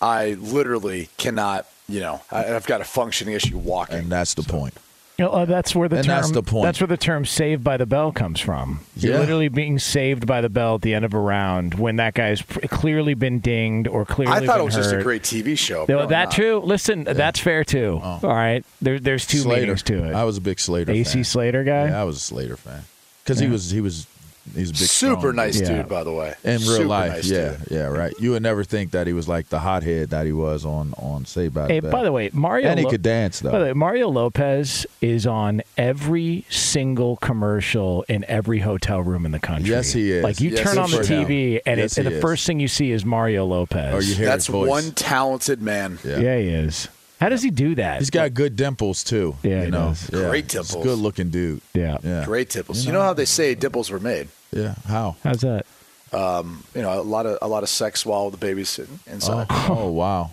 I 0.01 0.33
literally 0.33 1.10
cannot. 1.17 1.65
You 1.89 2.01
know, 2.01 2.21
I, 2.29 2.53
I've 2.53 2.65
got 2.67 2.81
a 2.81 2.83
functioning 2.83 3.33
issue 3.33 3.57
walking. 3.57 3.95
And 3.95 4.10
that's 4.12 4.33
the 4.33 4.43
point. 4.43 4.73
You 5.17 5.25
know, 5.25 5.32
uh, 5.32 5.45
that's 5.45 5.75
where 5.75 5.89
the 5.89 5.95
And 5.97 6.06
term 6.06 6.15
that's 6.15 6.30
the 6.32 6.43
point. 6.43 6.63
that's 6.65 6.80
where 6.80 6.88
the 6.88 6.95
term 6.95 7.25
"saved 7.25 7.63
by 7.63 7.75
the 7.77 7.88
bell" 7.88 8.12
comes 8.12 8.39
from. 8.39 8.82
You're 8.95 9.17
literally 9.17 9.47
being 9.47 9.80
saved 9.80 10.27
by 10.27 10.41
the 10.41 10.49
bell 10.49 10.75
at 10.75 10.84
the 10.84 10.93
end 10.93 11.06
of 11.06 11.13
a 11.15 11.19
round 11.19 11.73
when 11.73 11.95
that 11.95 12.13
guy's 12.13 12.43
pr- 12.43 12.60
clearly 12.67 13.15
been 13.15 13.39
dinged 13.39 13.88
or 13.88 14.06
clearly. 14.06 14.32
I 14.34 14.45
thought 14.45 14.58
been 14.58 14.62
it 14.62 14.65
was 14.65 14.75
just 14.75 14.93
a 14.93 15.01
great 15.01 15.23
TV 15.23 15.58
show. 15.58 15.88
No, 15.89 16.06
that 16.06 16.25
not. 16.25 16.32
too. 16.34 16.60
Listen, 16.60 17.03
that's 17.03 17.39
fair 17.39 17.63
too. 17.63 17.99
Oh. 18.03 18.19
All 18.21 18.30
right, 18.30 18.63
there, 18.80 18.99
there's 18.99 19.25
two 19.25 19.39
Slater. 19.39 19.62
meanings 19.62 19.82
to 19.84 20.06
it. 20.08 20.13
I 20.13 20.23
was 20.23 20.38
a 20.38 20.41
big 20.41 20.60
Slater. 20.60 20.91
AC 20.91 21.12
fan. 21.13 21.23
Slater 21.23 21.63
guy. 21.63 21.88
Yeah, 21.88 22.01
I 22.01 22.03
was 22.03 22.17
a 22.17 22.19
Slater 22.19 22.56
fan 22.58 22.84
because 23.23 23.39
he 23.39 23.47
was 23.47 23.71
he 23.71 23.82
was 23.82 24.06
he's 24.55 24.69
a 24.69 24.73
big 24.73 24.81
Super 24.81 25.19
strong 25.19 25.36
nice 25.36 25.57
dude. 25.60 25.67
dude, 25.67 25.89
by 25.89 26.03
the 26.03 26.12
way. 26.12 26.33
In 26.43 26.57
real 26.60 26.60
Super 26.60 26.86
life, 26.86 27.12
nice 27.13 27.29
yeah, 27.29 27.49
dude. 27.57 27.67
yeah, 27.71 27.81
right. 27.86 28.13
You 28.19 28.31
would 28.31 28.43
never 28.43 28.63
think 28.63 28.91
that 28.91 29.07
he 29.07 29.13
was 29.13 29.27
like 29.27 29.49
the 29.49 29.60
hothead 29.60 30.10
that 30.12 30.25
he 30.25 30.31
was 30.31 30.65
on 30.65 30.93
on 30.97 31.25
Say 31.25 31.47
by 31.49 31.67
Hey, 31.67 31.79
the 31.79 31.89
by 31.89 32.03
the 32.03 32.12
way, 32.12 32.29
Mario 32.33 32.69
and 32.69 32.79
he 32.79 32.86
Lo- 32.86 32.91
could 32.91 33.01
dance 33.01 33.39
though. 33.39 33.51
By 33.51 33.60
the 33.60 33.65
way, 33.65 33.73
Mario 33.73 34.10
Lopez 34.10 34.86
is 35.01 35.25
on 35.27 35.62
every 35.77 36.45
single 36.49 37.17
commercial 37.17 38.03
in 38.07 38.23
every 38.25 38.60
hotel 38.60 39.01
room 39.01 39.25
in 39.25 39.31
the 39.31 39.39
country. 39.39 39.69
Yes, 39.69 39.91
he 39.91 40.12
is. 40.12 40.23
Like 40.23 40.39
you 40.39 40.49
Yes, 40.51 40.62
turn 40.62 40.77
on 40.77 40.89
the 40.91 41.03
for 41.03 41.13
him. 41.13 41.25
TV, 41.27 41.60
and, 41.65 41.79
Yes, 41.79 41.97
it, 41.97 42.05
and 42.05 42.07
the 42.13 42.17
is. 42.17 42.21
first 42.21 42.45
thing 42.47 42.60
you 42.60 42.67
see 42.67 42.91
is 42.91 43.03
Mario 43.05 43.45
Lopez. 43.45 43.93
Or 43.93 44.01
you 44.01 44.15
hear 44.15 44.25
That's 44.25 44.45
his 44.47 44.53
voice. 44.53 44.69
one 44.69 44.91
talented 44.91 45.62
man. 45.62 45.99
Yeah. 46.03 46.17
he 46.17 46.47
is. 46.49 46.88
How 47.19 47.30
does 47.30 47.41
he 47.41 47.49
do 47.49 47.75
that? 47.75 47.99
He's 47.99 48.10
got 48.12 48.34
good 48.34 48.56
dimples 48.56 49.03
too. 49.03 49.36
Yeah, 49.43 49.60
you 49.60 49.65
he 49.65 49.71
know, 49.71 49.88
does. 49.89 50.10
Yeah. 50.13 50.30
Great 50.30 50.51
He's 50.51 50.53
a 50.53 50.63
dimples. 50.63 50.84
good 50.86 50.99
looking 50.99 51.30
dude. 51.30 51.62
Yeah, 51.73 51.97
yeah, 52.03 52.25
Great 52.25 52.49
dimples. 52.49 52.86
You 52.86 52.91
know 52.91 53.01
how 53.01 53.13
they 53.13 53.25
say 53.25 53.56
dimples 53.56 53.89
were 53.89 53.99
made? 53.99 54.27
yeah. 54.51 54.75
How? 54.88 55.15
How's 55.23 55.41
that? 55.41 55.65
Um, 56.13 56.63
you 56.73 56.82
know, 56.82 56.99
a 56.99 57.01
lot 57.01 57.25
of 57.25 57.38
a 57.41 57.47
lot 57.47 57.63
of 57.63 57.69
sex 57.69 58.06
while 58.06 58.30
the 58.30 58.38
baby's 58.38 58.69
sitting 58.69 58.99
inside. 59.08 59.47
Oh, 59.49 59.67
oh 59.69 59.91
wow. 59.91 60.32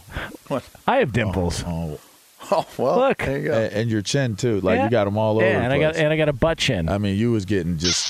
I 0.87 0.99
have 0.99 1.13
dimples. 1.13 1.65
Oh, 1.67 1.99
Oh, 2.51 2.67
well, 2.77 2.99
Look. 2.99 3.19
there 3.19 3.39
you 3.39 3.45
go. 3.47 3.55
and, 3.55 3.73
and 3.73 3.91
your 3.91 4.03
chin 4.03 4.37
too. 4.37 4.61
Like 4.61 4.77
Yeah. 4.77 4.85
you 4.85 4.91
got 4.91 5.07
them 5.07 5.17
all 5.17 5.37
over. 5.37 5.47
yeah, 5.47 5.61
the 5.61 5.65
and 5.65 5.73
I 5.73 5.79
got 5.79 5.97
and 5.97 6.13
I 6.13 6.17
got 6.19 6.29
a 6.29 6.33
butt 6.35 6.59
chin. 6.59 6.91
I 6.91 6.99
mean, 6.99 7.17
you 7.19 7.33
was 7.33 7.47
getting 7.47 7.79
just. 7.79 8.07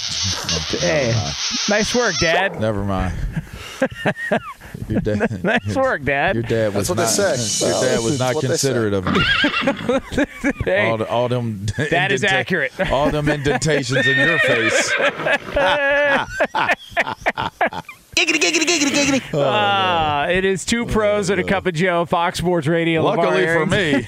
hey, 0.82 1.14
nice 1.68 1.94
work, 1.94 2.16
Dad. 2.20 2.60
Never 2.60 2.82
mind. 2.82 3.14
Your 4.88 5.00
dad, 5.00 5.44
nice 5.44 5.74
work, 5.76 6.02
Dad. 6.04 6.34
Your 6.36 6.42
dad 6.42 6.74
was 6.74 6.88
That's 6.88 6.90
what 6.90 6.96
they 6.96 7.32
not, 7.32 7.38
say. 7.38 7.68
Your 7.68 7.80
dad 7.82 8.04
was 8.04 8.18
not 8.18 8.34
what 8.34 8.42
they 8.42 8.56
say. 8.56 8.72
considerate 8.72 8.94
of 8.94 9.06
you. 9.06 10.54
Hey, 10.64 10.88
all, 10.88 11.02
all 11.04 11.28
them. 11.28 11.66
that 11.76 12.12
is 12.12 12.22
indenta- 12.22 12.28
accurate. 12.28 12.72
All 12.90 13.10
them 13.10 13.28
indentations 13.28 14.06
in 14.06 14.16
your 14.16 14.38
face. 14.40 14.92
Giggity, 18.14 18.38
giggity, 18.38 18.64
giggity, 18.64 18.90
giggity. 18.90 19.22
Ah, 19.34 20.26
it 20.28 20.44
is 20.44 20.64
two 20.64 20.86
pros 20.86 21.30
and 21.30 21.40
a 21.40 21.44
cup 21.44 21.66
of 21.66 21.74
Joe, 21.74 22.04
Fox 22.04 22.38
Sports 22.38 22.68
Radio. 22.68 23.02
Luckily 23.02 23.46
for 23.46 23.66
me, 23.66 24.06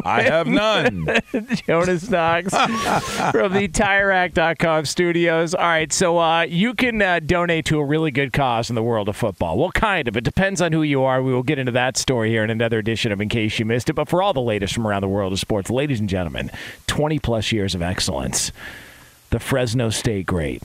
I 0.04 0.22
have 0.22 0.46
none. 0.46 1.06
Jonas 1.66 2.08
Knox 2.08 2.50
from 3.30 3.52
the 3.52 3.68
TireRack.com 3.68 4.86
studios. 4.86 5.54
All 5.54 5.62
right, 5.62 5.92
so 5.92 6.18
uh, 6.18 6.42
you 6.42 6.74
can 6.74 7.02
uh, 7.02 7.20
donate 7.20 7.66
to 7.66 7.78
a 7.78 7.84
really 7.84 8.10
good 8.10 8.32
cause 8.32 8.70
in 8.70 8.76
the 8.76 8.82
world 8.82 9.10
of 9.10 9.16
football. 9.16 9.58
Well, 9.58 9.72
kind 9.72 10.08
of. 10.08 10.16
It 10.16 10.24
depends 10.24 10.62
on 10.62 10.72
who 10.72 10.82
you 10.82 11.02
are. 11.02 11.22
We 11.22 11.34
will 11.34 11.42
get 11.42 11.58
into 11.58 11.72
that 11.72 11.98
story 11.98 12.30
here 12.30 12.44
in 12.44 12.50
another 12.50 12.78
edition 12.78 13.12
of 13.12 13.20
In 13.20 13.28
Case 13.28 13.58
You 13.58 13.66
Missed 13.66 13.90
It. 13.90 13.94
But 13.94 14.08
for 14.08 14.22
all 14.22 14.32
the 14.32 14.40
latest 14.40 14.72
from 14.72 14.86
around 14.86 15.02
the 15.02 15.08
world 15.08 15.34
of 15.34 15.38
sports, 15.38 15.68
ladies 15.68 16.00
and 16.00 16.08
gentlemen, 16.08 16.50
20 16.86 17.18
plus 17.18 17.52
years 17.52 17.74
of 17.74 17.82
excellence. 17.82 18.52
The 19.28 19.38
Fresno 19.38 19.90
State 19.90 20.26
great, 20.26 20.62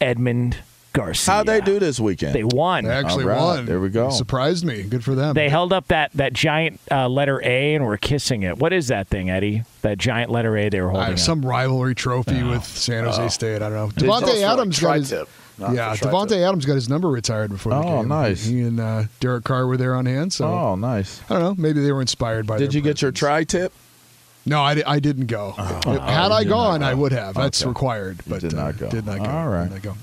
Edmund 0.00 0.58
Garcia. 0.94 1.34
How'd 1.34 1.46
they 1.46 1.60
do 1.60 1.78
this 1.78 2.00
weekend? 2.00 2.34
They 2.34 2.44
won. 2.44 2.84
They 2.84 2.90
actually 2.90 3.24
All 3.24 3.30
right, 3.30 3.38
won. 3.40 3.66
there 3.66 3.80
we 3.80 3.90
go. 3.90 4.08
Surprised 4.08 4.64
me. 4.64 4.84
Good 4.84 5.04
for 5.04 5.14
them. 5.14 5.34
They 5.34 5.50
held 5.50 5.72
up 5.74 5.88
that 5.88 6.10
that 6.14 6.32
giant 6.32 6.80
uh, 6.90 7.08
letter 7.08 7.42
A 7.44 7.74
and 7.74 7.84
were 7.84 7.98
kissing 7.98 8.42
it. 8.44 8.56
What 8.58 8.72
is 8.72 8.88
that 8.88 9.08
thing, 9.08 9.28
Eddie? 9.28 9.64
That 9.82 9.98
giant 9.98 10.30
letter 10.30 10.56
A 10.56 10.70
they 10.70 10.80
were 10.80 10.88
Uh, 10.90 10.94
holding. 10.94 11.12
up. 11.14 11.18
some 11.18 11.44
rivalry 11.44 11.94
trophy 11.94 12.42
with 12.42 12.64
San 12.64 13.04
Jose 13.04 13.22
Oh. 13.22 13.28
State. 13.28 13.56
I 13.56 13.68
don't 13.68 13.72
know. 13.74 13.90
Did- 13.90 14.08
Davante 14.08 14.42
Adams 14.42 14.82
like, 14.82 14.90
got 14.92 14.98
his, 15.00 15.08
tri-tip, 15.10 15.28
not 15.58 15.74
yeah. 15.74 15.94
for. 15.94 16.06
Davante 16.06 16.46
Adams 16.48 16.64
got 16.64 16.74
his 16.74 16.88
number 16.88 17.08
retired 17.08 17.50
before 17.50 17.72
the 17.72 17.78
Oh, 17.78 17.98
game. 18.00 18.08
nice. 18.08 18.46
He 18.46 18.60
and 18.62 18.80
uh, 18.80 19.04
Derek 19.20 19.44
Carr 19.44 19.66
were 19.66 19.76
there 19.76 19.94
on 19.94 20.06
hand. 20.06 20.32
So 20.32 20.46
Oh, 20.46 20.74
nice. 20.76 21.20
I 21.28 21.34
don't 21.34 21.42
know. 21.42 21.54
Maybe 21.62 21.80
they 21.82 21.92
were 21.92 22.00
inspired 22.00 22.46
by. 22.46 22.58
Did 22.58 22.70
their 22.70 22.76
you 22.78 22.82
get 22.82 23.02
your 23.02 23.10
presence. 23.12 23.50
tri-tip? 23.50 23.72
No, 24.46 24.60
I, 24.60 24.82
I 24.86 25.00
didn't 25.00 25.26
go. 25.26 25.52
Had 25.52 25.86
I 26.30 26.44
gone, 26.44 26.80
not 26.80 26.90
I 26.90 26.94
would 26.94 27.12
have. 27.12 27.34
That's 27.34 27.62
Okay. 27.62 27.68
required, 27.68 28.18
but 28.26 28.40
did 28.42 28.52
uh, 28.54 28.64
not 28.64 28.76
go. 28.76 28.90
Did 28.90 29.06
not 29.06 29.18
go. 29.18 29.24
All 29.24 29.48
right. 29.48 29.70
Did 29.70 29.82
go. 29.82 29.94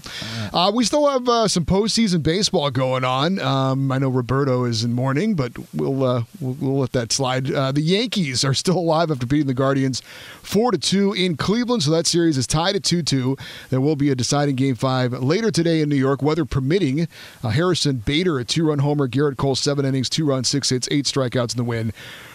Uh, 0.51 0.71
we 0.73 0.83
still 0.83 1.07
have 1.07 1.27
uh, 1.29 1.47
some 1.47 1.63
postseason 1.65 2.23
baseball 2.23 2.71
going 2.71 3.03
on. 3.03 3.39
Um, 3.39 3.91
I 3.91 3.99
know 3.99 4.09
Roberto 4.09 4.65
is 4.65 4.83
in 4.83 4.93
mourning, 4.93 5.35
but 5.35 5.51
we'll 5.73 6.03
uh, 6.03 6.23
we'll, 6.39 6.57
we'll 6.59 6.79
let 6.79 6.91
that 6.93 7.11
slide. 7.11 7.51
Uh, 7.51 7.71
the 7.71 7.81
Yankees 7.81 8.43
are 8.43 8.53
still 8.55 8.77
alive 8.77 9.11
after 9.11 9.25
beating 9.27 9.47
the 9.47 9.53
Guardians 9.53 10.01
four 10.41 10.71
to 10.71 10.77
two 10.77 11.13
in 11.13 11.37
Cleveland, 11.37 11.83
so 11.83 11.91
that 11.91 12.07
series 12.07 12.37
is 12.37 12.47
tied 12.47 12.75
at 12.75 12.83
two 12.83 13.03
two. 13.03 13.37
There 13.69 13.81
will 13.81 13.95
be 13.95 14.09
a 14.09 14.15
deciding 14.15 14.55
game 14.55 14.75
five 14.75 15.13
later 15.13 15.51
today 15.51 15.81
in 15.81 15.89
New 15.89 15.95
York, 15.95 16.21
weather 16.21 16.45
permitting. 16.45 17.07
Uh, 17.43 17.49
Harrison 17.49 17.97
Bader 17.97 18.39
a 18.39 18.43
two 18.43 18.67
run 18.67 18.79
homer, 18.79 19.07
Gerrit 19.07 19.37
Cole 19.37 19.55
seven 19.55 19.85
innings, 19.85 20.09
two 20.09 20.25
runs, 20.25 20.49
six 20.49 20.69
hits, 20.69 20.87
eight 20.89 21.05
strikeouts 21.05 21.53
in 21.53 21.57
the 21.57 21.63
win 21.63 21.93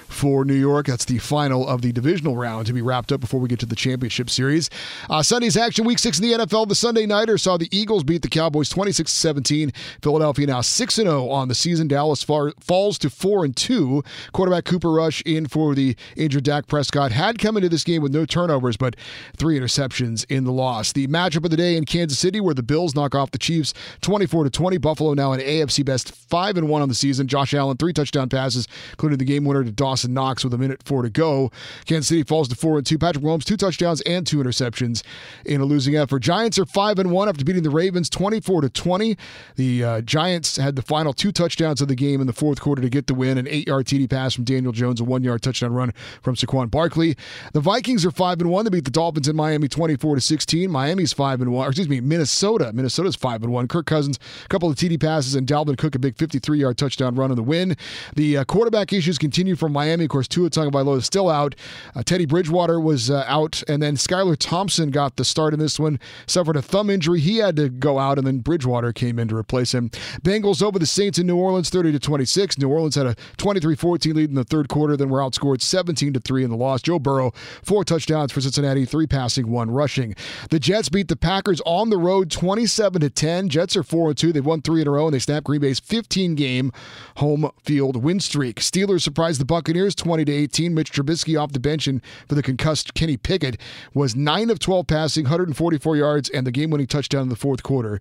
for 0.08 0.44
New 0.44 0.54
York. 0.54 0.86
That's 0.86 1.04
the 1.04 1.18
final 1.18 1.66
of 1.66 1.82
the 1.82 1.92
divisional 1.92 2.36
round 2.36 2.66
to 2.66 2.72
be 2.72 2.82
wrapped 2.82 3.12
up 3.12 3.20
before 3.20 3.40
we 3.40 3.48
get 3.48 3.58
to 3.60 3.66
the 3.66 3.76
championship 3.76 4.30
series. 4.30 4.70
Uh, 5.10 5.22
Sunday's 5.22 5.56
action, 5.56 5.84
week 5.84 5.98
six 5.98 6.18
in 6.18 6.28
the 6.28 6.44
NFL. 6.44 6.68
The 6.68 6.74
Sunday 6.74 7.06
Nighter 7.06 7.38
saw 7.38 7.56
the 7.56 7.68
Eagles 7.76 8.04
beat 8.04 8.22
the 8.22 8.28
Cowboys 8.28 8.68
26 8.68 9.10
17. 9.10 9.72
Philadelphia 10.02 10.46
now 10.46 10.60
6 10.60 10.94
0 10.94 11.28
on 11.28 11.48
the 11.48 11.54
season. 11.54 11.88
Dallas 11.88 12.22
far, 12.22 12.52
falls 12.60 12.98
to 12.98 13.10
4 13.10 13.44
and 13.44 13.56
2. 13.56 14.02
Quarterback 14.32 14.64
Cooper 14.64 14.92
Rush 14.92 15.22
in 15.22 15.46
for 15.46 15.74
the 15.74 15.96
injured 16.16 16.44
Dak 16.44 16.66
Prescott 16.66 17.12
had 17.12 17.38
come 17.38 17.56
into 17.56 17.68
this 17.68 17.84
game 17.84 18.02
with 18.02 18.14
no 18.14 18.24
turnovers, 18.24 18.76
but 18.76 18.96
three 19.36 19.58
interceptions 19.58 20.24
in 20.30 20.44
the 20.44 20.52
loss. 20.52 20.92
The 20.92 21.06
matchup 21.08 21.44
of 21.44 21.50
the 21.50 21.56
day 21.56 21.76
in 21.76 21.84
Kansas 21.84 22.18
City, 22.18 22.40
where 22.40 22.54
the 22.54 22.62
Bills 22.62 22.94
knock 22.94 23.14
off 23.14 23.30
the 23.30 23.38
Chiefs 23.38 23.74
24 24.00 24.44
to 24.44 24.50
20. 24.50 24.78
Buffalo 24.78 25.14
now 25.14 25.32
an 25.32 25.40
AFC 25.40 25.84
best 25.84 26.12
5 26.12 26.56
and 26.56 26.68
1 26.68 26.82
on 26.82 26.88
the 26.88 26.94
season. 26.94 27.26
Josh 27.26 27.54
Allen, 27.54 27.76
three 27.76 27.92
touchdown 27.92 28.28
passes, 28.28 28.68
including 28.90 29.18
the 29.18 29.24
game 29.24 29.44
winner 29.44 29.64
to 29.64 29.72
Dawson 29.72 29.95
Knox 30.04 30.44
with 30.44 30.52
a 30.54 30.58
minute 30.58 30.82
four 30.84 31.02
to 31.02 31.10
go. 31.10 31.50
Kansas 31.84 32.08
City 32.08 32.22
falls 32.22 32.48
to 32.48 32.56
four 32.56 32.78
and 32.78 32.86
two. 32.86 32.98
Patrick 32.98 33.24
Mahomes 33.24 33.44
two 33.44 33.56
touchdowns 33.56 34.00
and 34.02 34.26
two 34.26 34.38
interceptions 34.38 35.02
in 35.44 35.60
a 35.60 35.64
losing 35.64 35.96
effort. 35.96 36.20
Giants 36.20 36.58
are 36.58 36.66
five 36.66 36.98
and 36.98 37.10
one 37.10 37.28
after 37.28 37.44
beating 37.44 37.62
the 37.62 37.70
Ravens 37.70 38.10
twenty 38.10 38.40
four 38.40 38.60
to 38.60 38.68
twenty. 38.68 39.16
The 39.56 39.84
uh, 39.84 40.00
Giants 40.02 40.56
had 40.56 40.76
the 40.76 40.82
final 40.82 41.12
two 41.12 41.32
touchdowns 41.32 41.80
of 41.80 41.88
the 41.88 41.94
game 41.94 42.20
in 42.20 42.26
the 42.26 42.32
fourth 42.32 42.60
quarter 42.60 42.82
to 42.82 42.88
get 42.88 43.06
the 43.06 43.14
win. 43.14 43.38
An 43.38 43.48
eight 43.48 43.68
yard 43.68 43.86
TD 43.86 44.08
pass 44.08 44.34
from 44.34 44.44
Daniel 44.44 44.72
Jones, 44.72 45.00
a 45.00 45.04
one 45.04 45.22
yard 45.22 45.42
touchdown 45.42 45.72
run 45.72 45.92
from 46.22 46.34
Saquon 46.34 46.70
Barkley. 46.70 47.16
The 47.52 47.60
Vikings 47.60 48.04
are 48.04 48.10
five 48.10 48.40
and 48.40 48.50
one. 48.50 48.64
They 48.64 48.70
beat 48.70 48.84
the 48.84 48.90
Dolphins 48.90 49.28
in 49.28 49.36
Miami 49.36 49.68
twenty 49.68 49.96
four 49.96 50.14
to 50.14 50.20
sixteen. 50.20 50.70
Miami's 50.70 51.12
five 51.12 51.40
and 51.40 51.52
one. 51.52 51.68
Excuse 51.68 51.88
me, 51.88 52.00
Minnesota. 52.00 52.72
Minnesota's 52.72 53.16
five 53.16 53.42
and 53.42 53.52
one. 53.52 53.68
Kirk 53.68 53.86
Cousins 53.86 54.18
a 54.44 54.48
couple 54.48 54.68
of 54.68 54.76
TD 54.76 55.00
passes 55.00 55.34
and 55.34 55.46
Dalvin 55.46 55.78
Cook 55.78 55.94
a 55.94 55.98
big 55.98 56.16
fifty 56.16 56.38
three 56.38 56.58
yard 56.58 56.78
touchdown 56.78 57.14
run 57.14 57.30
in 57.30 57.36
the 57.36 57.42
win. 57.42 57.76
The 58.14 58.38
uh, 58.38 58.44
quarterback 58.44 58.92
issues 58.92 59.18
continue 59.18 59.56
from 59.56 59.72
Miami. 59.72 59.85
Of 59.86 60.08
course, 60.08 60.28
Tua 60.28 60.50
Tagovailoa 60.50 60.98
is 60.98 61.06
still 61.06 61.28
out. 61.28 61.54
Uh, 61.94 62.02
Teddy 62.02 62.26
Bridgewater 62.26 62.80
was 62.80 63.10
uh, 63.10 63.24
out, 63.26 63.62
and 63.68 63.82
then 63.82 63.96
Skylar 63.96 64.36
Thompson 64.38 64.90
got 64.90 65.16
the 65.16 65.24
start 65.24 65.54
in 65.54 65.60
this 65.60 65.78
one. 65.78 65.98
Suffered 66.26 66.56
a 66.56 66.62
thumb 66.62 66.90
injury. 66.90 67.20
He 67.20 67.38
had 67.38 67.56
to 67.56 67.68
go 67.68 67.98
out, 67.98 68.18
and 68.18 68.26
then 68.26 68.38
Bridgewater 68.38 68.92
came 68.92 69.18
in 69.18 69.28
to 69.28 69.36
replace 69.36 69.72
him. 69.72 69.90
Bengals 70.22 70.62
over 70.62 70.78
the 70.78 70.86
Saints 70.86 71.18
in 71.18 71.26
New 71.26 71.36
Orleans, 71.36 71.70
30 71.70 71.92
to 71.92 71.98
26. 71.98 72.58
New 72.58 72.68
Orleans 72.68 72.94
had 72.94 73.06
a 73.06 73.14
23-14 73.38 74.14
lead 74.14 74.28
in 74.28 74.34
the 74.34 74.44
third 74.44 74.68
quarter, 74.68 74.96
then 74.96 75.08
were 75.08 75.20
outscored 75.20 75.62
17 75.62 76.12
to 76.12 76.20
three 76.20 76.44
in 76.44 76.50
the 76.50 76.56
loss. 76.56 76.82
Joe 76.82 76.98
Burrow 76.98 77.32
four 77.62 77.84
touchdowns 77.84 78.32
for 78.32 78.40
Cincinnati, 78.40 78.84
three 78.84 79.06
passing, 79.06 79.50
one 79.50 79.70
rushing. 79.70 80.14
The 80.50 80.58
Jets 80.58 80.88
beat 80.88 81.08
the 81.08 81.16
Packers 81.16 81.60
on 81.66 81.90
the 81.90 81.98
road, 81.98 82.30
27 82.30 83.00
to 83.00 83.10
10. 83.10 83.48
Jets 83.48 83.76
are 83.76 83.82
four 83.82 84.08
and 84.08 84.18
two. 84.18 84.32
They've 84.32 84.44
won 84.44 84.62
three 84.62 84.80
in 84.80 84.88
a 84.88 84.90
row, 84.90 85.06
and 85.06 85.14
they 85.14 85.18
snap 85.18 85.44
Green 85.44 85.60
Bay's 85.60 85.80
15 85.80 86.34
game 86.34 86.72
home 87.16 87.50
field 87.62 88.02
win 88.02 88.20
streak. 88.20 88.60
Steelers 88.60 89.02
surprised 89.02 89.40
the 89.40 89.44
Buccaneers 89.44 89.75
20 89.76 90.24
to 90.24 90.32
18. 90.32 90.74
Mitch 90.74 90.92
Trubisky 90.92 91.40
off 91.40 91.52
the 91.52 91.60
bench 91.60 91.86
and 91.86 92.00
for 92.28 92.34
the 92.34 92.42
concussed 92.42 92.94
Kenny 92.94 93.16
Pickett 93.16 93.60
was 93.94 94.16
9 94.16 94.50
of 94.50 94.58
12 94.58 94.86
passing, 94.86 95.24
144 95.24 95.96
yards 95.96 96.28
and 96.30 96.46
the 96.46 96.50
game-winning 96.50 96.86
touchdown 96.86 97.22
in 97.22 97.28
the 97.28 97.36
fourth 97.36 97.62
quarter 97.62 98.00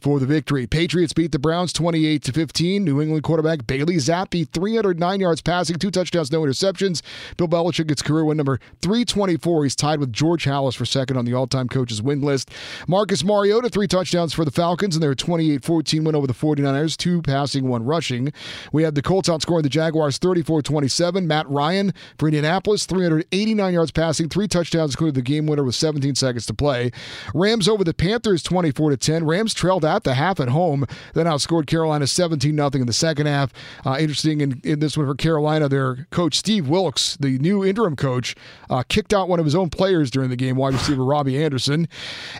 for 0.00 0.20
the 0.20 0.26
victory. 0.26 0.66
Patriots 0.66 1.14
beat 1.14 1.32
the 1.32 1.38
Browns 1.38 1.72
28 1.72 2.22
to 2.24 2.32
15. 2.32 2.84
New 2.84 3.00
England 3.00 3.22
quarterback 3.24 3.66
Bailey 3.66 3.96
Zappe 3.96 4.46
309 4.50 5.20
yards 5.20 5.40
passing, 5.40 5.76
two 5.76 5.90
touchdowns, 5.90 6.30
no 6.30 6.42
interceptions. 6.42 7.00
Bill 7.38 7.48
Belichick 7.48 7.86
gets 7.86 8.02
career 8.02 8.24
win 8.24 8.36
number 8.36 8.60
324. 8.82 9.64
He's 9.64 9.74
tied 9.74 10.00
with 10.00 10.12
George 10.12 10.44
Halas 10.44 10.76
for 10.76 10.84
second 10.84 11.16
on 11.16 11.24
the 11.24 11.32
all-time 11.32 11.68
coaches 11.68 12.02
win 12.02 12.20
list. 12.20 12.50
Marcus 12.86 13.24
Mariota 13.24 13.70
three 13.70 13.86
touchdowns 13.86 14.34
for 14.34 14.44
the 14.44 14.50
Falcons 14.50 14.94
and 14.94 15.02
their 15.02 15.14
28-14 15.14 16.04
win 16.04 16.14
over 16.14 16.26
the 16.26 16.34
49ers, 16.34 16.96
two 16.98 17.22
passing, 17.22 17.68
one 17.68 17.84
rushing. 17.84 18.32
We 18.72 18.82
had 18.82 18.94
the 18.94 19.02
Colts 19.02 19.30
outscoring 19.30 19.62
the 19.62 19.68
Jaguars 19.70 20.18
34-27. 20.18 21.13
Matt 21.22 21.48
Ryan 21.48 21.94
for 22.18 22.28
Indianapolis 22.28 22.86
389 22.86 23.72
yards 23.72 23.90
passing, 23.90 24.28
three 24.28 24.48
touchdowns 24.48 24.94
including 24.94 25.14
the 25.14 25.22
game 25.22 25.46
winner 25.46 25.64
with 25.64 25.74
17 25.74 26.14
seconds 26.14 26.46
to 26.46 26.54
play. 26.54 26.90
Rams 27.34 27.68
over 27.68 27.84
the 27.84 27.94
Panthers 27.94 28.42
24 28.42 28.90
to 28.90 28.96
10. 28.96 29.24
Rams 29.24 29.54
trailed 29.54 29.84
at 29.84 30.04
the 30.04 30.14
half 30.14 30.40
at 30.40 30.48
home, 30.48 30.86
then 31.14 31.26
outscored 31.26 31.66
Carolina 31.66 32.06
17 32.06 32.56
0 32.56 32.70
in 32.74 32.86
the 32.86 32.92
second 32.92 33.26
half. 33.26 33.52
Uh, 33.86 33.96
interesting 33.98 34.40
in, 34.40 34.60
in 34.64 34.80
this 34.80 34.96
one 34.96 35.06
for 35.06 35.14
Carolina, 35.14 35.68
their 35.68 36.06
coach 36.10 36.36
Steve 36.36 36.68
Wilks, 36.68 37.16
the 37.18 37.38
new 37.38 37.64
interim 37.64 37.96
coach, 37.96 38.34
uh, 38.70 38.82
kicked 38.88 39.12
out 39.14 39.28
one 39.28 39.38
of 39.38 39.44
his 39.44 39.54
own 39.54 39.70
players 39.70 40.10
during 40.10 40.30
the 40.30 40.36
game, 40.36 40.56
wide 40.56 40.74
receiver 40.74 41.04
Robbie 41.04 41.42
Anderson. 41.42 41.88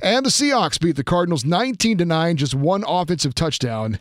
And 0.02 0.24
the 0.24 0.30
Seahawks 0.30 0.80
beat 0.80 0.96
the 0.96 1.04
Cardinals 1.04 1.44
19 1.44 1.98
to 1.98 2.04
9, 2.04 2.36
just 2.36 2.54
one 2.54 2.84
offensive 2.86 3.34
touchdown 3.34 3.98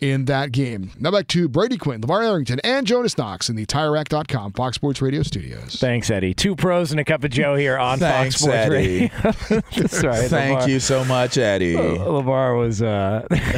in 0.00 0.24
that 0.26 0.52
game. 0.52 0.90
Now 0.98 1.10
back 1.10 1.26
to 1.28 1.48
Brady 1.48 1.76
Quinn, 1.76 2.00
LeVar 2.00 2.24
Arrington, 2.24 2.60
and 2.64 2.86
Jonas 2.86 3.16
Knox 3.16 3.48
in 3.48 3.56
the 3.56 3.66
TireRack.com 3.66 4.52
Fox 4.52 4.74
Sports 4.76 5.00
Radio 5.02 5.22
studios. 5.22 5.76
Thanks, 5.80 6.10
Eddie. 6.10 6.34
Two 6.34 6.54
pros 6.56 6.90
and 6.90 7.00
a 7.00 7.04
cup 7.04 7.24
of 7.24 7.30
Joe 7.30 7.54
here 7.56 7.78
on 7.78 7.98
Thanks, 7.98 8.34
Fox 8.36 8.42
Sports 8.42 8.56
Eddie. 8.56 8.74
Radio. 8.74 9.08
That's 9.76 10.04
right. 10.04 10.28
Thank 10.30 10.60
LeVar. 10.60 10.68
you 10.68 10.80
so 10.80 11.04
much, 11.04 11.38
Eddie. 11.38 11.74
LeVar 11.74 12.58
was. 12.58 12.82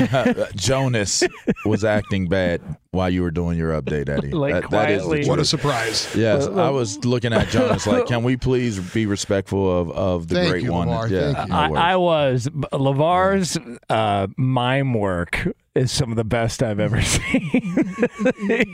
Uh, 0.07 0.47
Jonas 0.55 1.23
was 1.65 1.85
acting 1.85 2.29
bad 2.29 2.61
while 2.91 3.09
you 3.11 3.23
were 3.23 3.31
doing 3.31 3.57
your 3.59 3.81
update, 3.81 4.09
Eddie. 4.09 4.31
Like 4.31 4.55
That- 4.55 4.71
that 4.71 4.91
is 4.91 5.03
the 5.03 5.09
quietly. 5.09 5.29
What 5.29 5.39
a 5.39 5.45
surprise. 5.45 6.15
Yes, 6.15 6.47
Uh, 6.47 6.55
I 6.67 6.71
was 6.71 7.05
looking 7.05 7.33
at 7.33 7.49
Jonas 7.49 7.87
like, 7.87 8.07
can 8.07 8.23
we 8.23 8.37
please 8.37 8.79
be 8.79 9.07
respectful 9.07 9.81
of, 9.81 9.91
of 9.91 10.29
the 10.29 10.37
Thank 10.37 10.51
great 10.51 10.63
you, 10.65 10.73
one? 10.73 10.89
Lamar. 10.89 11.09
Yeah, 11.09 11.33
Thank 11.33 11.49
you. 11.49 11.55
I. 11.55 11.93
I 11.93 11.97
was. 11.97 12.49
LeVar's 12.73 13.59
uh, 13.91 14.27
mime 14.37 14.95
work 14.95 15.47
is 15.77 15.93
some 15.93 16.11
of 16.11 16.17
the 16.17 16.25
best 16.25 16.63
I've 16.63 16.81
ever 16.81 17.01
seen. 17.03 17.85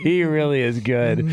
he 0.03 0.25
really 0.25 0.61
is 0.61 0.81
good. 0.81 1.29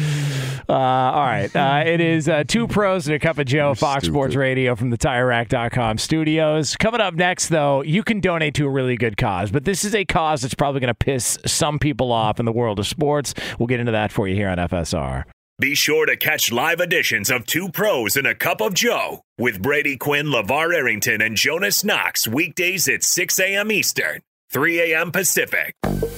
Uh, 0.67 0.73
all 0.73 1.25
right. 1.25 1.53
Uh, 1.55 1.83
it 1.85 2.01
is 2.01 2.27
uh, 2.27 2.43
two 2.47 2.67
pros 2.67 3.07
and 3.07 3.15
a 3.15 3.19
cup 3.19 3.37
of 3.37 3.45
Joe, 3.45 3.73
Fox 3.73 4.05
Sports 4.05 4.35
Radio 4.35 4.75
from 4.75 4.89
the 4.89 4.97
TireRack.com 4.97 5.97
studios. 5.97 6.75
Coming 6.75 7.01
up 7.01 7.13
next, 7.13 7.49
though, 7.49 7.81
you 7.83 8.03
can 8.03 8.19
donate 8.19 8.53
to 8.55 8.65
a 8.65 8.69
really 8.69 8.97
good 8.97 9.17
cause, 9.17 9.51
but 9.51 9.65
this 9.65 9.83
is 9.83 9.95
a 9.95 10.05
cause 10.05 10.41
that's 10.41 10.53
probably 10.53 10.81
going 10.81 10.89
to 10.89 10.93
piss 10.93 11.37
some 11.45 11.79
people 11.79 12.11
off 12.11 12.39
in 12.39 12.45
the 12.45 12.51
world 12.51 12.79
of 12.79 12.87
sports. 12.87 13.33
We'll 13.57 13.67
get 13.67 13.79
into 13.79 13.91
that 13.93 14.11
for 14.11 14.27
you 14.27 14.35
here 14.35 14.49
on 14.49 14.57
FSR. 14.57 15.23
Be 15.59 15.75
sure 15.75 16.05
to 16.05 16.15
catch 16.15 16.53
live 16.53 16.79
editions 16.79 17.29
of 17.29 17.45
Two 17.45 17.67
Pros 17.67 18.15
and 18.15 18.25
a 18.25 18.33
Cup 18.33 18.61
of 18.61 18.73
Joe 18.73 19.23
with 19.37 19.61
Brady 19.61 19.97
Quinn, 19.97 20.27
LeVar 20.27 20.73
Arrington, 20.73 21.21
and 21.21 21.35
Jonas 21.35 21.83
Knox 21.83 22.25
weekdays 22.29 22.87
at 22.87 23.03
6 23.03 23.37
a.m. 23.41 23.69
Eastern, 23.69 24.21
3 24.51 24.93
a.m. 24.93 25.11
Pacific. 25.11 25.75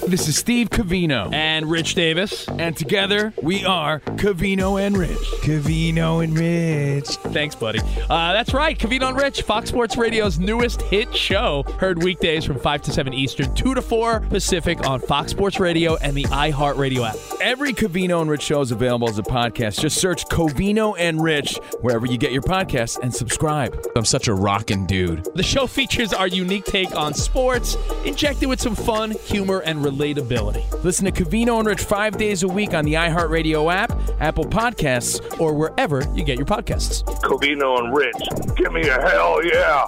This 0.08 0.28
is 0.28 0.38
Steve 0.38 0.70
Covino 0.70 1.32
and 1.34 1.70
Rich 1.70 1.96
Davis, 1.96 2.48
and 2.48 2.76
together 2.76 3.34
we 3.42 3.66
are 3.66 4.00
Covino 4.00 4.82
and 4.82 4.98
Rich. 4.98 5.18
Covino 5.42 6.24
and 6.24 6.38
Rich. 6.38 7.08
Thanks, 7.34 7.56
buddy. 7.56 7.80
Uh, 8.10 8.34
that's 8.34 8.54
right, 8.54 8.78
Covino 8.78 9.10
and 9.10 9.18
Rich, 9.18 9.44
Fox 9.44 9.70
Sports 9.70 9.98
Radio's 9.98 10.40
newest 10.40 10.82
hit 10.84 11.16
show. 11.16 11.64
Heard 11.80 12.04
weekdays 12.04 12.44
from 12.46 12.60
5 12.60 12.82
to 12.84 12.92
7 12.92 13.14
Eastern, 13.14 13.54
2 13.54 13.76
to 13.76 13.82
4 13.82 14.22
Pacific 14.22 14.86
on 14.88 15.00
Fox 15.00 15.32
Sports 15.32 15.60
Radio 15.60 15.96
and 15.98 16.16
the 16.16 16.24
iHeartRadio 16.26 17.10
app. 17.10 17.16
Every 17.42 17.74
Covino 17.74 18.22
and 18.22 18.30
Rich 18.30 18.44
show 18.44 18.62
is 18.62 18.72
available 18.72 19.08
as 19.10 19.18
a 19.20 19.24
podcast. 19.24 19.80
Just 19.80 20.00
search 20.00 20.26
Covino 20.26 20.96
and 20.98 21.22
Rich 21.22 21.58
wherever 21.82 22.06
you 22.06 22.18
get 22.18 22.32
your 22.32 22.44
podcasts 22.44 23.00
and 23.02 23.14
subscribe. 23.14 23.78
I'm 23.96 24.06
such 24.06 24.28
a 24.28 24.34
rockin' 24.34 24.86
dude. 24.88 25.28
The 25.36 25.44
show 25.44 25.68
features 25.68 26.12
our 26.12 26.28
unique 26.28 26.66
take 26.66 26.96
on 26.96 27.14
sports, 27.14 27.78
injected 28.22 28.48
with 28.48 28.62
some 28.62 28.76
fun, 28.76 29.10
humor, 29.26 29.62
and 29.62 29.84
relatability. 29.84 30.84
Listen 30.84 31.06
to 31.06 31.12
Covino 31.12 31.58
and 31.58 31.68
Rich 31.68 31.82
five 31.82 32.20
days 32.20 32.44
a 32.44 32.48
week 32.48 32.76
on 32.76 32.86
the 32.86 32.94
iHeartRadio 32.94 33.74
app, 33.74 33.92
Apple 34.20 34.46
Podcasts, 34.46 35.40
or 35.40 35.56
wherever 35.56 36.04
you 36.14 36.24
get 36.24 36.38
your 36.38 36.46
podcasts. 36.46 37.04
Covino 37.24 37.80
and 37.80 37.96
Rich. 37.96 38.56
Give 38.56 38.72
me 38.72 38.88
a 38.88 39.02
hell 39.02 39.44
yeah. 39.44 39.88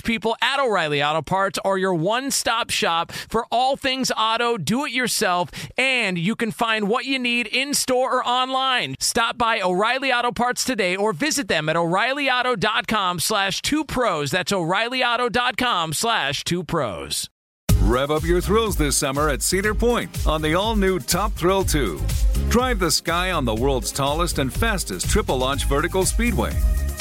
people 0.03 0.35
at 0.41 0.59
O'Reilly 0.59 1.03
Auto 1.03 1.21
Parts 1.21 1.59
are 1.63 1.77
your 1.77 1.93
one 1.93 2.31
stop 2.31 2.69
shop 2.69 3.11
for 3.11 3.45
all 3.51 3.77
things 3.77 4.11
auto, 4.15 4.57
do 4.57 4.85
it 4.85 4.91
yourself, 4.91 5.49
and 5.77 6.17
you 6.17 6.35
can 6.35 6.51
find 6.51 6.87
what 6.87 7.05
you 7.05 7.19
need 7.19 7.47
in 7.47 7.73
store 7.73 8.17
or 8.17 8.27
online. 8.27 8.95
Stop 8.99 9.37
by 9.37 9.61
O'Reilly 9.61 10.11
Auto 10.11 10.31
Parts 10.31 10.63
today 10.63 10.95
or 10.95 11.13
visit 11.13 11.47
them 11.47 11.69
at 11.69 11.75
o'ReillyAuto.com 11.75 13.19
slash 13.19 13.61
two 13.61 13.83
pros. 13.83 14.31
That's 14.31 14.51
o'ReillyAuto.com 14.51 15.93
slash 15.93 16.43
two 16.43 16.63
pros. 16.63 17.29
Rev 17.81 18.11
up 18.11 18.23
your 18.23 18.41
thrills 18.41 18.77
this 18.77 18.95
summer 18.95 19.27
at 19.29 19.41
Cedar 19.41 19.73
Point 19.73 20.25
on 20.27 20.41
the 20.41 20.53
all 20.53 20.75
new 20.75 20.99
Top 20.99 21.33
Thrill 21.33 21.63
2. 21.63 21.99
Drive 22.49 22.79
the 22.79 22.91
sky 22.91 23.31
on 23.31 23.43
the 23.43 23.55
world's 23.55 23.91
tallest 23.91 24.39
and 24.39 24.53
fastest 24.53 25.09
triple 25.09 25.37
launch 25.37 25.65
vertical 25.65 26.05
speedway. 26.05 26.53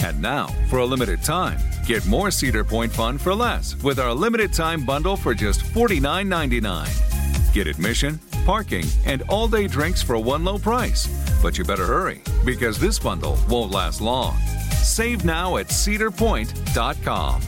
And 0.03 0.21
now, 0.23 0.47
for 0.69 0.79
a 0.79 0.87
limited 0.87 1.23
time, 1.23 1.59
get 1.87 2.07
more 2.07 2.31
Cedar 2.31 2.65
Point 2.65 2.93
fun 2.93 3.19
for 3.19 3.35
less 3.35 3.77
with 3.83 3.99
our 3.99 4.15
limited 4.15 4.53
time 4.53 4.85
bundle 4.85 5.17
for 5.17 5.35
just 5.35 5.61
$49.99. 5.61 7.53
Get 7.53 7.67
admission, 7.67 8.19
parking, 8.47 8.87
and 9.05 9.23
all 9.29 9.49
day 9.49 9.67
drinks 9.67 10.03
for 10.03 10.19
one 10.19 10.45
low 10.45 10.59
price. 10.59 11.07
But 11.43 11.59
you 11.59 11.65
better 11.65 11.87
hurry 11.87 12.23
because 12.45 12.79
this 12.79 12.99
bundle 12.99 13.39
won't 13.49 13.73
last 13.73 14.01
long. 14.01 14.37
Save 14.83 15.25
now 15.25 15.59
at 15.59 15.67
cedarpoint.com. 15.67 17.43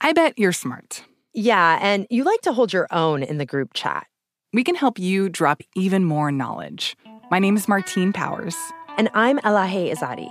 I 0.00 0.12
bet 0.12 0.36
you're 0.36 0.52
smart. 0.52 1.04
Yeah, 1.32 1.78
and 1.80 2.08
you 2.10 2.24
like 2.24 2.40
to 2.42 2.52
hold 2.52 2.72
your 2.72 2.88
own 2.90 3.22
in 3.22 3.38
the 3.38 3.46
group 3.46 3.72
chat. 3.72 4.06
We 4.52 4.64
can 4.64 4.74
help 4.74 4.98
you 4.98 5.28
drop 5.28 5.62
even 5.76 6.04
more 6.04 6.32
knowledge. 6.32 6.96
My 7.30 7.38
name 7.38 7.56
is 7.56 7.68
Martine 7.68 8.12
Powers. 8.12 8.56
And 8.98 9.08
I'm 9.14 9.38
Elahe 9.38 9.90
Izadi. 9.90 10.30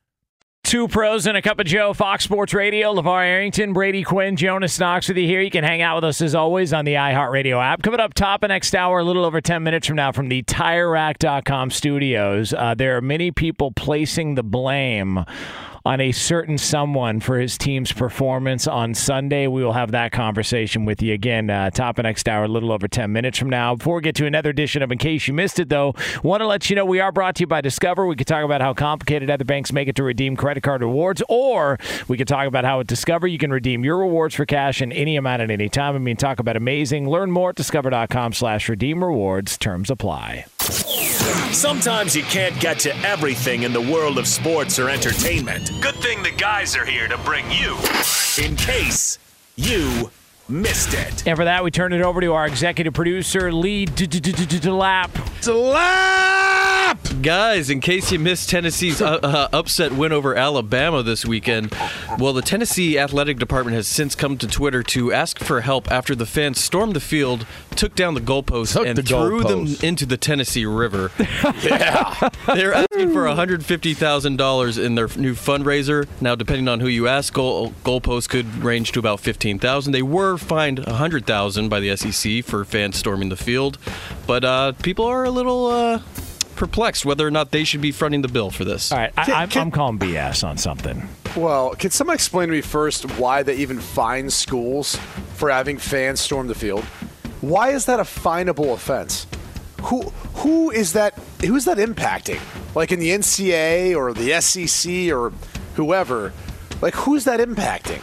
Two 0.71 0.87
pros 0.87 1.27
and 1.27 1.35
a 1.35 1.41
cup 1.41 1.59
of 1.59 1.65
Joe, 1.65 1.93
Fox 1.93 2.23
Sports 2.23 2.53
Radio, 2.53 2.93
LeVar 2.93 3.25
Arrington, 3.25 3.73
Brady 3.73 4.03
Quinn, 4.03 4.37
Jonas 4.37 4.79
Knox 4.79 5.09
with 5.09 5.17
you 5.17 5.27
here. 5.27 5.41
You 5.41 5.51
can 5.51 5.65
hang 5.65 5.81
out 5.81 5.95
with 5.95 6.05
us 6.05 6.21
as 6.21 6.33
always 6.33 6.71
on 6.71 6.85
the 6.85 6.93
iHeartRadio 6.93 7.61
app. 7.61 7.83
Coming 7.83 7.99
up 7.99 8.13
top 8.13 8.41
of 8.41 8.47
next 8.47 8.73
hour, 8.73 8.99
a 8.99 9.03
little 9.03 9.25
over 9.25 9.41
10 9.41 9.63
minutes 9.63 9.87
from 9.87 9.97
now 9.97 10.13
from 10.13 10.29
the 10.29 10.43
TireRack.com 10.43 11.71
studios, 11.71 12.53
uh, 12.53 12.73
there 12.73 12.95
are 12.95 13.01
many 13.01 13.31
people 13.31 13.73
placing 13.73 14.35
the 14.35 14.43
blame 14.43 15.25
on 15.85 15.99
a 15.99 16.11
certain 16.11 16.57
someone 16.57 17.19
for 17.19 17.39
his 17.39 17.57
team's 17.57 17.91
performance 17.91 18.67
on 18.67 18.93
Sunday. 18.93 19.47
We 19.47 19.63
will 19.63 19.73
have 19.73 19.91
that 19.91 20.11
conversation 20.11 20.85
with 20.85 21.01
you 21.01 21.13
again, 21.13 21.49
uh, 21.49 21.69
top 21.71 21.97
of 21.97 22.03
next 22.03 22.27
hour, 22.29 22.43
a 22.43 22.47
little 22.47 22.71
over 22.71 22.87
10 22.87 23.11
minutes 23.11 23.37
from 23.37 23.49
now. 23.49 23.75
Before 23.75 23.95
we 23.95 24.01
get 24.01 24.15
to 24.15 24.25
another 24.25 24.49
edition 24.49 24.81
of 24.81 24.91
In 24.91 24.97
Case 24.97 25.27
You 25.27 25.33
Missed 25.33 25.59
It, 25.59 25.69
though, 25.69 25.95
want 26.23 26.41
to 26.41 26.47
let 26.47 26.69
you 26.69 26.75
know 26.75 26.85
we 26.85 26.99
are 26.99 27.11
brought 27.11 27.35
to 27.35 27.41
you 27.41 27.47
by 27.47 27.61
Discover. 27.61 28.05
We 28.05 28.15
could 28.15 28.27
talk 28.27 28.43
about 28.43 28.61
how 28.61 28.73
complicated 28.73 29.29
other 29.29 29.45
banks 29.45 29.71
make 29.71 29.87
it 29.87 29.95
to 29.95 30.03
redeem 30.03 30.35
credit 30.35 30.61
card 30.61 30.81
rewards, 30.81 31.23
or 31.29 31.77
we 32.07 32.17
could 32.17 32.27
talk 32.27 32.47
about 32.47 32.65
how 32.65 32.79
at 32.79 32.87
Discover 32.87 33.27
you 33.27 33.37
can 33.37 33.51
redeem 33.51 33.83
your 33.83 33.97
rewards 33.97 34.35
for 34.35 34.45
cash 34.45 34.81
in 34.81 34.91
any 34.91 35.15
amount 35.15 35.41
at 35.41 35.51
any 35.51 35.69
time. 35.69 35.95
I 35.95 35.99
mean, 35.99 36.17
talk 36.17 36.39
about 36.39 36.55
amazing. 36.55 37.09
Learn 37.09 37.31
more 37.31 37.49
at 37.49 37.55
discover.com 37.55 38.33
slash 38.33 38.69
redeem 38.69 39.03
rewards. 39.03 39.57
Terms 39.57 39.89
apply. 39.89 40.45
Sometimes 41.53 42.15
you 42.15 42.23
can't 42.23 42.57
get 42.59 42.79
to 42.79 42.95
everything 43.05 43.63
in 43.63 43.73
the 43.73 43.81
world 43.81 44.17
of 44.17 44.27
sports 44.27 44.79
or 44.79 44.89
entertainment. 44.89 45.71
Good 45.81 45.95
thing 45.95 46.23
the 46.23 46.31
guys 46.31 46.75
are 46.75 46.85
here 46.85 47.07
to 47.07 47.17
bring 47.19 47.45
you 47.51 47.77
in 48.41 48.55
case 48.55 49.19
you 49.55 50.09
missed 50.51 50.93
it. 50.93 51.25
And 51.27 51.37
for 51.37 51.45
that, 51.45 51.63
we 51.63 51.71
turn 51.71 51.93
it 51.93 52.01
over 52.01 52.21
to 52.21 52.33
our 52.33 52.45
executive 52.45 52.93
producer, 52.93 53.51
Lee 53.51 53.85
Delap. 53.85 55.09
Delap! 55.41 57.21
Guys, 57.21 57.69
in 57.69 57.79
case 57.79 58.11
you 58.11 58.19
missed 58.19 58.49
Tennessee's 58.49 59.01
uh, 59.01 59.19
uh, 59.23 59.47
upset 59.53 59.91
win 59.93 60.11
over 60.11 60.35
Alabama 60.35 61.01
this 61.03 61.25
weekend, 61.25 61.73
well, 62.19 62.33
the 62.33 62.41
Tennessee 62.41 62.97
Athletic 62.99 63.37
Department 63.39 63.75
has 63.75 63.87
since 63.87 64.13
come 64.13 64.37
to 64.39 64.47
Twitter 64.47 64.83
to 64.83 65.13
ask 65.13 65.39
for 65.39 65.61
help 65.61 65.89
after 65.91 66.15
the 66.15 66.25
fans 66.25 66.59
stormed 66.59 66.93
the 66.95 66.99
field, 66.99 67.45
took 67.75 67.95
down 67.95 68.13
the 68.13 68.19
goalposts, 68.21 68.73
Took 68.73 68.87
and 68.87 68.97
the 68.97 69.03
threw 69.03 69.41
goalposts. 69.41 69.79
them 69.79 69.87
into 69.87 70.05
the 70.05 70.17
Tennessee 70.17 70.65
River. 70.65 71.11
yeah. 71.63 72.29
They're 72.47 72.73
asking 72.73 73.13
for 73.13 73.23
$150,000 73.25 74.83
in 74.83 74.95
their 74.95 75.07
new 75.15 75.33
fundraiser. 75.33 76.07
Now, 76.19 76.35
depending 76.35 76.67
on 76.67 76.79
who 76.81 76.87
you 76.87 77.07
ask, 77.07 77.31
goal, 77.33 77.71
goalposts 77.83 78.27
could 78.27 78.63
range 78.63 78.91
to 78.93 78.99
about 78.99 79.19
15000 79.21 79.91
They 79.93 80.01
were 80.01 80.37
fined 80.41 80.79
100,000 80.79 81.69
by 81.69 81.79
the 81.79 81.95
SEC 81.95 82.43
for 82.43 82.65
fans 82.65 82.97
storming 82.97 83.29
the 83.29 83.37
field, 83.37 83.77
but 84.27 84.43
uh, 84.43 84.73
people 84.83 85.05
are 85.05 85.23
a 85.23 85.29
little 85.31 85.67
uh, 85.67 86.01
perplexed 86.55 87.05
whether 87.05 87.25
or 87.25 87.31
not 87.31 87.51
they 87.51 87.63
should 87.63 87.81
be 87.81 87.91
fronting 87.91 88.21
the 88.21 88.27
bill 88.27 88.51
for 88.51 88.65
this. 88.65 88.91
All 88.91 88.97
right, 88.97 89.13
I, 89.17 89.43
I'm, 89.43 89.49
I'm 89.55 89.71
calling 89.71 89.97
BS 89.97 90.47
on 90.47 90.57
something. 90.57 91.07
Well, 91.35 91.71
can 91.75 91.91
someone 91.91 92.15
explain 92.15 92.49
to 92.49 92.53
me 92.53 92.61
first 92.61 93.03
why 93.17 93.43
they 93.43 93.55
even 93.55 93.79
fine 93.79 94.29
schools 94.29 94.97
for 95.35 95.49
having 95.49 95.77
fans 95.77 96.19
storm 96.19 96.47
the 96.47 96.55
field? 96.55 96.83
Why 97.41 97.69
is 97.69 97.85
that 97.85 97.99
a 97.99 98.03
finable 98.03 98.73
offense? 98.73 99.25
Who 99.83 100.01
who 100.35 100.69
is 100.69 100.93
that? 100.93 101.15
Who's 101.43 101.65
that 101.65 101.77
impacting? 101.77 102.39
Like 102.75 102.91
in 102.91 102.99
the 102.99 103.09
NCAA 103.09 103.95
or 103.95 104.13
the 104.13 104.39
SEC 104.41 105.11
or 105.11 105.31
whoever? 105.75 106.33
Like 106.81 106.93
who's 106.93 107.23
that 107.23 107.39
impacting? 107.39 108.01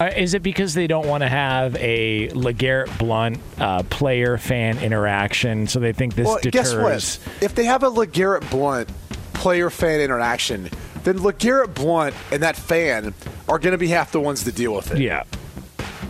Uh, 0.00 0.10
is 0.16 0.34
it 0.34 0.42
because 0.42 0.74
they 0.74 0.86
don't 0.86 1.06
want 1.06 1.22
to 1.22 1.28
have 1.28 1.76
a 1.76 2.28
LeGarrette 2.28 2.98
Blount 2.98 3.38
uh, 3.58 3.82
player 3.84 4.38
fan 4.38 4.78
interaction, 4.78 5.66
so 5.66 5.78
they 5.78 5.92
think 5.92 6.14
this 6.14 6.26
well, 6.26 6.38
deters? 6.40 7.18
guess 7.18 7.26
what? 7.26 7.42
If 7.42 7.54
they 7.54 7.64
have 7.64 7.82
a 7.82 7.90
LeGarrette 7.90 8.50
Blount 8.50 8.88
player 9.32 9.70
fan 9.70 10.00
interaction, 10.00 10.70
then 11.04 11.18
LeGarrette 11.18 11.74
Blount 11.74 12.14
and 12.30 12.42
that 12.42 12.56
fan 12.56 13.14
are 13.48 13.58
going 13.58 13.72
to 13.72 13.78
be 13.78 13.88
half 13.88 14.12
the 14.12 14.20
ones 14.20 14.44
to 14.44 14.52
deal 14.52 14.74
with 14.74 14.92
it. 14.92 14.98
Yeah. 14.98 15.24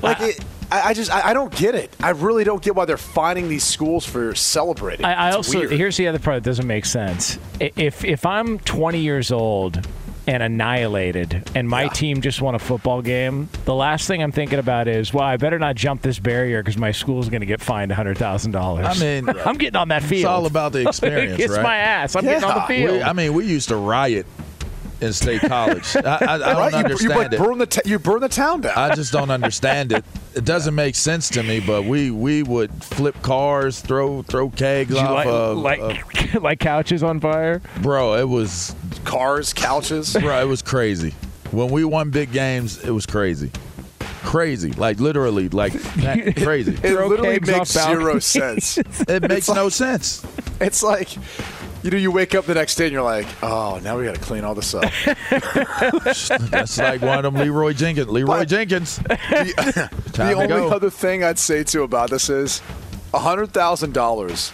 Like 0.00 0.20
it, 0.20 0.44
I, 0.70 0.88
I 0.88 0.94
just 0.94 1.10
I, 1.10 1.30
I 1.30 1.34
don't 1.34 1.54
get 1.54 1.74
it. 1.74 1.94
I 2.00 2.10
really 2.10 2.44
don't 2.44 2.62
get 2.62 2.74
why 2.74 2.86
they're 2.86 2.96
finding 2.96 3.48
these 3.48 3.62
schools 3.64 4.06
for 4.06 4.34
celebrating. 4.34 5.04
I, 5.04 5.28
I 5.28 5.32
also 5.32 5.58
weird. 5.58 5.72
here's 5.72 5.96
the 5.96 6.08
other 6.08 6.18
part 6.18 6.42
that 6.42 6.48
doesn't 6.48 6.66
make 6.66 6.86
sense. 6.86 7.38
If 7.60 8.04
if 8.04 8.24
I'm 8.24 8.58
20 8.60 8.98
years 8.98 9.30
old 9.30 9.86
and 10.26 10.42
annihilated, 10.42 11.50
and 11.54 11.68
my 11.68 11.88
team 11.88 12.20
just 12.20 12.40
won 12.40 12.54
a 12.54 12.58
football 12.58 13.02
game, 13.02 13.48
the 13.64 13.74
last 13.74 14.06
thing 14.06 14.22
I'm 14.22 14.32
thinking 14.32 14.58
about 14.58 14.86
is, 14.88 15.12
well, 15.12 15.24
I 15.24 15.36
better 15.36 15.58
not 15.58 15.74
jump 15.76 16.02
this 16.02 16.18
barrier 16.18 16.62
because 16.62 16.76
my 16.78 16.92
school's 16.92 17.28
going 17.28 17.40
to 17.40 17.46
get 17.46 17.60
fined 17.60 17.90
hundred 17.92 18.18
thousand 18.18 18.52
dollars. 18.52 18.86
I 18.86 18.94
mean, 19.00 19.28
uh, 19.28 19.42
I'm 19.44 19.56
getting 19.58 19.76
on 19.76 19.88
that 19.88 20.02
field. 20.02 20.20
It's 20.20 20.24
all 20.26 20.46
about 20.46 20.72
the 20.72 20.82
experience, 20.88 21.36
Kiss 21.38 21.50
right? 21.50 21.62
my 21.62 21.76
ass. 21.76 22.14
I'm 22.16 22.24
getting 22.24 22.44
on 22.44 22.54
the 22.54 22.62
field. 22.62 22.92
We- 22.98 23.02
I 23.02 23.12
mean, 23.12 23.34
we 23.34 23.46
used 23.46 23.68
to 23.68 23.76
riot 23.76 24.26
in 25.00 25.12
state 25.12 25.40
college. 25.40 25.96
I, 25.96 26.00
I, 26.00 26.34
I 26.34 26.38
don't 26.38 26.56
Right? 26.56 26.72
You- 26.72 26.78
you, 26.78 26.84
understand 26.84 27.18
like 27.18 27.32
it. 27.32 27.38
burn 27.38 27.58
the 27.58 27.66
t- 27.66 27.90
you 27.90 27.98
burn 27.98 28.20
the 28.20 28.28
town 28.28 28.60
down. 28.60 28.74
I 28.76 28.94
just 28.94 29.12
don't 29.12 29.30
understand 29.30 29.90
it. 29.92 30.04
It 30.36 30.44
doesn't 30.44 30.74
make 30.76 30.94
sense 30.94 31.28
to 31.30 31.42
me. 31.42 31.58
But 31.58 31.82
we 31.84 32.12
we 32.12 32.44
would 32.44 32.70
flip 32.84 33.20
cars, 33.22 33.80
throw 33.80 34.22
throw 34.22 34.48
kegs 34.50 34.90
Did 34.90 34.98
you 35.00 35.02
off 35.06 35.10
like, 35.16 35.26
of, 35.26 35.58
like, 35.58 35.80
of- 36.34 36.42
like 36.44 36.60
couches 36.60 37.02
on 37.02 37.18
fire? 37.18 37.60
bro. 37.80 38.14
It 38.14 38.28
was 38.28 38.76
cars, 39.04 39.52
couches. 39.52 40.12
bro. 40.20 40.40
It 40.40 40.48
was 40.48 40.62
crazy. 40.62 41.14
When 41.50 41.68
we 41.70 41.84
won 41.84 42.10
big 42.10 42.32
games, 42.32 42.82
it 42.82 42.90
was 42.90 43.04
crazy, 43.06 43.50
crazy. 44.22 44.72
Like 44.72 45.00
literally, 45.00 45.48
like 45.50 45.72
that- 45.74 46.36
crazy. 46.42 46.72
It 46.82 46.94
literally 46.98 47.40
makes 47.40 47.72
zero 47.72 48.18
sense. 48.20 48.78
It 49.08 49.22
makes 49.28 49.48
It's 49.48 49.54
no 49.54 49.68
sense. 49.68 50.24
It's 50.60 50.82
like, 50.82 51.14
you 51.82 51.90
know, 51.90 51.98
you 51.98 52.10
wake 52.10 52.34
up 52.34 52.46
the 52.46 52.54
next 52.54 52.76
day 52.76 52.84
and 52.84 52.92
you're 52.92 53.02
like, 53.02 53.26
oh, 53.42 53.80
now 53.82 53.98
we 53.98 54.04
got 54.04 54.14
to 54.14 54.20
clean 54.20 54.44
all 54.44 54.54
this 54.54 54.74
up. 54.74 54.90
That's 56.50 56.78
like 56.78 57.02
one 57.02 57.18
of 57.18 57.24
them 57.24 57.34
Leeroy 57.34 57.72
Jenkins. 57.74 58.08
Leeroy 58.08 58.38
But- 58.38 58.48
Jenkins. 58.48 58.96
the 58.96 59.90
Time 60.12 60.28
to 60.28 60.34
only 60.34 60.46
go. 60.48 60.70
other 60.70 60.90
thing 60.90 61.24
I'd 61.24 61.38
say 61.38 61.64
too 61.64 61.82
about 61.82 62.10
this 62.10 62.30
is 62.30 62.60
hundred 63.12 63.52
thousand 63.52 63.92
dollars 63.92 64.50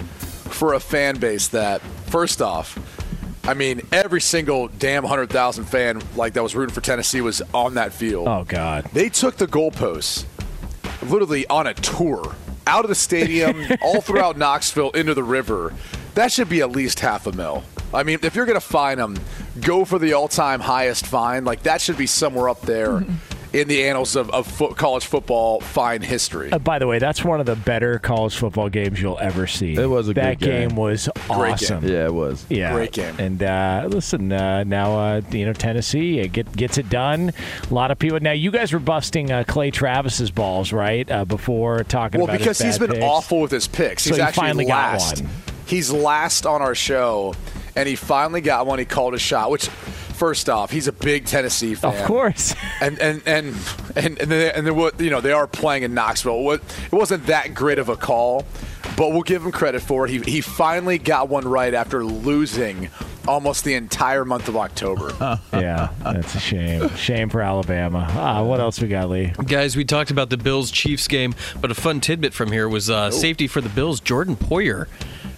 for 0.51 0.75
a 0.75 0.81
fan 0.81 1.19
base 1.19 1.49
that, 1.49 1.81
first 2.07 2.43
off, 2.43 2.77
I 3.49 3.55
mean, 3.55 3.81
every 3.93 4.21
single 4.21 4.69
damn 4.69 5.05
hundred 5.05 5.31
thousand 5.31 5.65
fan 5.65 6.03
like 6.17 6.35
that 6.35 6.43
was 6.43 6.55
rooting 6.55 6.75
for 6.75 6.83
Tennessee 6.83 7.23
was 7.23 7.41
on 7.55 7.75
that 7.75 7.95
field. 7.95 8.29
Oh 8.29 8.45
God! 8.45 8.85
They 8.93 9.09
took 9.09 9.39
the 9.39 9.47
goalposts 9.47 10.27
literally 11.03 11.47
on 11.47 11.67
a 11.67 11.73
tour 11.73 12.37
out 12.67 12.85
of 12.85 12.91
the 12.91 12.95
stadium, 12.95 13.65
all 13.81 14.03
throughout 14.03 14.37
Knoxville 14.37 14.91
into 14.91 15.15
the 15.15 15.25
river. 15.25 15.73
That 16.15 16.31
should 16.31 16.51
be 16.51 16.61
at 16.61 16.73
least 16.73 17.01
half 17.01 17.27
a 17.27 17.33
mil. 17.33 17.65
I 17.95 18.03
mean, 18.03 18.19
if 18.23 18.35
you're 18.35 18.45
going 18.45 18.61
to 18.61 18.67
fine 18.67 18.99
them, 18.99 19.19
go 19.63 19.87
for 19.87 19.99
the 19.99 20.13
all-time 20.13 20.61
highest 20.61 21.07
fine. 21.07 21.47
Like 21.47 21.63
that 21.63 21.81
should 21.81 21.97
be 21.97 22.07
somewhere 22.07 22.51
up 22.51 22.61
there 22.61 23.01
mm-hmm. 23.01 23.38
In 23.53 23.67
the 23.69 23.85
annals 23.85 24.15
of, 24.17 24.31
of 24.31 24.47
fo- 24.47 24.73
college 24.75 25.07
football 25.07 25.61
fine 25.61 26.03
history. 26.03 26.53
Uh, 26.53 26.59
by 26.59 26.79
the 26.79 26.87
way, 26.87 26.99
that's 26.99 27.25
one 27.25 27.41
of 27.41 27.47
the 27.47 27.57
better 27.57 27.99
college 27.99 28.37
football 28.37 28.69
games 28.69 29.01
you'll 29.01 29.19
ever 29.19 29.47
see. 29.47 29.75
It 29.75 29.87
was 29.89 30.09
a 30.09 30.15
that 30.15 30.39
good 30.39 30.69
game. 30.69 30.77
was 30.77 31.09
awesome. 31.31 31.81
game. 31.81 31.91
Yeah, 31.93 32.05
it 32.07 32.15
was. 32.15 32.45
Yeah, 32.51 32.73
Great 32.75 32.93
game. 32.93 33.15
And 33.19 33.43
uh, 33.43 33.87
listen, 33.89 34.31
uh, 34.33 34.65
now 34.65 34.99
uh, 34.99 35.21
you 35.31 35.47
know 35.47 35.53
Tennessee 35.53 36.23
uh, 36.23 36.27
get, 36.31 36.51
gets 36.57 36.77
it 36.79 36.89
done. 36.91 37.33
A 37.71 37.75
lot 37.75 37.91
of 37.91 37.99
people. 37.99 38.21
Now 38.21 38.33
you 38.33 38.51
guys 38.51 38.73
were 38.73 38.79
busting 38.79 39.33
uh, 39.33 39.45
Clay 39.47 39.71
Travis's 39.71 40.31
balls, 40.31 40.73
right? 40.73 41.11
Uh, 41.11 41.25
before 41.25 41.85
talking 41.85 42.21
about 42.21 42.29
it. 42.29 42.33
Well, 42.33 42.39
because 42.39 42.59
his 42.59 42.67
he's 42.67 42.79
bad 42.79 42.89
been 42.91 42.97
picks. 43.01 43.05
awful 43.07 43.41
with 43.41 43.51
his 43.51 43.67
picks. 43.67 44.03
So 44.05 44.11
He's 44.11 44.17
he 44.17 44.23
actually 44.23 44.41
finally 44.43 44.65
got 44.67 44.93
last. 44.93 45.23
one. 45.23 45.31
He's 45.67 45.91
last 45.93 46.47
on 46.47 46.63
our 46.63 46.75
show, 46.75 47.35
and 47.77 47.89
he 47.89 47.95
finally 47.97 48.41
got 48.41 48.67
one. 48.67 48.79
He 48.79 48.85
called 48.85 49.15
a 49.15 49.19
shot. 49.19 49.51
Which, 49.51 49.69
first 50.19 50.49
off, 50.49 50.71
he's 50.71 50.89
a 50.89 50.93
big 50.93 51.25
Tennessee 51.27 51.75
fan. 51.75 51.95
Of 51.97 52.07
course. 52.07 52.55
and 52.81 52.99
and 52.99 53.23
and 53.27 53.55
and 53.97 54.19
and, 54.19 54.31
they, 54.31 54.53
and 54.53 54.67
they, 54.67 54.71
were- 54.71 54.93
you 54.99 55.11
know 55.11 55.21
they 55.21 55.33
are 55.33 55.47
playing 55.47 55.85
in 55.85 55.95
Knoxville. 55.95 56.53
It 56.53 56.63
wasn't 56.93 57.27
that 57.27 57.55
great 57.55 57.79
of 57.79 57.89
a 57.89 57.97
call, 57.97 58.45
but 58.97 59.11
we'll 59.13 59.23
give 59.23 59.45
him 59.45 59.53
credit 59.53 59.81
for 59.81 60.07
it. 60.07 60.11
He 60.11 60.19
he 60.21 60.41
finally 60.41 60.99
got 60.99 61.29
one 61.29 61.47
right 61.47 61.73
after 61.73 62.05
losing 62.05 62.91
almost 63.27 63.63
the 63.65 63.75
entire 63.75 64.25
month 64.25 64.49
of 64.49 64.57
October. 64.57 65.13
yeah, 65.53 65.91
that's 66.03 66.35
a 66.35 66.41
shame. 66.41 66.89
Shame 66.97 67.29
for 67.29 67.43
Alabama. 67.43 68.07
Ah, 68.11 68.43
what 68.43 68.59
else 68.59 68.81
we 68.81 68.89
got, 68.89 69.11
Lee? 69.11 69.33
Guys, 69.47 69.77
we 69.77 69.85
talked 69.85 70.11
about 70.11 70.31
the 70.31 70.39
Bills 70.39 70.71
Chiefs 70.71 71.07
game, 71.09 71.35
but 71.61 71.71
a 71.71 71.75
fun 71.75 72.01
tidbit 72.01 72.33
from 72.33 72.51
here 72.53 72.69
was 72.69 72.89
uh, 72.91 73.11
safety 73.11 73.47
for 73.47 73.61
the 73.61 73.69
Bills. 73.69 74.01
Jordan 74.01 74.35
Poyer 74.35 74.87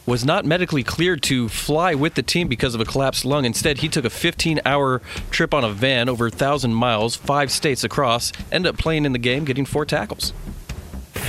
was 0.06 0.24
not 0.24 0.44
medically 0.44 0.82
cleared 0.82 1.22
to 1.22 1.48
fly 1.48 1.94
with 1.94 2.14
the 2.14 2.22
team 2.22 2.48
because 2.48 2.74
of 2.74 2.80
a 2.80 2.84
collapsed 2.84 3.24
lung. 3.24 3.44
Instead, 3.44 3.78
he 3.78 3.88
took 3.88 4.04
a 4.04 4.10
15 4.10 4.60
hour 4.64 5.00
trip 5.30 5.54
on 5.54 5.64
a 5.64 5.70
van 5.70 6.08
over 6.08 6.24
1,000 6.24 6.74
miles, 6.74 7.16
five 7.16 7.50
states 7.50 7.84
across, 7.84 8.32
ended 8.50 8.70
up 8.70 8.78
playing 8.78 9.04
in 9.04 9.12
the 9.12 9.18
game, 9.18 9.44
getting 9.44 9.64
four 9.64 9.84
tackles. 9.84 10.32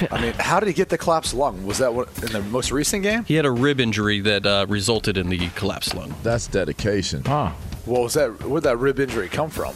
I 0.09 0.22
mean, 0.22 0.34
how 0.34 0.59
did 0.59 0.67
he 0.67 0.74
get 0.74 0.89
the 0.89 0.97
collapsed 0.97 1.34
lung? 1.34 1.65
Was 1.65 1.78
that 1.80 1.93
what, 1.93 2.07
in 2.24 2.32
the 2.32 2.41
most 2.41 2.72
recent 2.72 3.03
game? 3.03 3.24
He 3.26 3.36
had 3.36 3.45
a 3.45 3.51
rib 3.51 3.80
injury 3.80 4.19
that 4.22 4.45
uh, 4.45 4.65
resulted 4.67 5.17
in 5.17 5.30
the 5.30 5.49
collapsed 5.49 5.95
lung. 5.95 6.15
That's 6.24 6.47
dedication. 6.47 7.24
Huh. 7.24 7.51
Well, 7.86 8.03
was 8.03 8.13
that 8.13 8.43
where'd 8.43 8.63
that 8.63 8.78
rib 8.78 8.99
injury 8.99 9.28
come 9.28 9.49
from? 9.49 9.74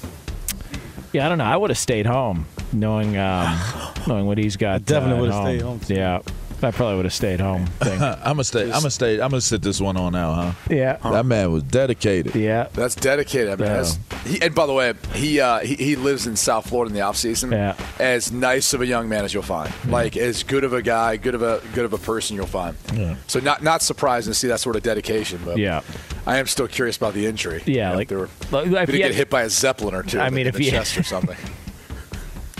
Yeah, 1.12 1.26
I 1.26 1.30
don't 1.30 1.38
know. 1.38 1.46
I 1.46 1.58
would 1.58 1.70
have 1.70 1.78
stayed 1.78 2.06
home, 2.06 2.46
knowing 2.72 3.18
um, 3.18 3.58
knowing 4.08 4.26
what 4.26 4.38
he's 4.38 4.58
got. 4.58 4.86
definitely 4.86 5.18
uh, 5.18 5.22
would 5.22 5.32
have 5.32 5.43
stayed 5.43 5.62
home. 5.62 5.82
Yeah, 5.88 6.22
I 6.66 6.72
probably 6.72 6.95
would 6.97 7.05
have 7.05 7.13
stayed 7.13 7.39
home. 7.39 7.66
Think. 7.80 8.01
I'm 8.01 8.18
gonna 8.24 8.43
stay. 8.43 8.63
I'm 8.63 8.72
gonna 8.72 8.89
stay. 8.91 9.13
I'm 9.22 9.30
gonna 9.30 9.41
sit 9.41 9.61
this 9.61 9.80
one 9.80 9.95
on 9.97 10.13
now, 10.13 10.34
huh? 10.34 10.51
yeah, 10.70 10.97
That 10.97 11.26
man 11.26 11.51
was 11.51 11.63
dedicated. 11.63 12.36
yeah. 12.36 12.68
That's 12.74 12.95
dedicated. 12.95 13.49
I 13.49 13.55
mean, 13.55 13.68
Yeah. 13.68 13.78
that's, 13.78 13.99
he, 14.26 14.41
and 14.41 14.53
by 14.55 14.66
the 14.66 14.74
way, 14.74 14.93
he, 15.13 15.39
uh, 15.39 15.59
he 15.59 15.76
he 15.76 15.95
lives 15.95 16.28
in 16.28 16.36
South 16.36 16.68
Florida 16.70 16.89
in 16.89 16.93
the 16.95 17.01
off 17.01 17.18
season. 17.18 17.51
Yeah. 17.51 17.76
As 17.99 18.32
nice 18.32 18.74
of 18.74 18.82
a 18.82 18.86
young 18.86 19.07
man 19.07 19.24
as 19.26 19.34
you'll 19.34 19.43
find. 19.43 19.72
Like 19.88 20.18
as 20.18 20.43
good 20.43 20.63
of 20.63 20.74
a 20.74 20.82
guy, 20.82 21.18
good 21.18 21.36
of 21.36 21.41
a 21.41 21.61
good 21.74 21.86
of 21.86 21.93
a 21.93 21.97
person 21.97 22.36
you'll 22.36 22.47
find. 22.47 22.76
Yeah. 22.93 23.16
So 23.28 23.39
not 23.39 23.61
not 23.63 23.82
surprising 23.82 24.32
to 24.32 24.38
see 24.39 24.47
that 24.47 24.59
sort 24.59 24.76
of 24.76 24.84
dedication, 24.84 25.39
but 25.45 25.57
Yeah. 25.57 25.82
I 26.28 26.38
am 26.38 26.47
still 26.47 26.68
curious 26.68 26.97
about 26.97 27.13
the 27.13 27.28
injury. 27.28 27.61
Yeah, 27.68 27.74
You 27.74 27.82
know, 27.91 27.95
like- 27.97 28.03
if 28.03 28.09
they 28.09 28.16
were, 28.16 28.30
like, 28.51 28.66
if 28.66 28.72
did 28.72 28.88
he 28.88 28.91
he 28.93 28.97
get 28.97 29.05
had- 29.11 29.16
hit 29.16 29.30
by 29.30 29.43
a 29.43 29.49
zeppelin 29.49 29.93
or 29.93 30.01
two? 30.01 30.20
I 30.20 30.28
in 30.30 30.34
mean, 30.34 30.45
the, 30.45 30.49
if 30.49 30.55
in 30.55 30.59
the 30.61 30.66
he- 30.66 30.72
chest 30.72 30.97
or 30.97 31.03
something. 31.03 31.38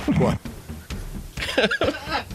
what? 0.20 0.38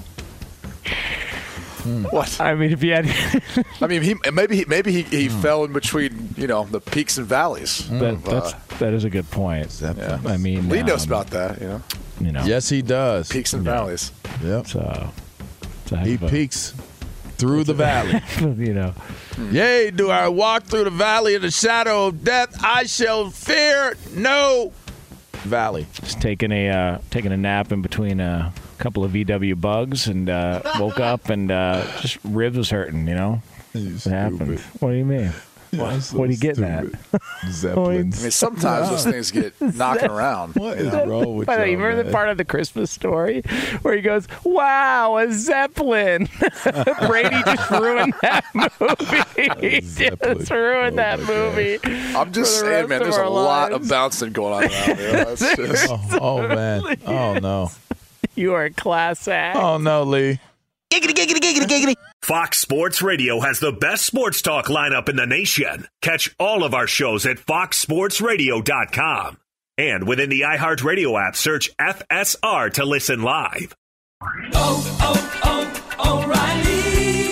What? 2.11 2.41
I 2.41 2.55
mean, 2.55 2.73
if 2.73 2.83
you 2.83 2.93
had 2.93 3.07
I 3.81 3.87
mean, 3.87 4.03
he 4.03 4.15
maybe 4.33 4.57
he, 4.57 4.65
maybe 4.67 4.93
he, 4.93 5.03
he 5.03 5.29
fell 5.29 5.65
in 5.65 5.73
between 5.73 6.35
you 6.37 6.47
know 6.47 6.65
the 6.65 6.81
peaks 6.81 7.19
and 7.19 7.27
valleys. 7.27 7.89
that, 7.91 8.15
of, 8.15 8.29
uh, 8.29 8.53
that's 8.79 9.05
a 9.05 9.11
good 9.11 9.31
point. 9.31 9.81
yeah. 9.81 10.21
I 10.27 10.37
mean, 10.37 10.69
Lee 10.69 10.83
knows 10.83 11.05
um, 11.07 11.09
about 11.13 11.29
that. 11.29 11.61
You 11.61 11.69
know, 11.69 11.83
you 12.21 12.33
know. 12.33 12.45
Yes, 12.45 12.69
he 12.69 12.83
does. 12.83 13.29
peaks 13.29 13.53
and 13.55 13.63
valleys. 13.65 14.13
Yep. 14.43 14.67
So, 14.67 15.11
it's 15.87 16.07
He 16.07 16.15
of 16.15 16.23
a- 16.25 16.29
peeks 16.29 16.75
through 17.39 17.65
the 17.65 17.75
valley. 17.75 18.21
you 18.65 18.75
know. 18.75 18.95
Yea, 19.51 19.91
do 19.91 20.11
I 20.11 20.29
walk 20.29 20.65
through 20.65 20.85
the 20.85 20.91
valley 20.91 21.35
of 21.35 21.43
the 21.43 21.51
shadow 21.51 22.07
of 22.09 22.23
death? 22.25 22.55
I 22.63 22.85
shall 22.85 23.31
fear 23.31 23.97
no 24.15 24.73
valley. 25.45 25.87
Just 25.95 26.21
taking 26.21 26.53
a 26.53 26.69
uh, 26.69 26.99
taking 27.11 27.33
a 27.33 27.37
nap 27.37 27.73
in 27.73 27.81
between 27.83 28.21
a 28.21 28.53
couple 28.81 29.05
of 29.05 29.13
VW 29.13 29.61
bugs, 29.61 30.07
and 30.07 30.29
uh, 30.29 30.63
woke 30.79 30.99
up 30.99 31.29
and 31.29 31.51
uh, 31.51 31.85
just 32.01 32.19
ribs 32.25 32.57
was 32.57 32.71
hurting. 32.71 33.07
You 33.07 33.15
know, 33.15 33.43
it 33.75 34.03
happened. 34.05 34.59
What 34.81 34.91
do 34.91 34.97
you 34.97 35.05
mean? 35.05 35.33
Yes, 35.73 36.13
what 36.13 36.29
are 36.29 36.33
you 36.33 36.37
getting 36.39 36.65
at? 36.65 36.87
Zeppelins. 37.49 38.19
I 38.19 38.23
mean, 38.25 38.31
sometimes 38.33 38.91
those 38.91 39.05
things 39.05 39.31
get 39.31 39.55
knocking 39.77 40.11
around. 40.11 40.57
What 40.57 40.79
is 40.79 40.93
wrong 40.93 41.37
with 41.37 41.47
By 41.47 41.55
the 41.55 41.63
way, 41.63 41.71
you 41.71 41.77
y'all, 41.79 41.87
remember 41.87 42.03
the 42.03 42.11
part 42.13 42.29
of 42.29 42.39
the 42.39 42.45
Christmas 42.45 42.91
story 42.91 43.43
where 43.83 43.95
he 43.95 44.03
goes, 44.03 44.27
"Wow, 44.43 45.17
a 45.19 45.33
zeppelin!" 45.33 46.29
Brady 47.07 47.41
just 47.45 47.71
ruined 47.71 48.15
that 48.23 48.45
movie. 48.53 49.71
He 49.71 49.81
just 49.81 50.51
ruined 50.51 50.99
that 50.99 51.21
movie. 51.21 51.79
I'm 52.17 52.33
just 52.33 52.59
saying, 52.59 52.89
man, 52.89 53.03
there's 53.03 53.17
a 53.17 53.21
our 53.21 53.31
lot 53.31 53.73
of 53.73 53.89
bouncing 53.89 54.33
going 54.33 54.53
on 54.55 54.63
around 54.65 54.99
here. 54.99 55.25
That's 55.25 55.55
just, 55.57 55.87
Oh, 55.89 56.19
oh, 56.21 56.49
man. 56.49 56.83
Oh 57.07 57.35
no. 57.35 57.71
You 58.35 58.55
are 58.55 58.65
a 58.65 58.71
class 58.71 59.29
act. 59.29 59.57
Oh 59.57 59.79
no, 59.79 60.03
Lee. 60.03 60.41
Giggity, 60.93 61.15
giggity, 61.15 61.39
giggity, 61.39 61.67
giggity. 61.67 61.95
Fox 62.23 62.59
Sports 62.59 63.01
Radio 63.01 63.39
has 63.41 63.61
the 63.61 63.71
best 63.71 64.05
sports 64.05 64.43
talk 64.43 64.67
lineup 64.67 65.09
in 65.09 65.15
the 65.17 65.27
nation. 65.27 65.87
Catch 66.03 66.35
all 66.39 66.65
of 66.65 66.75
our 66.75 66.89
shows 66.89 67.27
at 67.27 67.37
foxsportsradio.com. 67.37 69.39
And 69.79 70.07
within 70.07 70.29
the 70.29 70.41
iHeartRadio 70.43 71.29
app, 71.29 71.37
search 71.37 71.71
FSR 71.79 72.73
to 72.75 72.85
listen 72.85 73.23
live. 73.23 73.75
Oh, 74.53 74.99
oh, 75.01 75.41
oh, 75.45 75.81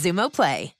Xumo 0.00 0.30
Play. 0.30 0.79